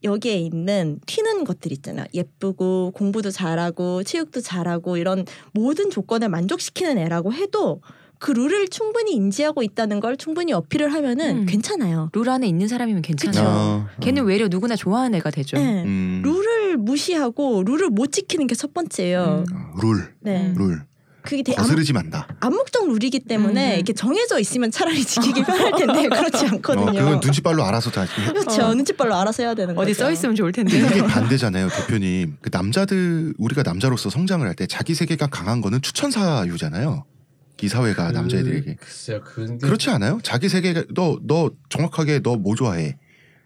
[0.03, 2.07] 여기에 있는 튀는 것들 있잖아요.
[2.15, 7.83] 예쁘고 공부도 잘하고 체육도 잘하고 이런 모든 조건을 만족시키는 애라고 해도
[8.19, 11.47] 그 룰을 충분히 인지하고 있다는 걸 충분히 어필을 하면은 음.
[11.47, 12.11] 괜찮아요.
[12.15, 13.31] 룰 안에 있는 사람이면 괜찮아.
[13.33, 13.43] 그쵸.
[13.47, 15.57] 아, 걔는 외려 누구나 좋아하는 애가 되죠.
[15.59, 15.83] 네.
[15.85, 16.21] 음.
[16.25, 19.45] 룰을 무시하고 룰을 못 지키는 게 첫 번째예요.
[19.51, 19.55] 음.
[19.57, 20.47] 아, 룰, 네.
[20.49, 20.55] 음.
[20.57, 20.83] 룰.
[21.31, 22.27] 그게 되게 암, 거스르지 만다.
[22.41, 23.77] 암묵적 룰이기 때문에 음.
[23.77, 26.93] 이렇게 정해져 있으면 차라리 지키기 편할 텐데 그렇지 어, 않거든요.
[26.93, 28.05] 그건 눈치빨로 알아서 다.
[28.33, 28.63] 그렇죠.
[28.65, 28.75] 어.
[28.75, 30.05] 눈치빨로 알아서 해야 되는 어디 거죠.
[30.05, 30.77] 써 있으면 좋을 텐데.
[30.77, 32.39] 이게 반대잖아요, 대표님.
[32.43, 37.05] 그 남자들 우리가 남자로서 성장을 할 때 자기 세계가 강한 거는 추천 사유잖아요.
[37.63, 39.21] 이 사회가 남자애들에게 글쎄요.
[39.23, 40.19] 근데 그렇지 않아요?
[40.25, 42.97] 자기 세계가 너너 정확하게 너 뭐 좋아해?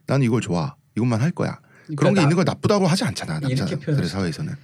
[0.06, 0.74] 난 이걸 좋아.
[0.97, 1.59] 이것만 할 거야.
[1.85, 4.55] 그러니까 그런 게 나- 있는 걸 나쁘다고 하지 않잖아, 남자들의 표현할 사회에서는.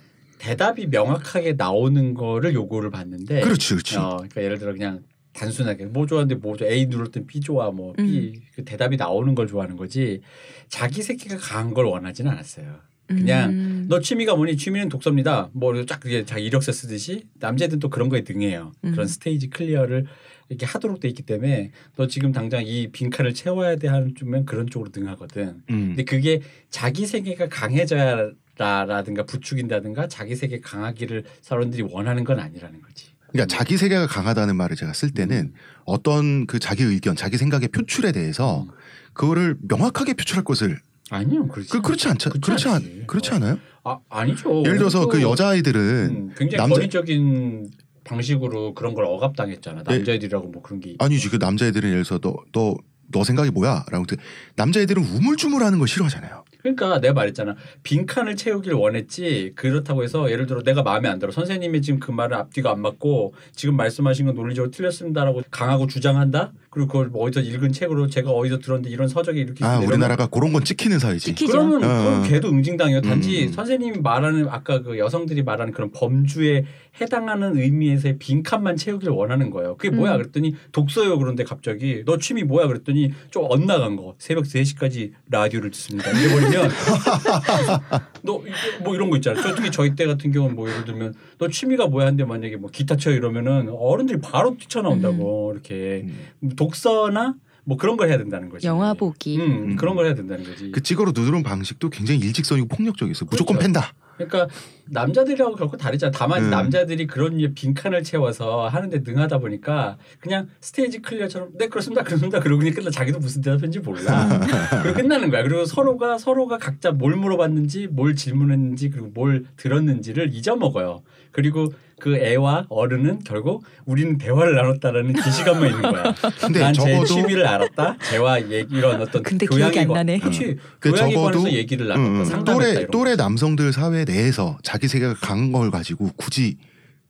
[0.40, 3.98] 대답이 명확하게 나오는 거를 요구를 받는데 그렇지, 그렇지.
[3.98, 5.02] 어, 그러니까 예를 들어 그냥
[5.34, 9.46] 단순하게 뭐 좋아하는데 뭐 좋아 A 눌렀더니 B 좋아 뭐 B 그 대답이 나오는 걸
[9.46, 10.22] 좋아하는 거지
[10.68, 12.80] 자기 세계가 강한 걸 원하지는 않았어요.
[13.06, 13.86] 그냥 음.
[13.88, 14.56] 너 취미가 뭐니?
[14.56, 15.50] 취미는 독서입니다.
[15.52, 18.72] 뭐 이렇게 쫙 그게 자기 이력서 쓰듯이 남자들은 또 그런 거에 능해요.
[18.84, 18.92] 음.
[18.92, 20.06] 그런 스테이지 클리어를
[20.48, 24.68] 이렇게 하도록 돼 있기 때문에 너 지금 당장 이 빈칸을 채워야 돼 하는 쪽면 그런
[24.68, 25.62] 쪽으로 능하거든.
[25.70, 25.86] 음.
[25.88, 26.40] 근데 그게
[26.70, 28.30] 자기 세계가 강해져야
[28.60, 33.06] 라든가 부추긴다든가 자기 세계 강하기를 사람들이 원하는 건 아니라는 거지.
[33.28, 35.54] 그러니까 자기 세계가 강하다는 말을 제가 쓸 때는
[35.84, 38.68] 어떤 그 자기 의견, 자기 생각의 표출에 대해서 음.
[39.14, 40.78] 그거를 명확하게 표출할 것을
[41.10, 41.70] 아니요, 그렇지.
[41.70, 42.30] 그 그렇지 않죠?
[42.40, 43.06] 그렇지 않.
[43.06, 43.34] 그렇지 어.
[43.36, 43.58] 않아요?
[43.84, 44.62] 아 아니죠.
[44.64, 45.80] 예를 들어서 그 또, 여자아이들은
[46.10, 47.70] 음, 굉장히 남자- 권위적인
[48.04, 49.84] 방식으로 그런 걸 억압당했잖아.
[49.90, 49.96] 예.
[49.96, 52.20] 남자애들이라고 뭐 그런 게 아니지 그 남자애들은 예를 들어서
[52.52, 52.76] 너너
[53.12, 54.16] 너 생각이 뭐야?라고 때
[54.56, 56.44] 남자애들은 우물쭈물하는 걸 싫어하잖아요.
[56.62, 57.56] 그러니까 내가 말했잖아.
[57.82, 59.52] 빈칸을 채우길 원했지.
[59.54, 61.32] 그렇다고 해서 예를 들어 내가 마음에 안 들어.
[61.32, 66.52] 선생님이 지금 그 말은 앞뒤가 안 맞고 지금 말씀하신 건 논리적으로 틀렸습니다라고 강하고 주장한다.
[66.70, 70.52] 그리고 그걸 뭐 어디서 읽은 책으로 제가 어디서 들었는데 이런 서적에 이렇게 아 우리나라가 그런
[70.52, 71.26] 건 찍히는 사회지.
[71.34, 71.52] 찍히죠.
[71.52, 72.02] 그러면 어.
[72.04, 73.00] 그럼 걔도 응징당해요.
[73.00, 73.52] 단지 음.
[73.52, 76.64] 선생님이 말하는 아까 그 여성들이 말하는 그런 범주에
[77.00, 79.76] 해당하는 의미에서의 빈칸만 채우길 원하는 거예요.
[79.76, 80.12] 그게 뭐야?
[80.12, 80.18] 음.
[80.18, 81.18] 그랬더니 독서요.
[81.18, 82.68] 그런데 갑자기 너 취미 뭐야?
[82.68, 84.14] 그랬더니 좀 엇나간 거.
[84.18, 86.10] 새벽 3시까지 라디오를 듣습니다.
[86.10, 86.70] 이래버리면
[88.22, 88.40] 너
[88.84, 89.40] 뭐 이런 거 있잖아.
[89.42, 92.06] 저 특히 저희 때 같은 경우는 뭐 예를 들면 너 취미가 뭐야?
[92.06, 96.04] 한데 만약에 뭐 기타 쳐 이러면은 어른들이 바로 뛰쳐나온다고 이렇게
[96.42, 96.50] 음.
[96.60, 98.66] 독서나 뭐 그런 걸 해야 된다는 거지.
[98.66, 99.38] 영화 보기.
[99.38, 99.76] 음, 음.
[99.76, 100.70] 그런 걸 해야 된다는 거지.
[100.70, 103.24] 그 찍어로 누르는 방식도 굉장히 일직선이고 폭력적이었어.
[103.30, 103.72] 무조건 그렇죠.
[103.72, 103.94] 팬다.
[104.16, 104.48] 그러니까
[104.90, 106.10] 남자들이라고 결코 다르잖아.
[106.14, 106.50] 다만 음.
[106.50, 112.40] 남자들이 그런 빈칸을 채워서 하는데 능하다 보니까 그냥 스테이지 클리어처럼 네 그렇습니다, 그렇습니다.
[112.40, 114.40] 그러고 그냥 끝나 자기도 무슨 대답했는지 몰라.
[114.82, 115.42] 그리고 끝나는 거야.
[115.42, 121.02] 그리고 서로가 서로가 각자 뭘 물어봤는지, 뭘 질문했는지, 그리고 뭘 들었는지를 잊어먹어요.
[121.30, 126.14] 그리고 그 애와 어른은 결국 우리는 대화를 나눴다라는 기시감만 있는 거야.
[126.40, 127.96] 근데 난제 적어도 취미를 알았다.
[128.10, 130.18] 재와 얘기 이런 어떤 근데 교양에 기억이 안 관- 나네.
[130.18, 130.56] 그렇지.
[130.80, 132.34] 그 교양에 적어도- 관해서 얘기를 나눴다.
[132.34, 132.44] 음, 음.
[132.44, 132.86] 또래 이런.
[132.90, 136.56] 또래 남성들 사회 내에서 자기 세계가 강한 걸 가지고 굳이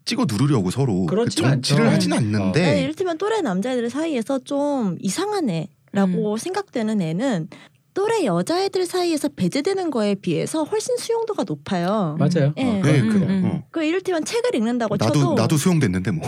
[0.05, 1.83] 찍어 누르려고 서로 그 정치를 않죠.
[1.85, 2.17] 하진 어.
[2.17, 7.49] 않는데 아니, 이를테면 또래 남자애들 사이에서 좀 이상한 애라고 생각되는 애는
[8.01, 12.17] 또래 여자애들 사이에서 배제되는 거에 비해서 훨씬 수용도가 높아요.
[12.19, 12.55] 맞아요.
[12.57, 12.65] 예.
[12.65, 13.29] 어, 네, 그건 그, 그래요.
[13.29, 13.45] 음.
[13.45, 13.63] 어.
[13.71, 16.27] 그 이를테면 책을 읽는다고 나도 쳐도 나도 수용됐는데 뭐.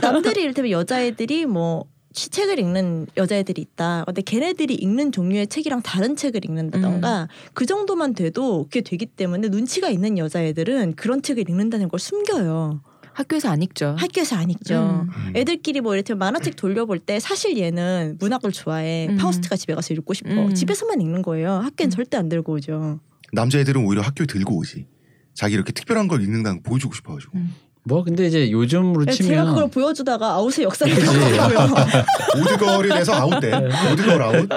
[0.00, 4.04] 남들이 이를테면 여자애들이 뭐 시- 책을 읽는 여자애들이 있다.
[4.06, 9.88] 근데 걔네들이 읽는 종류의 책이랑 다른 책을 읽는다던가 그 정도만 돼도 그게 되기 때문에 눈치가
[9.88, 12.80] 있는 여자애들은 그런 책을 읽는다는 걸 숨겨요.
[13.14, 13.94] 학교에서 안 읽죠.
[13.98, 15.06] 학교에서 안 읽죠.
[15.08, 15.32] 음.
[15.36, 19.08] 애들끼리 뭐 이렇게 만화책 돌려볼 때 사실 얘는 문학을 좋아해.
[19.10, 19.16] 음.
[19.16, 20.30] 파우스트가 집에 가서 읽고 싶어.
[20.30, 20.54] 음.
[20.54, 21.52] 집에서만 읽는 거예요.
[21.52, 21.90] 학교엔 음.
[21.90, 23.00] 절대 안 들고 오죠.
[23.32, 24.86] 남자애들은 오히려 학교에 들고 오지.
[25.34, 27.38] 자기 이렇게 특별한 걸 읽는다는 거 보여주고 싶어가지고.
[27.84, 30.94] 뭐 근데 이제 요즘으로 네, 제가 치면 그걸 보여주다가 아웃의 역사를.
[30.94, 31.74] 배웠더라고요.
[32.40, 33.52] odd girl이 돼서 아웃돼.
[33.92, 34.48] odd girl out.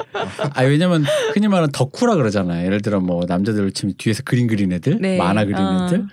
[0.53, 1.03] 아 왜냐면
[1.33, 2.65] 흔히 말하는 덕후라 그러잖아요.
[2.65, 5.17] 예를 들어 뭐 남자들 치면 뒤에서 그림 그린 애들, 네.
[5.17, 5.87] 만화 그린 아.
[5.87, 6.05] 애들.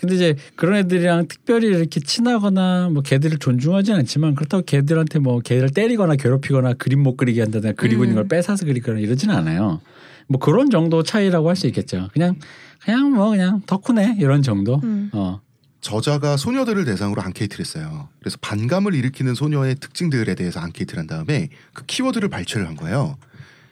[0.00, 5.68] 근데 이제 그런 애들이랑 특별히 이렇게 친하거나 뭐 걔들을 존중하진 않지만 그렇다고 걔들한테 뭐 걔를
[5.68, 8.28] 때리거나 괴롭히거나 그림 못 그리게 한다든가 그리고 있는 걸 음.
[8.28, 9.82] 뺏어서 그리거나 이러지는 않아요.
[10.26, 12.08] 뭐 그런 정도 차이라고 할 수 있겠죠.
[12.14, 12.36] 그냥
[12.82, 14.80] 그냥 뭐 그냥 덕후네 이런 정도.
[14.84, 15.10] 음.
[15.12, 15.42] 어.
[15.82, 18.08] 저자가 소녀들을 대상으로 앙케이트를 했어요.
[18.20, 23.18] 그래서 반감을 일으키는 소녀의 특징들에 대해서 앙케이트를 한 다음에 그 키워드를 발췌를 한 거예요.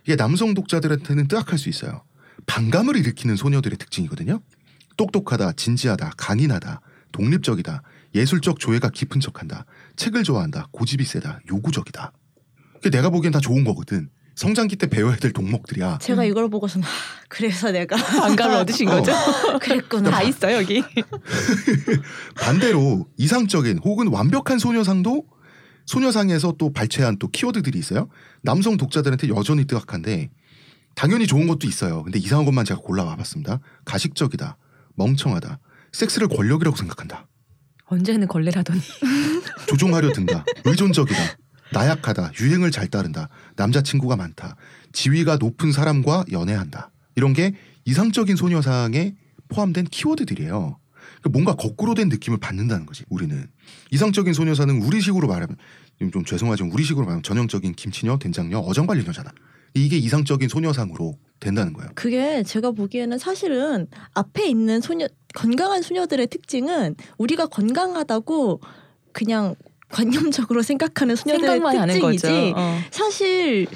[0.05, 2.03] 이게 남성 독자들한테는 뜨악할 수 있어요.
[2.47, 4.41] 반감을 일으키는 소녀들의 특징이거든요.
[4.99, 6.81] 똑똑하다, 진지하다, 강인하다,
[7.13, 7.83] 독립적이다,
[8.15, 9.65] 예술적 조예가 깊은 척한다,
[9.97, 12.13] 책을 좋아한다, 고집이 세다, 요구적이다.
[12.75, 14.11] 그게 내가 보기엔 다 좋은 거거든.
[14.35, 15.99] 성장기 때 배워야 될 동목들이야.
[15.99, 16.91] 제가 이걸 보고서는 하,
[17.29, 19.13] 그래서 내가 반감을 얻으신 거죠?
[19.61, 20.11] 그랬구나.
[20.11, 20.83] 다 있어 여기.
[22.41, 25.25] 반대로 이상적인 혹은 완벽한 소녀상도
[25.87, 28.09] 소녀상에서 또 발췌한 또 키워드들이 있어요.
[28.43, 30.31] 남성 독자들한테 여전히 뜨악한데
[30.95, 32.05] 당연히 좋은 것도 있어요.
[32.05, 33.59] 근데 이상한 것만 제가 골라와봤습니다.
[33.85, 34.57] 가식적이다,
[34.99, 35.59] 멍청하다,
[35.93, 37.27] 섹스를 권력이라고 생각한다,
[37.87, 38.81] 언제는 걸레라더니.
[39.69, 41.19] 조종하려 든다, 의존적이다,
[41.73, 44.57] 나약하다, 유행을 잘 따른다, 남자친구가 많다,
[44.93, 46.91] 지위가 높은 사람과 연애한다.
[47.15, 47.55] 이런 게
[47.85, 49.15] 이상적인 소녀상에
[49.49, 50.79] 포함된 키워드들이에요.
[51.21, 53.49] 그러니까 뭔가 거꾸로 된 느낌을 받는다는 거지 우리는
[53.91, 55.57] 이상적인 소녀사는 우리식으로 말하면
[56.13, 59.33] 좀 죄송하지만 우리식으로 말하면 전형적인 김치녀, 된장녀, 어정관리녀잖아.
[59.85, 61.91] 이게 이상적인 소녀상으로 된다는 거예요.
[61.95, 68.61] 그게 제가 보기에는 사실은 앞에 있는 소녀 건강한 소녀들의 특징은 우리가 건강하다고
[69.13, 69.55] 그냥
[69.91, 72.53] 관념적으로 생각하는 소녀들의 특징이지.
[72.57, 72.79] 어.
[72.91, 73.67] 사실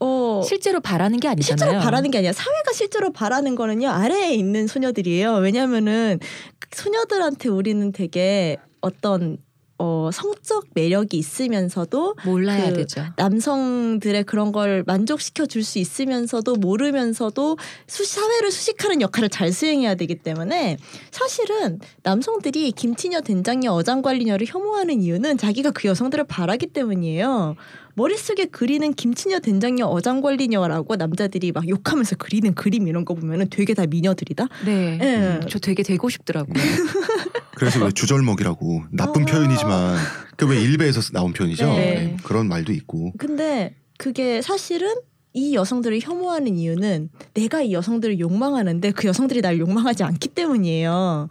[0.00, 1.70] 어 실제로 바라는 게 아니잖아요.
[1.70, 5.34] 실제로 바라는 게 아니라 사회가 실제로 바라는 거는요 아래에 있는 소녀들이에요.
[5.36, 6.18] 왜냐하면은
[6.58, 9.38] 그 소녀들한테 우리는 되게 어떤
[9.84, 13.04] 어 성적 매력이 있으면서도 몰라야 그 되죠.
[13.16, 17.56] 남성들의 그런 걸 만족시켜 줄 수 있으면서도 모르면서도
[17.86, 20.76] 수, 사회를 수식하는 역할을 잘 수행해야 되기 때문에
[21.10, 27.56] 사실은 남성들이 김치녀, 된장녀, 어장관리녀를 혐오하는 이유는 자기가 그 여성들을 바라기 때문이에요.
[27.94, 33.86] 머릿속에 그리는 김치녀, 된장녀, 어장관리녀라고 남자들이 막 욕하면서 그리는 그림 이런 거 보면은 되게 다
[33.86, 34.48] 미녀들이다.
[34.64, 34.98] 네.
[35.00, 35.40] 예.
[35.48, 36.54] 저 되게 되고 싶더라고요.
[37.54, 39.26] 그래서 왜 주절먹이라고 나쁜 어.
[39.26, 39.96] 표현이지만
[40.36, 41.66] 그 왜 일베에서 나온 표현이죠.
[41.66, 41.72] 네.
[41.76, 44.92] 네, 그런 말도 있고 근데 그게 사실은
[45.34, 51.28] 이 여성들을 혐오하는 이유는 내가 이 여성들을 욕망하는데 그 여성들이 날 욕망하지 않기 때문이에요.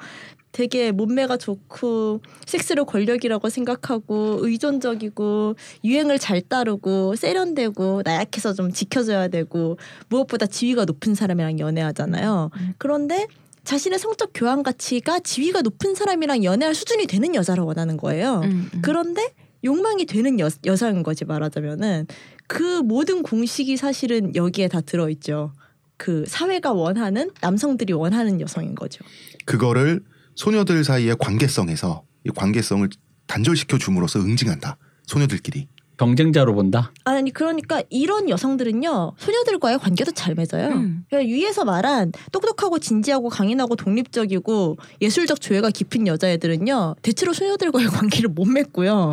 [0.51, 9.77] 되게 몸매가 좋고 섹스를 권력이라고 생각하고 의존적이고 유행을 잘 따르고 세련되고 나약해서 좀 지켜줘야 되고
[10.09, 12.51] 무엇보다 지위가 높은 사람이랑 연애하잖아요.
[12.53, 12.73] 음.
[12.77, 13.27] 그런데
[13.63, 18.41] 자신의 성적 교환 가치가 지위가 높은 사람이랑 연애할 수준이 되는 여자를 원하는 거예요.
[18.43, 18.81] 음, 음.
[18.81, 19.33] 그런데
[19.63, 22.07] 욕망이 되는 여, 여성인 거지 말하자면은
[22.47, 25.53] 그 모든 공식이 사실은 여기에 다 들어있죠.
[25.97, 29.05] 그 사회가 원하는 남성들이 원하는 여성인 거죠.
[29.45, 30.01] 그거를
[30.35, 32.87] 소녀들 사이의 관계성에서 이 관계성을
[33.27, 34.77] 단절시켜 줌으로써 응징한다.
[35.07, 35.67] 소녀들끼리.
[35.97, 36.91] 경쟁자로 본다.
[37.03, 40.69] 아니 그러니까 이런 여성들은요 소녀들과의 관계도 잘 맺어요.
[40.69, 41.05] 음.
[41.07, 48.45] 그냥 위에서 말한 똑똑하고 진지하고 강인하고 독립적이고 예술적 조예가 깊은 여자애들은요 대체로 소녀들과의 관계를 못
[48.45, 49.11] 맺고요.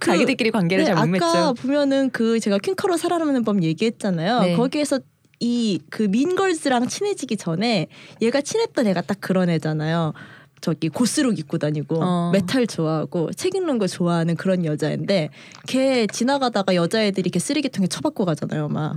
[0.00, 1.54] 그- 자기들끼리 관계를 네, 잘못 아까 맺죠.
[1.62, 4.40] 보면은 그 제가 퀸카로 살아남는 법 얘기했잖아요.
[4.40, 4.56] 네.
[4.56, 4.98] 거기에서
[5.40, 7.88] 이 그 Mean Girls랑 친해지기 전에
[8.22, 10.12] 얘가 친했던 애가 딱 그런 애잖아요.
[10.60, 12.30] 저기 goth look 입고 다니고 어.
[12.32, 15.30] 메탈 좋아하고 책 읽는 거 좋아하는 그런 여자인데
[15.66, 18.68] 걔 지나가다가 여자애들이 이렇게 쓰레기통에 처박고 가잖아요.
[18.68, 18.96] 막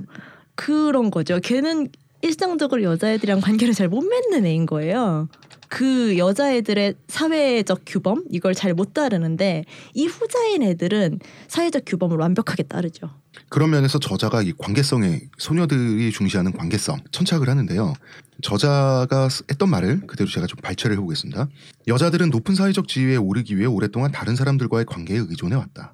[0.56, 1.40] 그런 거죠.
[1.42, 1.88] 걔는
[2.24, 5.28] 일상적으로 여자애들이랑 관계를 잘 못 맺는 애인 거예요.
[5.68, 13.10] 그 여자애들의 사회적 규범 이걸 잘 못 따르는데 이 후자인 애들은 사회적 규범을 완벽하게 따르죠.
[13.50, 17.94] 그런 면에서 저자가 이 관계성에 소녀들이 중시하는 관계성 천착을 하는데요.
[18.42, 21.48] 저자가 쓰- 했던 말을 그대로 제가 좀 발췌를 해보겠습니다.
[21.88, 25.94] 여자들은 높은 사회적 지위에 오르기 위해 오랫동안 다른 사람들과의 관계에 의존해 왔다.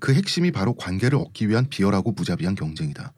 [0.00, 3.12] 그 핵심이 바로 관계를 얻기 위한 비열하고 무자비한 경쟁이다.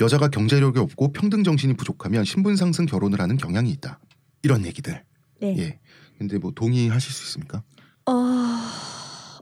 [0.00, 4.00] 여자가 경제력이 없고 평등 정신이 부족하면 신분 상승 결혼을 하는 경향이 있다.
[4.42, 5.02] 이런 얘기들.
[5.40, 5.56] 네.
[5.58, 5.78] 예.
[6.18, 7.62] 근데 뭐 동의하실 수 있습니까?
[8.06, 8.12] 어...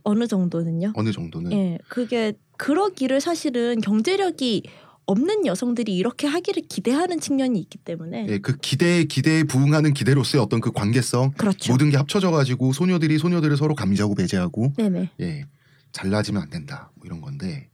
[0.05, 0.93] 어느 정도는요?
[0.95, 4.63] 어느 정도는 예, 그게 그러기를 사실은 경제력이
[5.07, 10.61] 없는 여성들이 이렇게 하기를 기대하는 측면이 있기 때문에 예, 그 기대 기대에 부응하는 기대로서의 어떤
[10.61, 11.73] 그 관계성 그렇죠.
[11.73, 15.11] 모든 게 합쳐져 가지고 소녀들이 소녀들을 서로 감지하고 배제하고 네네.
[15.21, 15.45] 예
[15.93, 17.69] 잘나지면 안 된다 뭐 이런 건데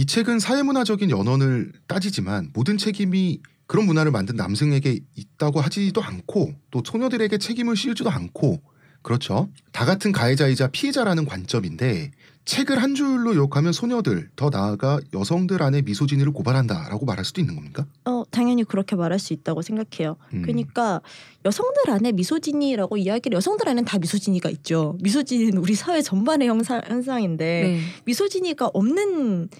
[0.00, 6.82] 이 책은 사회문화적인 연원을 따지지만 모든 책임이 그런 문화를 만든 남성에게 있다고 하지도 않고 또
[6.82, 8.62] 소녀들에게 책임을 씌우지도 않고
[9.02, 9.50] 그렇죠.
[9.72, 12.12] 다 같은 가해자이자 피해자라는 관점인데
[12.46, 17.84] 책을 한 줄로 요약하면 소녀들 더 나아가 여성들 안에 미소진이를 고발한다라고 말할 수도 있는 겁니까?
[18.06, 20.16] 어, 당연히 그렇게 말할 수 있다고 생각해요.
[20.32, 20.40] 음.
[20.40, 21.02] 그러니까
[21.44, 24.96] 여성들 안에 미소진이라고 이야기를 여성들 안에는 다 미소진이가 있죠.
[25.02, 27.80] 미소진은 우리 사회 전반의 현상, 현상인데 네.
[28.06, 29.50] 미소진이가 없는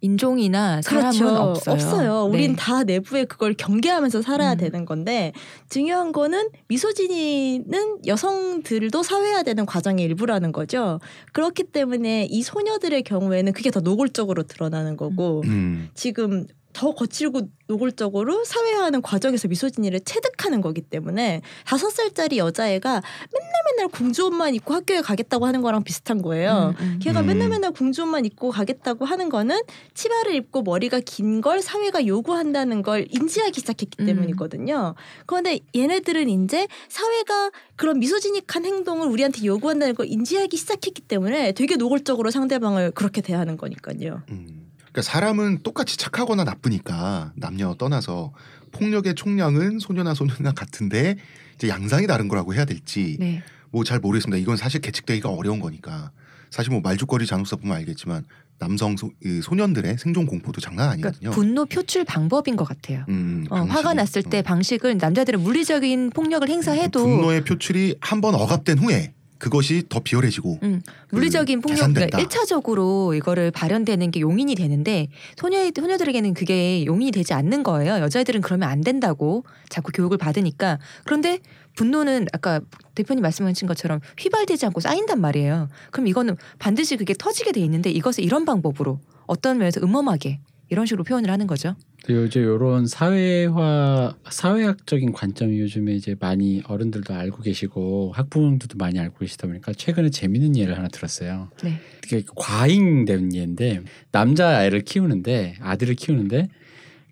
[0.00, 1.70] 인종이나 사람은 그렇죠.
[1.70, 2.24] 없어요.
[2.24, 2.56] 우린 네.
[2.56, 4.58] 다 내부에 그걸 경계하면서 살아야 음.
[4.58, 5.32] 되는 건데
[5.68, 11.00] 중요한 거는 미소진이는 여성들도 사회화 되는 과정의 일부라는 거죠.
[11.32, 15.90] 그렇기 때문에 이 소녀들의 경우에는 그게 더 노골적으로 드러나는 거고 음.
[15.94, 23.88] 지금 더 거칠고 노골적으로 사회화하는 과정에서 미소진이를 체득하는 거기 때문에 다섯 살짜리 여자애가 맨날 맨날
[23.88, 26.74] 공주 옷만 입고 학교에 가겠다고 하는 거랑 비슷한 거예요.
[26.80, 26.98] 음, 음.
[27.00, 27.26] 걔가 음.
[27.26, 29.60] 맨날 맨날 공주 옷만 입고 가겠다고 하는 거는
[29.94, 34.06] 치마를 입고 머리가 긴 걸 사회가 요구한다는 걸 인지하기 시작했기 음.
[34.06, 34.94] 때문이거든요.
[35.26, 42.30] 그런데 얘네들은 이제 사회가 그런 미소지닉한 행동을 우리한테 요구한다는 걸 인지하기 시작했기 때문에 되게 노골적으로
[42.30, 44.22] 상대방을 그렇게 대하는 거니까요.
[44.30, 44.69] 음.
[44.92, 48.32] 그러니까 사람은 똑같이 착하거나 나쁘니까 남녀 떠나서
[48.72, 51.16] 폭력의 총량은 소녀나 소녀나 같은데
[51.54, 53.42] 이제 양상이 다른 거라고 해야 될지 네.
[53.70, 54.36] 뭐잘 모르겠습니다.
[54.38, 56.10] 이건 사실 계측되기가 어려운 거니까
[56.50, 58.24] 사실 뭐 말죽거리 잔혹사 보면 알겠지만
[58.58, 61.30] 남성 소, 그 소년들의 생존 공포도 장난 아니거든요.
[61.30, 63.04] 그러니까 분노 표출 방법인 것 같아요.
[63.08, 63.56] 음, 어.
[63.56, 64.42] 화가 났을 때 어.
[64.42, 70.82] 방식을 남자들은 물리적인 폭력을 행사해도 분노의 표출이 한 번 억압된 후에 그것이 더 비열해지고 음,
[71.10, 71.92] 물리적인 그 폭력.
[71.94, 77.94] 그러니까 1차적으로 이거를 발현되는 게 용인이 되는데 소녀 소녀들에게는 그게 용인이 되지 않는 거예요.
[77.94, 81.40] 여자애들은 그러면 안 된다고 자꾸 교육을 받으니까 그런데
[81.74, 82.60] 분노는 아까
[82.94, 85.68] 대표님 말씀하신 것처럼 휘발되지 않고 쌓인단 말이에요.
[85.90, 91.04] 그럼 이거는 반드시 그게 터지게 돼 있는데 이것을 이런 방법으로 어떤 면에서 음험하게 이런 식으로
[91.04, 91.74] 표현을 하는 거죠.
[92.08, 99.46] 요즘 이런 사회화 사회학적인 관점이 요즘에 이제 많이 어른들도 알고 계시고 학부모들도 많이 알고 계시다
[99.46, 101.48] 보니까 최근에 재밌는 예를 하나 들었어요.
[101.62, 101.78] 네.
[102.02, 106.48] 되게 과잉된 예인데 남자 아이를 키우는데 아들을 키우는데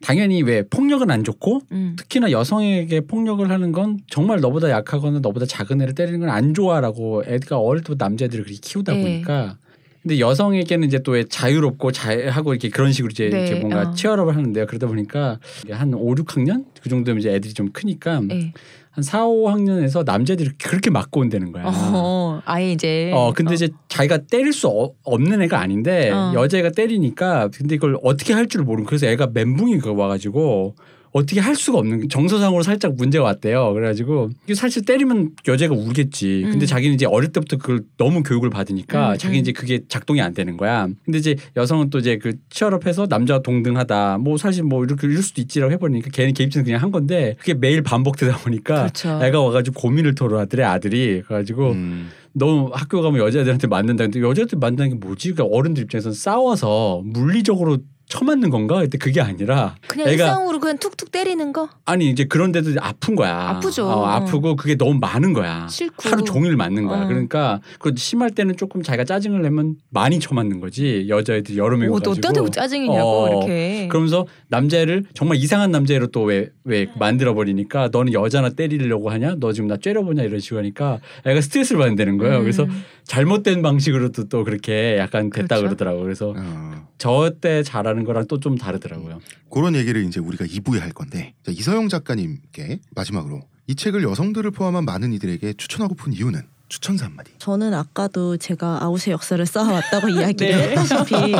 [0.00, 1.94] 당연히 왜 폭력은 안 좋고 음.
[1.98, 7.24] 특히나 여성에게 폭력을 하는 건 정말 너보다 약하거나 너보다 작은 애를 때리는 건 안 좋아라고
[7.26, 9.02] 애가 어릴 때부터 남자애들을 그렇게 키우다 네.
[9.02, 9.58] 보니까
[10.02, 13.94] 근데 여성에게는 이제 또왜 자유롭고 자하고 이렇게 그런 식으로 이제 네, 이렇게 뭔가 어.
[13.94, 14.66] 치열업을 하는데요.
[14.66, 15.38] 그러다 보니까
[15.70, 18.52] 한 5, 6학년 그 정도면 이제 애들이 좀 크니까 네.
[18.90, 21.64] 한 4, 5학년에서 남자애들이 그렇게 맞고 온다는 거야.
[21.66, 26.32] 어, 아예 이제 어 근데 이제 자기가 때릴 수 어- 없는 애가 아닌데 어.
[26.34, 30.74] 여자애가 때리니까 근데 이걸 어떻게 할 줄 모르고 그래서 애가 멘붕이 그 와가지고
[31.12, 33.72] 어떻게 할 수가 없는 정서상으로 살짝 문제가 왔대요.
[33.72, 36.42] 그래가지고 사실 때리면 여자가 울겠지.
[36.44, 36.66] 근데 음.
[36.66, 39.40] 자기는 이제 어릴 때부터 그걸 너무 교육을 받으니까 음, 자기 음.
[39.40, 40.88] 이제 그게 작동이 안 되는 거야.
[41.04, 44.18] 근데 이제 여성은 또 이제 그 치열업해서 남자와 동등하다.
[44.18, 47.82] 뭐 사실 뭐 이렇게 이럴 수도 있지라고 해버리니까 걔는 개입증 그냥 한 건데 그게 매일
[47.82, 49.20] 반복되다 보니까 그렇죠.
[49.22, 51.22] 애가 와가지고 고민을 토로하더래 아들이.
[51.22, 52.08] 그래가지고 음.
[52.32, 54.04] 너 학교 가면 여자애들한테 맞는다.
[54.04, 55.32] 근데 여자애들 맞는다는 게 뭐지?
[55.32, 57.78] 그러니까 어른들 입장에서는 싸워서 물리적으로
[58.08, 58.76] 쳐맞는 건가?
[58.80, 63.34] 근데 그게 아니라 그냥 애가- 일상으로 그냥 툭툭 때리는 거 아니 이제 그런데도 아픈 거야.
[63.50, 63.86] 아프죠.
[63.86, 65.68] 어, 아프고 그게 너무 많은 거야.
[65.68, 66.08] 싫고.
[66.08, 67.04] 하루 종일 맞는 거야.
[67.04, 67.06] 어.
[67.06, 71.06] 그러니까 그 심할 때는 조금 자기가 짜증을 내면 많이 쳐맞는 거지.
[71.08, 72.14] 여자애들 여러 너 가지고.
[72.14, 73.88] 때도 짜증이냐고 어, 이렇게.
[73.88, 79.36] 그러면서 남자애를 정말 이상한 남자애로 또 왜 왜 만들어 버리니까 너는 여자나 때리려고 하냐?
[79.40, 82.36] 너 지금 나 째려보냐 이런 식으로 하니까 애가 스트레스를 받는다는 거예요.
[82.38, 82.42] 음.
[82.42, 82.66] 그래서
[83.04, 85.62] 잘못된 방식으로도 또 그렇게 약간 됐다 그렇죠.
[85.64, 86.86] 그러더라고요 그래서 어.
[86.98, 89.20] 저때 잘하는 거랑 또 좀 다르더라고요.
[89.50, 94.84] 그런 얘기를 이제 우리가 2부에 할 건데 자, 이서영 작가님께 마지막으로 이 책을 여성들을 포함한
[94.84, 97.30] 많은 이들에게 추천하고픈 이유는 추천사 한마디.
[97.38, 100.68] 저는 아까도 제가 아웃의 역사를 쌓아왔다고 이야기를 네.
[100.76, 101.34] 했다시피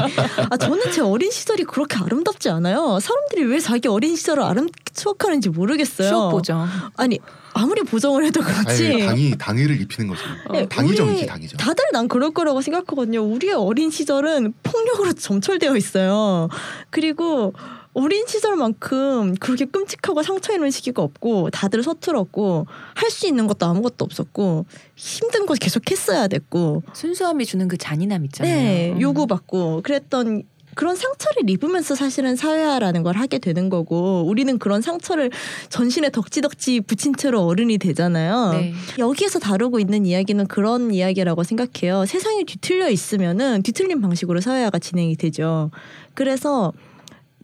[0.51, 2.99] 아 저는 제 어린 시절이 그렇게 아름답지 않아요.
[3.01, 6.09] 사람들이 왜 자기 어린 시절을 아름 추억하는지 모르겠어요.
[6.09, 6.67] 추억 보정.
[6.97, 7.19] 아니
[7.53, 8.87] 아무리 보정을 해도 그렇지.
[8.87, 10.23] 아니, 당이 당해를 입히는 거죠.
[10.53, 11.57] 네, 당이점이지 우리 당이점.
[11.59, 13.21] 다들 난 그럴 거라고 생각하거든요.
[13.23, 16.49] 우리의 어린 시절은 폭력으로 점철되어 있어요.
[16.91, 17.53] 그리고
[17.99, 24.05] 어린 시절만큼 그렇게 끔찍하고 상처 있는 시기가 없고 다들 서툴었고 할 수 있는 것도 아무것도
[24.05, 28.55] 없었고 힘든 거 계속 했어야 됐고 순수함이 주는 그 잔인함 있잖아요.
[28.55, 29.01] 네 음.
[29.01, 30.43] 요구받고 그랬던
[30.75, 35.31] 그런 상처를 입으면서 사실은 사회화라는 걸 하게 되는 거고 우리는 그런 상처를
[35.71, 38.53] 전신에 덕지덕지 붙인 채로 어른이 되잖아요.
[38.53, 38.75] 네.
[38.99, 42.07] 여기에서 다루고 있는 이야기는 그런 이야기라고 생각해요.
[42.07, 45.73] 세상이 뒤틀려 있으면은 뒤틀린 방식으로 사회화가 진행이 되죠.
[46.15, 46.73] 그래서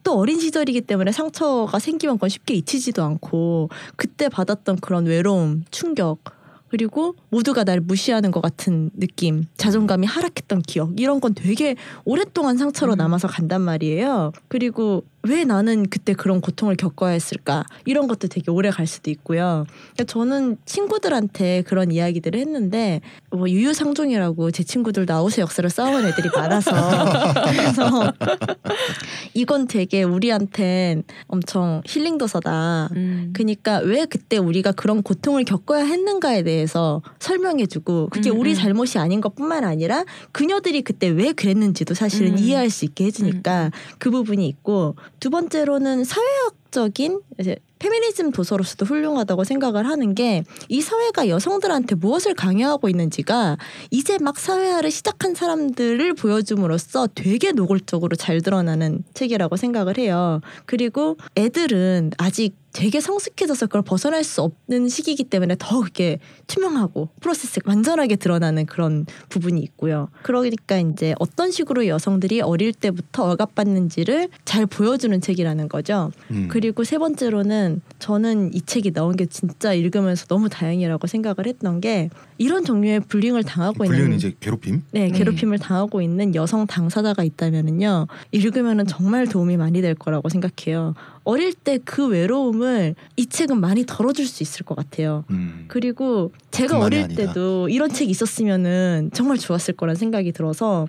[0.05, 6.19] 또 어린 시절이기 때문에 상처가 생기면 그건 쉽게 잊히지도 않고 그때 받았던 그런 외로움, 충격
[6.69, 11.75] 그리고 모두가 날 무시하는 것 같은 느낌, 자존감이 하락했던 기억 이런 건 되게
[12.05, 12.97] 오랫동안 상처로 음.
[12.97, 14.31] 남아서 간단 말이에요.
[14.47, 19.65] 그리고 왜 나는 그때 그런 고통을 겪어야 했을까 이런 것도 되게 오래 갈 수도 있고요.
[19.93, 26.71] 그러니까 저는 친구들한테 그런 이야기들을 했는데 뭐 유유상종이라고 제 친구들도 아웃의 역사를 쌓아온 애들이 많아서
[27.45, 28.13] 그래서
[29.33, 32.89] 이건 되게 우리한텐 엄청 힐링 도서다.
[32.95, 33.31] 음.
[33.33, 38.55] 그러니까 왜 그때 우리가 그런 고통을 겪어야 했는가에 대해서 설명해주고 그게 음, 우리 음.
[38.55, 42.37] 잘못이 아닌 것뿐만 아니라 그녀들이 그때 왜 그랬는지도 사실은 음.
[42.37, 49.45] 이해할 수 있게 해주니까 그 부분이 있고 두 번째로는 사회학 적인 이제 페미니즘 도서로서도 훌륭하다고
[49.45, 53.57] 생각을 하는 게 이 사회가 여성들한테 무엇을 강요하고 있는지가
[53.91, 60.41] 이제 막 사회화를 시작한 사람들을 보여줌으로써 되게 노골적으로 잘 드러나는 책이라고 생각을 해요.
[60.65, 67.71] 그리고 애들은 아직 되게 성숙해져서 그걸 벗어날 수 없는 시기이기 때문에 더 그게 투명하고 프로세스가
[67.71, 70.09] 완전하게 드러나는 그런 부분이 있고요.
[70.23, 76.11] 그러니까 이제 어떤 식으로 여성들이 어릴 때부터 억압받는지를 잘 보여주는 책이라는 거죠.
[76.31, 76.49] 음.
[76.51, 82.09] 그리고 세 번째로는 저는 이 책이 나온 게 진짜 읽으면서 너무 다행이라고 생각을 했던 게
[82.37, 84.83] 이런 종류의 불링을 당하고 불륜 있는 이제 괴롭힘.
[84.91, 85.11] 네, 네.
[85.17, 88.07] 괴롭힘을 당하고 있는 여성 당사자가 있다면은요.
[88.31, 90.93] 읽으면은 정말 도움이 많이 될 거라고 생각해요.
[91.23, 95.23] 어릴 때 그 외로움을 이 책은 많이 덜어줄 수 있을 것 같아요.
[95.31, 95.65] 음.
[95.67, 97.27] 그리고 제가 어릴 아니다.
[97.27, 100.87] 때도 이런 책이 있었으면은 정말 좋았을 거란 생각이 들어서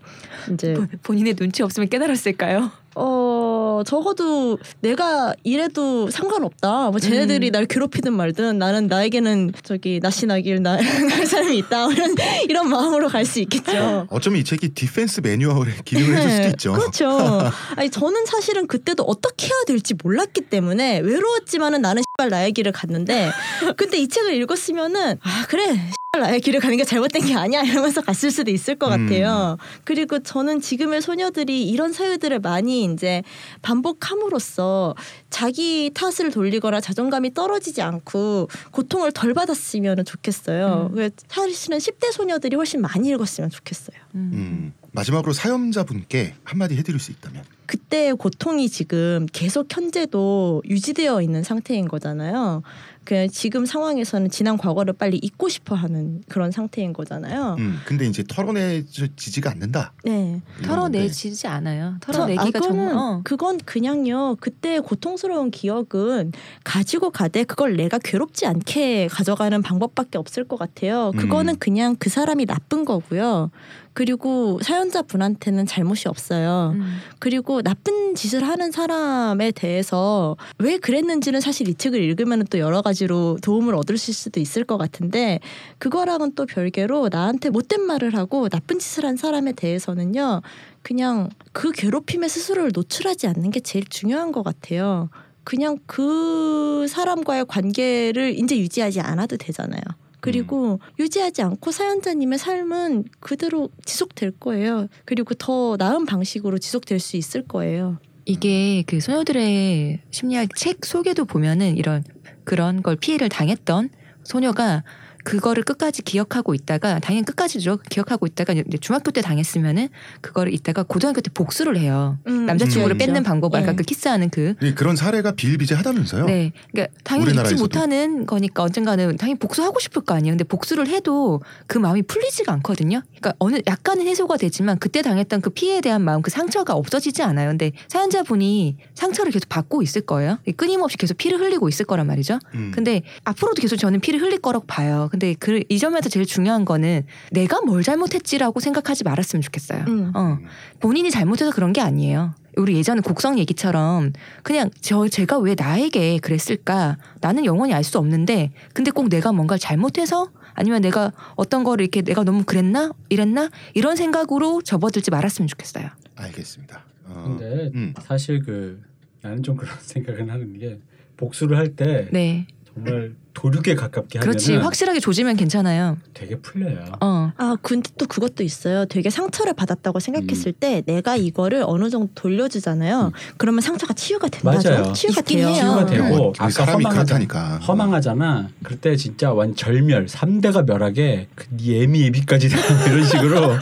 [0.53, 2.71] 이제 본- 본인의 눈치 없으면 깨달았을까요?
[2.99, 6.91] 어 적어도 내가 이래도 상관없다.
[6.91, 7.53] 뭐 쟤네들이 음.
[7.53, 11.89] 날 괴롭히든 말든 나는 나에게는 저기 낯이 나길 나, 날 사람이 있다.
[11.93, 12.15] 이런
[12.49, 14.07] 이런 마음으로 갈 수 있겠죠.
[14.09, 16.73] 어쩌면 이 책이 defense 매뉴얼의 기능을 해줄 수도 네, 있죠.
[16.75, 17.51] 그렇죠.
[17.77, 23.31] 아니 저는 사실은 그때도 어떻게 해야 될지 몰랐기 때문에 외로웠지만은 나는 씨발 나의 길을 갔는데
[23.77, 25.91] 근데 이 책을 읽었으면은 아 그래
[26.21, 29.07] 나의 길을 가는 게 잘못된 게 아니야 이러면서 갔을 수도 있을 것 음.
[29.07, 29.57] 같아요.
[29.85, 33.23] 그리고 저는 지금의 소녀들이 이런 사유들을 많이 이제
[33.63, 34.95] 반복함으로써
[35.31, 40.91] 자기 탓을 돌리거나 자존감이 떨어지지 않고 고통을 덜 받았으면 좋겠어요.
[40.97, 41.11] 음.
[41.29, 43.97] 사실은 10대 소녀들이 훨씬 많이 읽었으면 좋겠어요.
[44.15, 44.73] 음.
[44.93, 47.45] 마지막으로 사연자분께 한마디 해드릴 수 있다면.
[47.67, 52.63] 그때의 고통이 지금 계속 현재도 유지되어 있는 상태인 거잖아요.
[53.07, 57.55] 그 지금 상황에서는 지난 과거를 빨리 잊고 싶어 하는 그런 상태인 거잖아요.
[57.61, 57.79] 음.
[57.87, 59.93] 근데 이제 털어내지지가 않는다.
[60.05, 60.43] 네.
[60.65, 61.95] 털어내지지 않아요.
[62.01, 63.21] 털어내기가 저- 아, 정말 어.
[63.23, 64.37] 그건 그냥요.
[64.41, 66.33] 그때의 고통스러운 기억은
[66.65, 71.13] 가지고 가되 그걸 내가 괴롭지 않게 가져가는 방법밖에 없을 것 같아요.
[71.17, 71.59] 그거는 음.
[71.61, 73.51] 그냥 그 사람이 나쁜 거고요.
[73.97, 76.73] 그리고 사연자 분한테는 잘못이 없어요.
[76.75, 76.99] 음.
[77.19, 83.39] 그리고 나쁜 짓을 하는 사람에 대해서 왜 그랬는지는 사실 이 책을 읽으면 또 여러 가지로
[83.41, 85.41] 도움을 얻으실 수도 있을 것 같은데
[85.79, 90.43] 그거랑은 또 별개로 나한테 못된 말을 하고 나쁜 짓을 한 사람에 대해서는요
[90.83, 95.09] 그냥 그 괴롭힘에 스스로를 노출하지 않는 게 제일 중요한 것 같아요.
[95.43, 99.81] 그냥 그 사람과의 관계를 이제 유지하지 않아도 되잖아요.
[100.21, 104.89] 그리고 유지하지 않고 사연자님의 삶은 그대로 지속될 거예요.
[105.05, 107.99] 그리고 더 나은 방식으로 지속될 수 있을 거예요.
[108.25, 112.03] 이게 그 소녀들의 심리학 책 속에도 보면은 이런
[112.45, 113.91] 그런 걸 피해를 당했던
[114.25, 114.83] 소녀가
[115.27, 119.89] 그거를 끝까지 기억하고 있다가 당연히 끝까지죠 기억하고 있다가 이제 중학교 때 당했으면은
[120.21, 122.99] 그거를 있다가 고등학교 때 복수를 해요 남자친구를 음.
[122.99, 123.75] 뺏는 방법 아까 예.
[123.75, 126.27] 그 키스하는 그 예, 그런 사례가 비일비재하다면서요?
[126.27, 126.53] 네.
[126.71, 127.63] 그러니까 당연히 잊지 우리나라에서도.
[127.63, 130.33] 못하는 거니까 언젠가는 당연히 복수하고 싶을 거 아니에요.
[130.33, 133.03] 근데 복수를 해도 그 마음이 풀리지가 않거든요.
[133.09, 137.49] 그러니까 어느 약간은 해소가 되지만 그때 당했던 그 피해에 대한 마음 그 상처가 없어지지 않아요.
[137.49, 140.39] 근데 사연자분이 상처를 계속 받고 있을 거예요.
[140.57, 142.39] 끊임없이 계속 피를 흘리고 있을 거란 말이죠.
[142.55, 142.71] 음.
[142.73, 145.09] 근데 앞으로도 계속 저는 피를 흘릴 거라고 봐요.
[145.17, 149.85] 근데 그 이 점에서 제일 중요한 거는 내가 뭘 잘못했지라고 생각하지 말았으면 좋겠어요.
[149.89, 150.13] 음.
[150.15, 150.39] 어.
[150.79, 152.35] 본인이 잘못해서 그런 게 아니에요.
[152.59, 154.13] 우리 예전 곡성 얘기처럼
[154.43, 159.57] 그냥 저 제가 왜 나에게 그랬을까 나는 영원히 알 수 없는데 근데 꼭 내가 뭔가
[159.57, 165.89] 잘못해서 아니면 내가 어떤 거를 이렇게 내가 너무 그랬나 이랬나 이런 생각으로 접어들지 말았으면 좋겠어요.
[166.17, 166.85] 알겠습니다.
[167.05, 167.95] 어, 근데 음.
[168.03, 168.83] 사실 그
[169.23, 170.79] 나는 좀 그런 생각을 하는 게
[171.17, 175.99] 복수를 할때 네, 정말 도륙에 가깝게 그렇지 하면은 확실하게 조지면 괜찮아요.
[176.15, 176.87] 되게 풀려요.
[177.03, 178.87] 어, 아, 근데 또 그것도 있어요.
[178.87, 183.13] 되게 상처를 받았다고 생각했을 때 내가 이거를 어느 정도 돌려주잖아요.
[183.37, 184.71] 그러면 상처가 치유가 된다죠.
[184.71, 184.93] 맞아요.
[184.95, 185.53] 치유가 돼요.
[185.53, 185.97] 치유가 네.
[185.99, 187.05] 되고 어, 아까 사람이 허망하잖아.
[187.05, 187.59] 그렇다니까.
[187.67, 188.49] 허망하잖아.
[188.63, 193.53] 그때 진짜 완 절멸, 삼대가 멸하게 그 예미 예비까지 되는 이런 식으로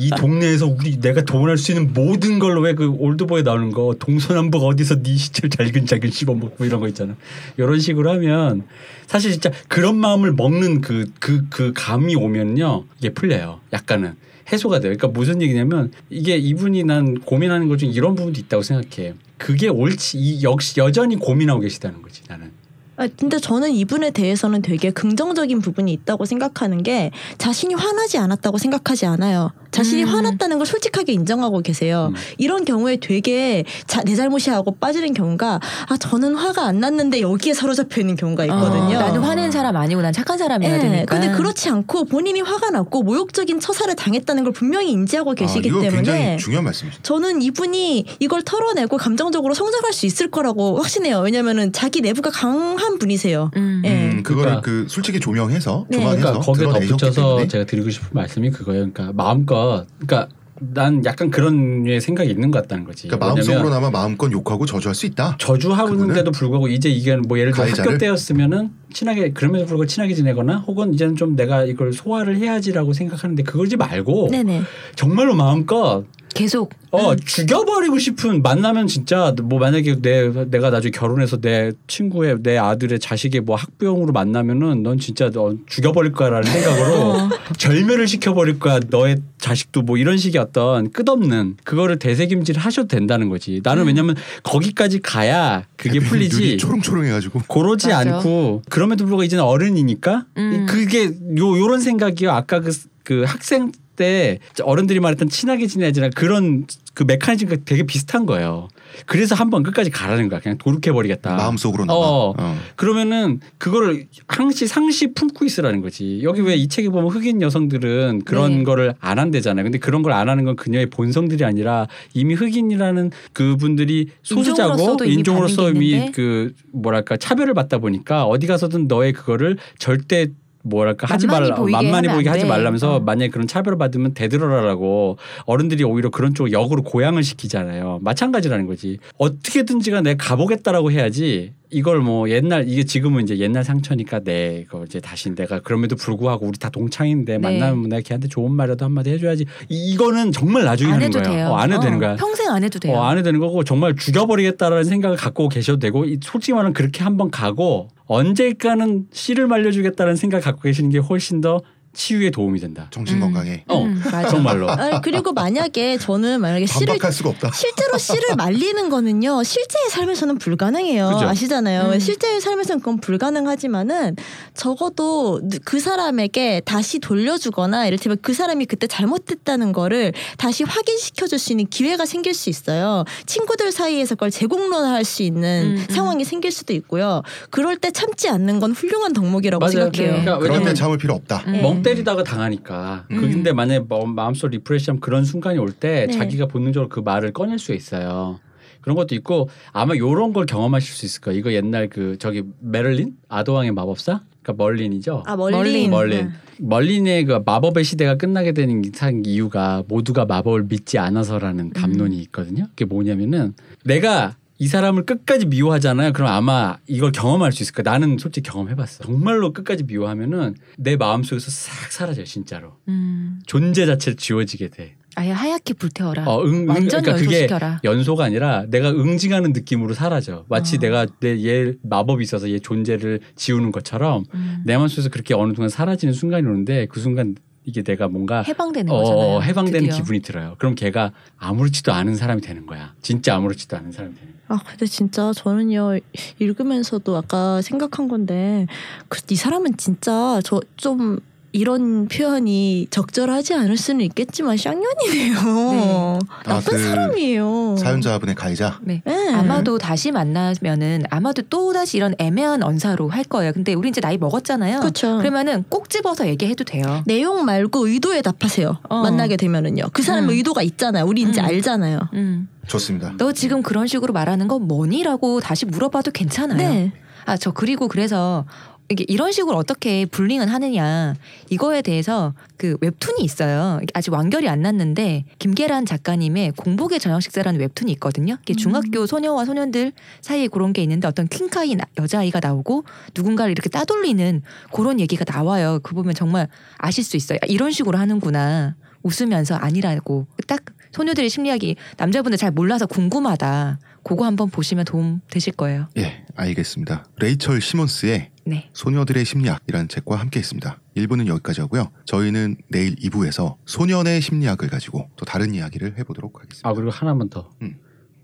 [0.00, 4.62] 이 동네에서 우리 내가 도움할 수 있는 모든 걸로 왜 그 올드보이 나오는 거 동서남북
[4.62, 7.14] 어디서 네 시체를 잘근잘근 씹어먹고 이런 거 있잖아.
[7.56, 8.64] 이런 식으로 하면
[9.06, 13.60] 사실 진짜 그런 마음을 먹는 그 그 그 감이 오면요 이게 풀려요.
[13.72, 14.14] 약간은
[14.52, 14.94] 해소가 돼요.
[14.96, 19.14] 그러니까 무슨 얘기냐면 이게 이분이 난 고민하는 것 중에 이런 부분도 있다고 생각해.
[19.36, 22.50] 그게 옳지 이 역시 여전히 고민하고 계시다는 거지 나는.
[22.98, 29.06] 아, 근데 저는 이분에 대해서는 되게 긍정적인 부분이 있다고 생각하는 게 자신이 화나지 않았다고 생각하지
[29.06, 29.52] 않아요.
[29.70, 30.08] 자신이 음.
[30.08, 32.12] 화났다는 걸 솔직하게 인정하고 계세요.
[32.12, 32.16] 음.
[32.38, 37.54] 이런 경우에 되게 자, 내 잘못이야 하고 빠지는 경우가 아 저는 화가 안 났는데 여기에
[37.54, 38.96] 사로잡혀 있는 경우가 있거든요.
[38.96, 41.04] 어, 나는 화낸 사람 아니고 난 착한 사람이어야 예, 되니까.
[41.06, 45.80] 근데 그렇지 않고 본인이 화가 났고 모욕적인 처사를 당했다는 걸 분명히 인지하고 계시기 아, 이거
[45.80, 46.98] 굉장히 때문에 중요한 말씀이죠.
[47.02, 51.20] 저는 이분이 이걸 털어내고 감정적으로 성장할 수 있을 거라고 확신해요.
[51.20, 53.50] 왜냐면은 자기 내부가 강한 분이세요.
[53.56, 53.82] 음.
[53.84, 54.10] 예.
[54.12, 55.98] 음, 그거를 그러니까- 그 솔직히 조명해서 네.
[55.98, 58.90] 조망해서 그러니까 거기에 덧붙여서 제가 드리고 싶은 말씀이 그거예요.
[58.92, 60.28] 그러니까 마음껏 그러니까
[60.60, 63.06] 난 약간 그런 류의 생각이 있는 것 같다는 거지.
[63.06, 65.36] 그러니까 마음속으로나마 마음껏 욕하고 저주할 수 있다.
[65.38, 67.92] 저주하는데도 불구하고 이제 이게 뭐 예를 들어 가해자를?
[67.92, 73.42] 학교 때였으면은 친하게 그럼에도 불구하고 친하게 지내거나 혹은 이제는 좀 내가 이걸 소화를 해야지라고 생각하는데
[73.44, 74.62] 그러지 말고 네네.
[74.96, 76.04] 정말로 마음껏
[76.38, 76.70] 계속.
[76.92, 83.00] 어 죽여버리고 싶은 만나면 진짜 뭐 만약에 내 내가 나중에 결혼해서 내 친구의 내 아들의
[83.00, 87.28] 자식의 뭐 학부형으로 만나면은 넌 진짜 너 죽여버릴 거야라는 생각으로
[87.58, 88.78] 절멸을 시켜버릴 거야.
[88.88, 93.60] 너의 자식도 뭐 이런 식의 어떤 끝없는 그거를 대세김질 하셔도 된다는 거지.
[93.64, 96.56] 나는 왜냐면 거기까지 가야 그게 풀리지.
[96.58, 97.42] 초롱초롱해가지고.
[97.48, 98.16] 고러지 맞아.
[98.16, 100.26] 않고 그럼에도 불구하고 이제는 어른이니까?
[100.36, 100.66] 음.
[100.68, 102.30] 그게 요 요런 생각이요.
[102.30, 102.70] 아까 그,
[103.02, 108.68] 그 학생 때 어른들이 말했던 친하게 지내야지나 그런 그 메커니즘과 되게 비슷한 거예요.
[109.06, 110.40] 그래서 한 번 끝까지 가라는 거야.
[110.40, 111.34] 그냥 도륙해 버리겠다.
[111.34, 111.98] 마음속으로나마.
[111.98, 112.34] 어.
[112.38, 112.58] 어.
[112.76, 116.20] 그러면은 그거를 항시 상시 품고 있으라는 거지.
[116.22, 118.64] 여기 왜 이 책에 보면 흑인 여성들은 그런 네.
[118.64, 119.64] 거를 안 한대잖아요.
[119.64, 125.70] 근데 그런 걸 안 하는 건 그녀의 본성들이 아니라 이미 흑인이라는 그분들이 소수자고 이미 인종으로서
[125.70, 126.10] 이미.
[126.12, 130.28] 그 뭐랄까 차별을 받다 보니까 어디 가서든 너의 그거를 절대
[130.62, 132.48] 뭐랄까 하지 말라 보이게 만만히 보이게 안 하지 돼.
[132.48, 133.00] 말라면서 어.
[133.00, 135.16] 만약에 그런 차별을 받으면 대들어라라고
[135.46, 138.00] 어른들이 오히려 그런 쪽으로 역으로 고양을 시키잖아요.
[138.02, 138.98] 마찬가지라는 거지.
[139.18, 145.00] 어떻게든지가 내가 가보겠다라고 해야지 이걸 뭐 옛날 이게 지금은 이제 옛날 상처니까 내 이거 이제
[145.00, 147.38] 다시 내가 그럼에도 불구하고 우리 다 동창인데 네.
[147.38, 151.28] 만나면 내가 걔한테 좋은 말이라도 한마디 해줘야지 이- 이거는 정말 나중에 안 하는 거예요.
[151.28, 151.46] 돼요.
[151.48, 152.16] 어, 안 해도 어, 되는 거야.
[152.16, 152.96] 평생 안 해도 돼요.
[152.96, 157.04] 어, 안 해도 되는 거고 정말 죽여버리겠다라는 생각을 갖고 계셔도 되고 이- 솔직히 말하면 그렇게
[157.04, 161.60] 한번 가고 언제까는 씨를 말려주겠다는 생각 갖고 계시는 게 훨씬 더
[161.92, 162.86] 치유에 도움이 된다.
[162.90, 163.20] 정신 음.
[163.20, 164.28] 건강에 어, 음, 맞아.
[164.28, 164.70] 정말로.
[164.70, 167.50] 아, 그리고 만약에 저는 만약에 씨를 반박할 수가 없다.
[167.52, 171.28] 실제로 씨를 말리는 거는요 실제의 삶에서는 불가능해요 그죠?
[171.28, 171.98] 아시잖아요 음.
[171.98, 174.16] 실제의 삶에서는 그건 불가능하지만은
[174.54, 181.52] 적어도 그 사람에게 다시 돌려주거나 이를테면 그 사람이 그때 잘못했다는 거를 다시 확인시켜 줄 수
[181.52, 185.94] 있는 기회가 생길 수 있어요 친구들 사이에서 그걸 재공론할 수 있는 음, 음.
[185.94, 189.70] 상황이 생길 수도 있고요 그럴 때 참지 않는 건 훌륭한 덕목이라고 맞아요.
[189.92, 190.20] 생각해요 네.
[190.24, 191.44] 그러니까 그럴 때 참을 필요 없다.
[191.46, 191.62] 음.
[191.78, 193.06] 멍 때리다가 당하니까.
[193.10, 193.20] 음.
[193.20, 196.12] 근데 만약에 뭐 마음속 refresh하면 그런 순간이 올때 네.
[196.12, 198.40] 자기가 본능적으로 그 말을 꺼낼 수 있어요.
[198.80, 201.38] 그런 것도 있고 아마 요런 걸 경험하실 수 있을 거예요.
[201.38, 204.22] 이거 옛날 그 저기 멀린 아더왕의 마법사?
[204.42, 205.24] 그러니까 멀린이죠.
[205.26, 205.90] 아 멀린 멀린.
[205.90, 206.30] 멀린.
[206.58, 212.66] 멀린의 그 마법의 시대가 끝나게 되는 상 이유가 모두가 마법을 믿지 않아서라는 담론이 있거든요.
[212.70, 216.12] 그게 뭐냐면은 내가 이 사람을 끝까지 미워하잖아요.
[216.12, 217.92] 그럼 아마 이걸 경험할 수 있을 거야.
[217.92, 219.04] 나는 솔직히 경험해봤어.
[219.04, 222.72] 정말로 끝까지 미워하면은 내 마음 속에서 싹 사라져요, 진짜로.
[222.88, 224.96] 음, 존재 자체를 지워지게 돼.
[225.14, 226.24] 아예 하얗게 불태워라.
[226.28, 227.80] 어, 응, 응, 완전 그러니까 그게 연소시켜라.
[227.82, 230.44] 연소가 아니라 내가 응징하는 느낌으로 사라져.
[230.48, 230.78] 마치 어.
[230.80, 235.68] 내가 내 얘 마법이 있어서 얘 존재를 지우는 것처럼 음, 내 마음속에서 그렇게 어느 순간
[235.70, 237.34] 사라지는 순간이 오는데 그 순간
[237.68, 239.42] 이게 내가 뭔가 해방되는 어, 거잖아요.
[239.42, 239.96] 해방되는 드디어.
[239.96, 240.54] 기분이 들어요.
[240.58, 242.94] 그럼 걔가 아무렇지도 않은 사람이 되는 거야.
[243.02, 244.38] 진짜 아무렇지도 않은 사람이 되는 거야.
[244.48, 245.98] 아 근데 진짜 저는요
[246.38, 248.66] 읽으면서도 아까 생각한 건데
[249.08, 251.20] 그, 이 사람은 진짜 저 좀
[251.52, 255.34] 이런 표현이 적절하지 않을 수는 있겠지만 쌍년이네요.
[255.72, 256.18] 네.
[256.28, 257.76] 아, 나쁜 그 사람이에요.
[257.78, 258.78] 사연자분의 가해자.
[258.82, 259.02] 네.
[259.04, 259.32] 네.
[259.32, 263.52] 아마도 다시 만나면은 아마도 또 다시 이런 애매한 언사로 할 거예요.
[263.52, 264.80] 근데 우리 이제 나이 먹었잖아요.
[264.80, 265.18] 그렇죠.
[265.18, 267.02] 그러면은 꼭 집어서 얘기해도 돼요.
[267.06, 268.80] 내용 말고 의도에 답하세요.
[268.88, 269.02] 어.
[269.02, 269.84] 만나게 되면은요.
[269.92, 270.36] 그 사람의 음.
[270.36, 271.06] 의도가 있잖아요.
[271.06, 271.46] 우리 이제 음.
[271.46, 271.98] 알잖아요.
[272.12, 272.48] 음.
[272.66, 273.14] 좋습니다.
[273.16, 276.58] 너 지금 그런 식으로 말하는 건 뭐니라고 다시 물어봐도 괜찮아요.
[276.58, 276.92] 네.
[277.24, 278.46] 아, 저 그리고 그래서
[278.90, 281.14] 이게 이런 식으로 어떻게 불링은 하느냐
[281.50, 283.80] 이거에 대해서 그 웹툰이 있어요.
[283.92, 288.38] 아직 완결이 안 났는데 김계란 작가님의 공복의 저녁 식사라는 웹툰이 있거든요.
[288.42, 289.92] 이게 중학교 소녀와 소년들
[290.22, 292.84] 사이에 그런 게 있는데 어떤 퀸카이 나- 여자아이가 나오고
[293.14, 294.40] 누군가를 이렇게 따돌리는
[294.72, 295.80] 그런 얘기가 나와요.
[295.82, 296.48] 그 보면 정말
[296.78, 297.38] 아실 수 있어요.
[297.42, 298.74] 아, 이런 식으로 하는구나.
[299.02, 300.62] 웃으면서 아니라고 딱
[300.92, 303.78] 소녀들의 심리학이 남자분들 잘 몰라서 궁금하다.
[304.02, 305.88] 그거 한번 보시면 도움 되실 거예요.
[305.98, 307.04] 예, 알겠습니다.
[307.18, 308.70] 레이철 시몬스의 네.
[308.72, 310.80] 소녀들의 심리학이라는 책과 함께 했습니다.
[310.96, 311.90] 1부는 여기까지 하고요.
[312.06, 316.66] 저희는 내일 2부에서 소년의 심리학을 가지고 또 다른 이야기를 해보도록 하겠습니다.
[316.66, 317.50] 아 그리고 하나만 더.
[317.60, 317.76] 음.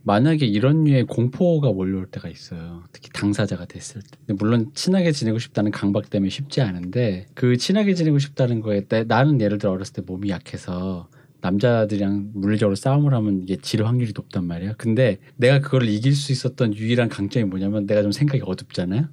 [0.06, 2.84] 만약에 이런 류의 공포가 몰려올 때가 있어요.
[2.92, 4.18] 특히 당사자가 됐을 때.
[4.26, 9.05] 근데 물론 친하게 지내고 싶다는 강박 때문에 쉽지 않은데 그 친하게 지내고 싶다는 거에 때
[9.05, 11.09] 나는 예를 들어 어렸을 때 몸이 약해서
[11.54, 14.74] 남자들이랑 물리적으로 싸움을 하면 이게 질 확률이 높단 말이야.
[14.78, 19.04] 근데 내가 그걸 이길 수 있었던 유일한 강점이 뭐냐면 내가 좀 생각이 어둡잖아요.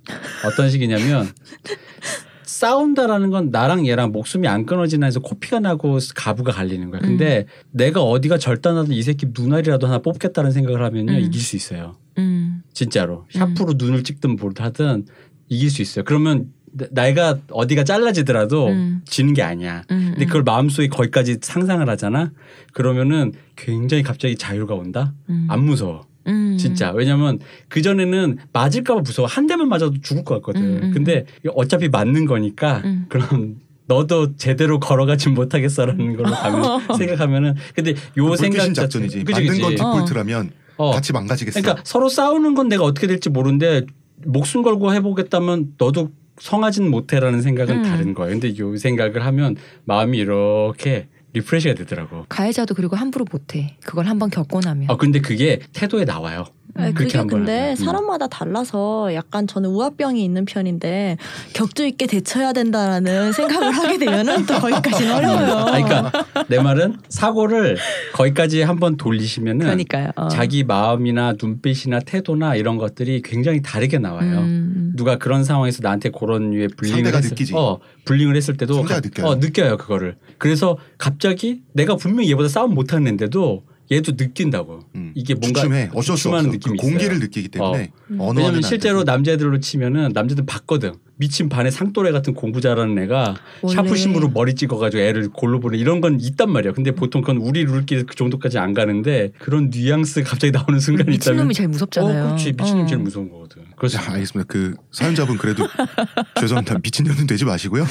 [0.45, 1.27] 어떤 식이냐면
[2.45, 7.01] 싸운다라는 건 나랑 얘랑 목숨이 안 끊어지나 해서 코피가 나고 가부가 갈리는 거야.
[7.01, 11.19] 근데 내가 어디가 절단하든 이 새끼 눈알이라도 하나 뽑겠다는 생각을 하면요 음.
[11.19, 11.97] 이길 수 있어요.
[12.17, 12.61] 음.
[12.73, 15.05] 진짜로 샤프로 눈을 찍든 뭘 하든
[15.49, 16.05] 이길 수 있어요.
[16.05, 16.45] 그러면 나-
[16.91, 19.01] 내가 어디가 잘라지더라도 음.
[19.05, 19.83] 지는 게 아니야.
[19.91, 20.27] 음, 근데 음.
[20.27, 22.31] 그걸 마음속에 거기까지 상상을 하잖아.
[22.73, 25.13] 그러면은 굉장히 갑자기 자유가 온다.
[25.29, 25.47] 음.
[25.49, 26.05] 안 무서워.
[26.27, 26.57] 음.
[26.57, 26.91] 진짜.
[26.91, 29.27] 왜냐면 그 전에는 맞을까봐 무서워.
[29.27, 30.91] 한 대만 맞아도 죽을 것 같거든.
[30.91, 31.25] 근데
[31.55, 33.05] 어차피 맞는 거니까 음.
[33.09, 33.57] 그럼
[33.87, 36.63] 너도 제대로 걸어가지 못하겠어라는 걸로 가면
[36.97, 39.23] 생각하면은 근데 요그 생각 작전이지.
[39.23, 39.83] 그치, 만든 건 그치.
[39.83, 40.91] 뒷볼트라면 어.
[40.91, 41.59] 같이 망가지겠어.
[41.59, 43.85] 그러니까 서로 싸우는 건 내가 어떻게 될지 모르는데
[44.25, 46.11] 목숨 걸고 해보겠다면 너도
[46.41, 47.83] 성하진 못해라는 생각은 음.
[47.83, 48.37] 다른 거예요.
[48.37, 49.55] 근데 요 생각을 하면
[49.85, 52.25] 마음이 이렇게 refresh가 되더라고.
[52.27, 53.77] 가해자도 그리고 함부로 못해.
[53.85, 54.89] 그걸 한번 겪고 나면.
[54.89, 56.45] 아 근데 그게 태도에 나와요.
[56.75, 57.71] 아니, 그렇게 그게 근데.
[57.71, 57.75] 음.
[57.75, 61.17] 사람마다 달라서 약간 저는 우아병이 있는 편인데
[61.53, 63.31] 격조 있게 대처해야 된다라는
[63.61, 65.51] 생각을 하게 되면은 또 거기까지는 어려워요.
[65.53, 66.11] 아, 그러니까
[66.47, 67.77] 내 말은 사고를
[68.13, 70.11] 거기까지 한번 돌리시면은 그러니까요.
[70.15, 70.27] 어.
[70.29, 74.39] 자기 마음이나 눈빛이나 태도나 이런 것들이 굉장히 다르게 나와요.
[74.39, 74.93] 음.
[74.95, 77.53] 누가 그런 상황에서 나한테 그런 류의 bullying을 했을, 느끼지.
[77.55, 79.27] 어, 불링을 했을 때도 가- 느껴요.
[79.27, 80.15] 어, 느껴요 그거를.
[80.37, 84.79] 그래서 갑자기 내가 분명히 얘보다 싸움 못하는데도 얘도 느낀다고.
[84.95, 85.11] 음.
[85.15, 85.89] 이게 뭔가 주춤해.
[85.93, 86.41] 어쩔 수 없어.
[86.49, 87.19] 느낌이 그 공기를 있어요.
[87.19, 88.19] 느끼기 때문에 음.
[88.21, 89.03] 언어는 왜냐면 안 실제로.
[89.03, 90.93] 남자들로 치면은 남자들 봤거든.
[91.21, 93.75] 미친 반에 상또래 같은 공부 잘하는 애가 원래.
[93.75, 96.73] 샤프심으로 머리 찍어가지고 애를 골로 보내 이런 건 있단 말이야.
[96.73, 101.47] 근데 보통 그건 우리 룰끼리 그 정도까지 안 가는데 그런 뉘앙스 갑자기 나오는 순간이 있다면
[101.47, 102.23] 미친놈이 제일 무섭잖아요.
[102.23, 102.85] 어, 그렇지 미친놈이 어.
[102.87, 103.61] 제일 무서운 거거든.
[103.77, 104.51] 그래서 자, 알겠습니다.
[104.51, 105.63] 그 사연자분 그래도
[106.41, 106.79] 죄송합니다.
[106.81, 107.85] 미친년은 되지 마시고요.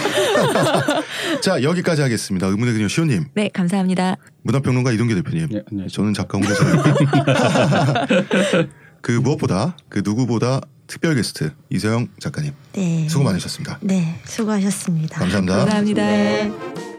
[1.40, 2.48] 자 여기까지 하겠습니다.
[2.48, 4.16] 의문의 그녀 시호님, 네, 감사합니다.
[4.42, 5.86] 문화평론가 이동규 대표님, 네, 네.
[5.86, 8.06] 저는 작가 홍대선입니다.
[9.02, 13.08] 그 무엇보다 그 누구보다 특별 게스트 이서영 작가님 네.
[13.08, 13.78] 수고 많으셨습니다.
[13.80, 15.20] 네, 수고하셨습니다.
[15.20, 15.58] 감사합니다.
[15.58, 16.02] 감사합니다.
[16.02, 16.89] 네.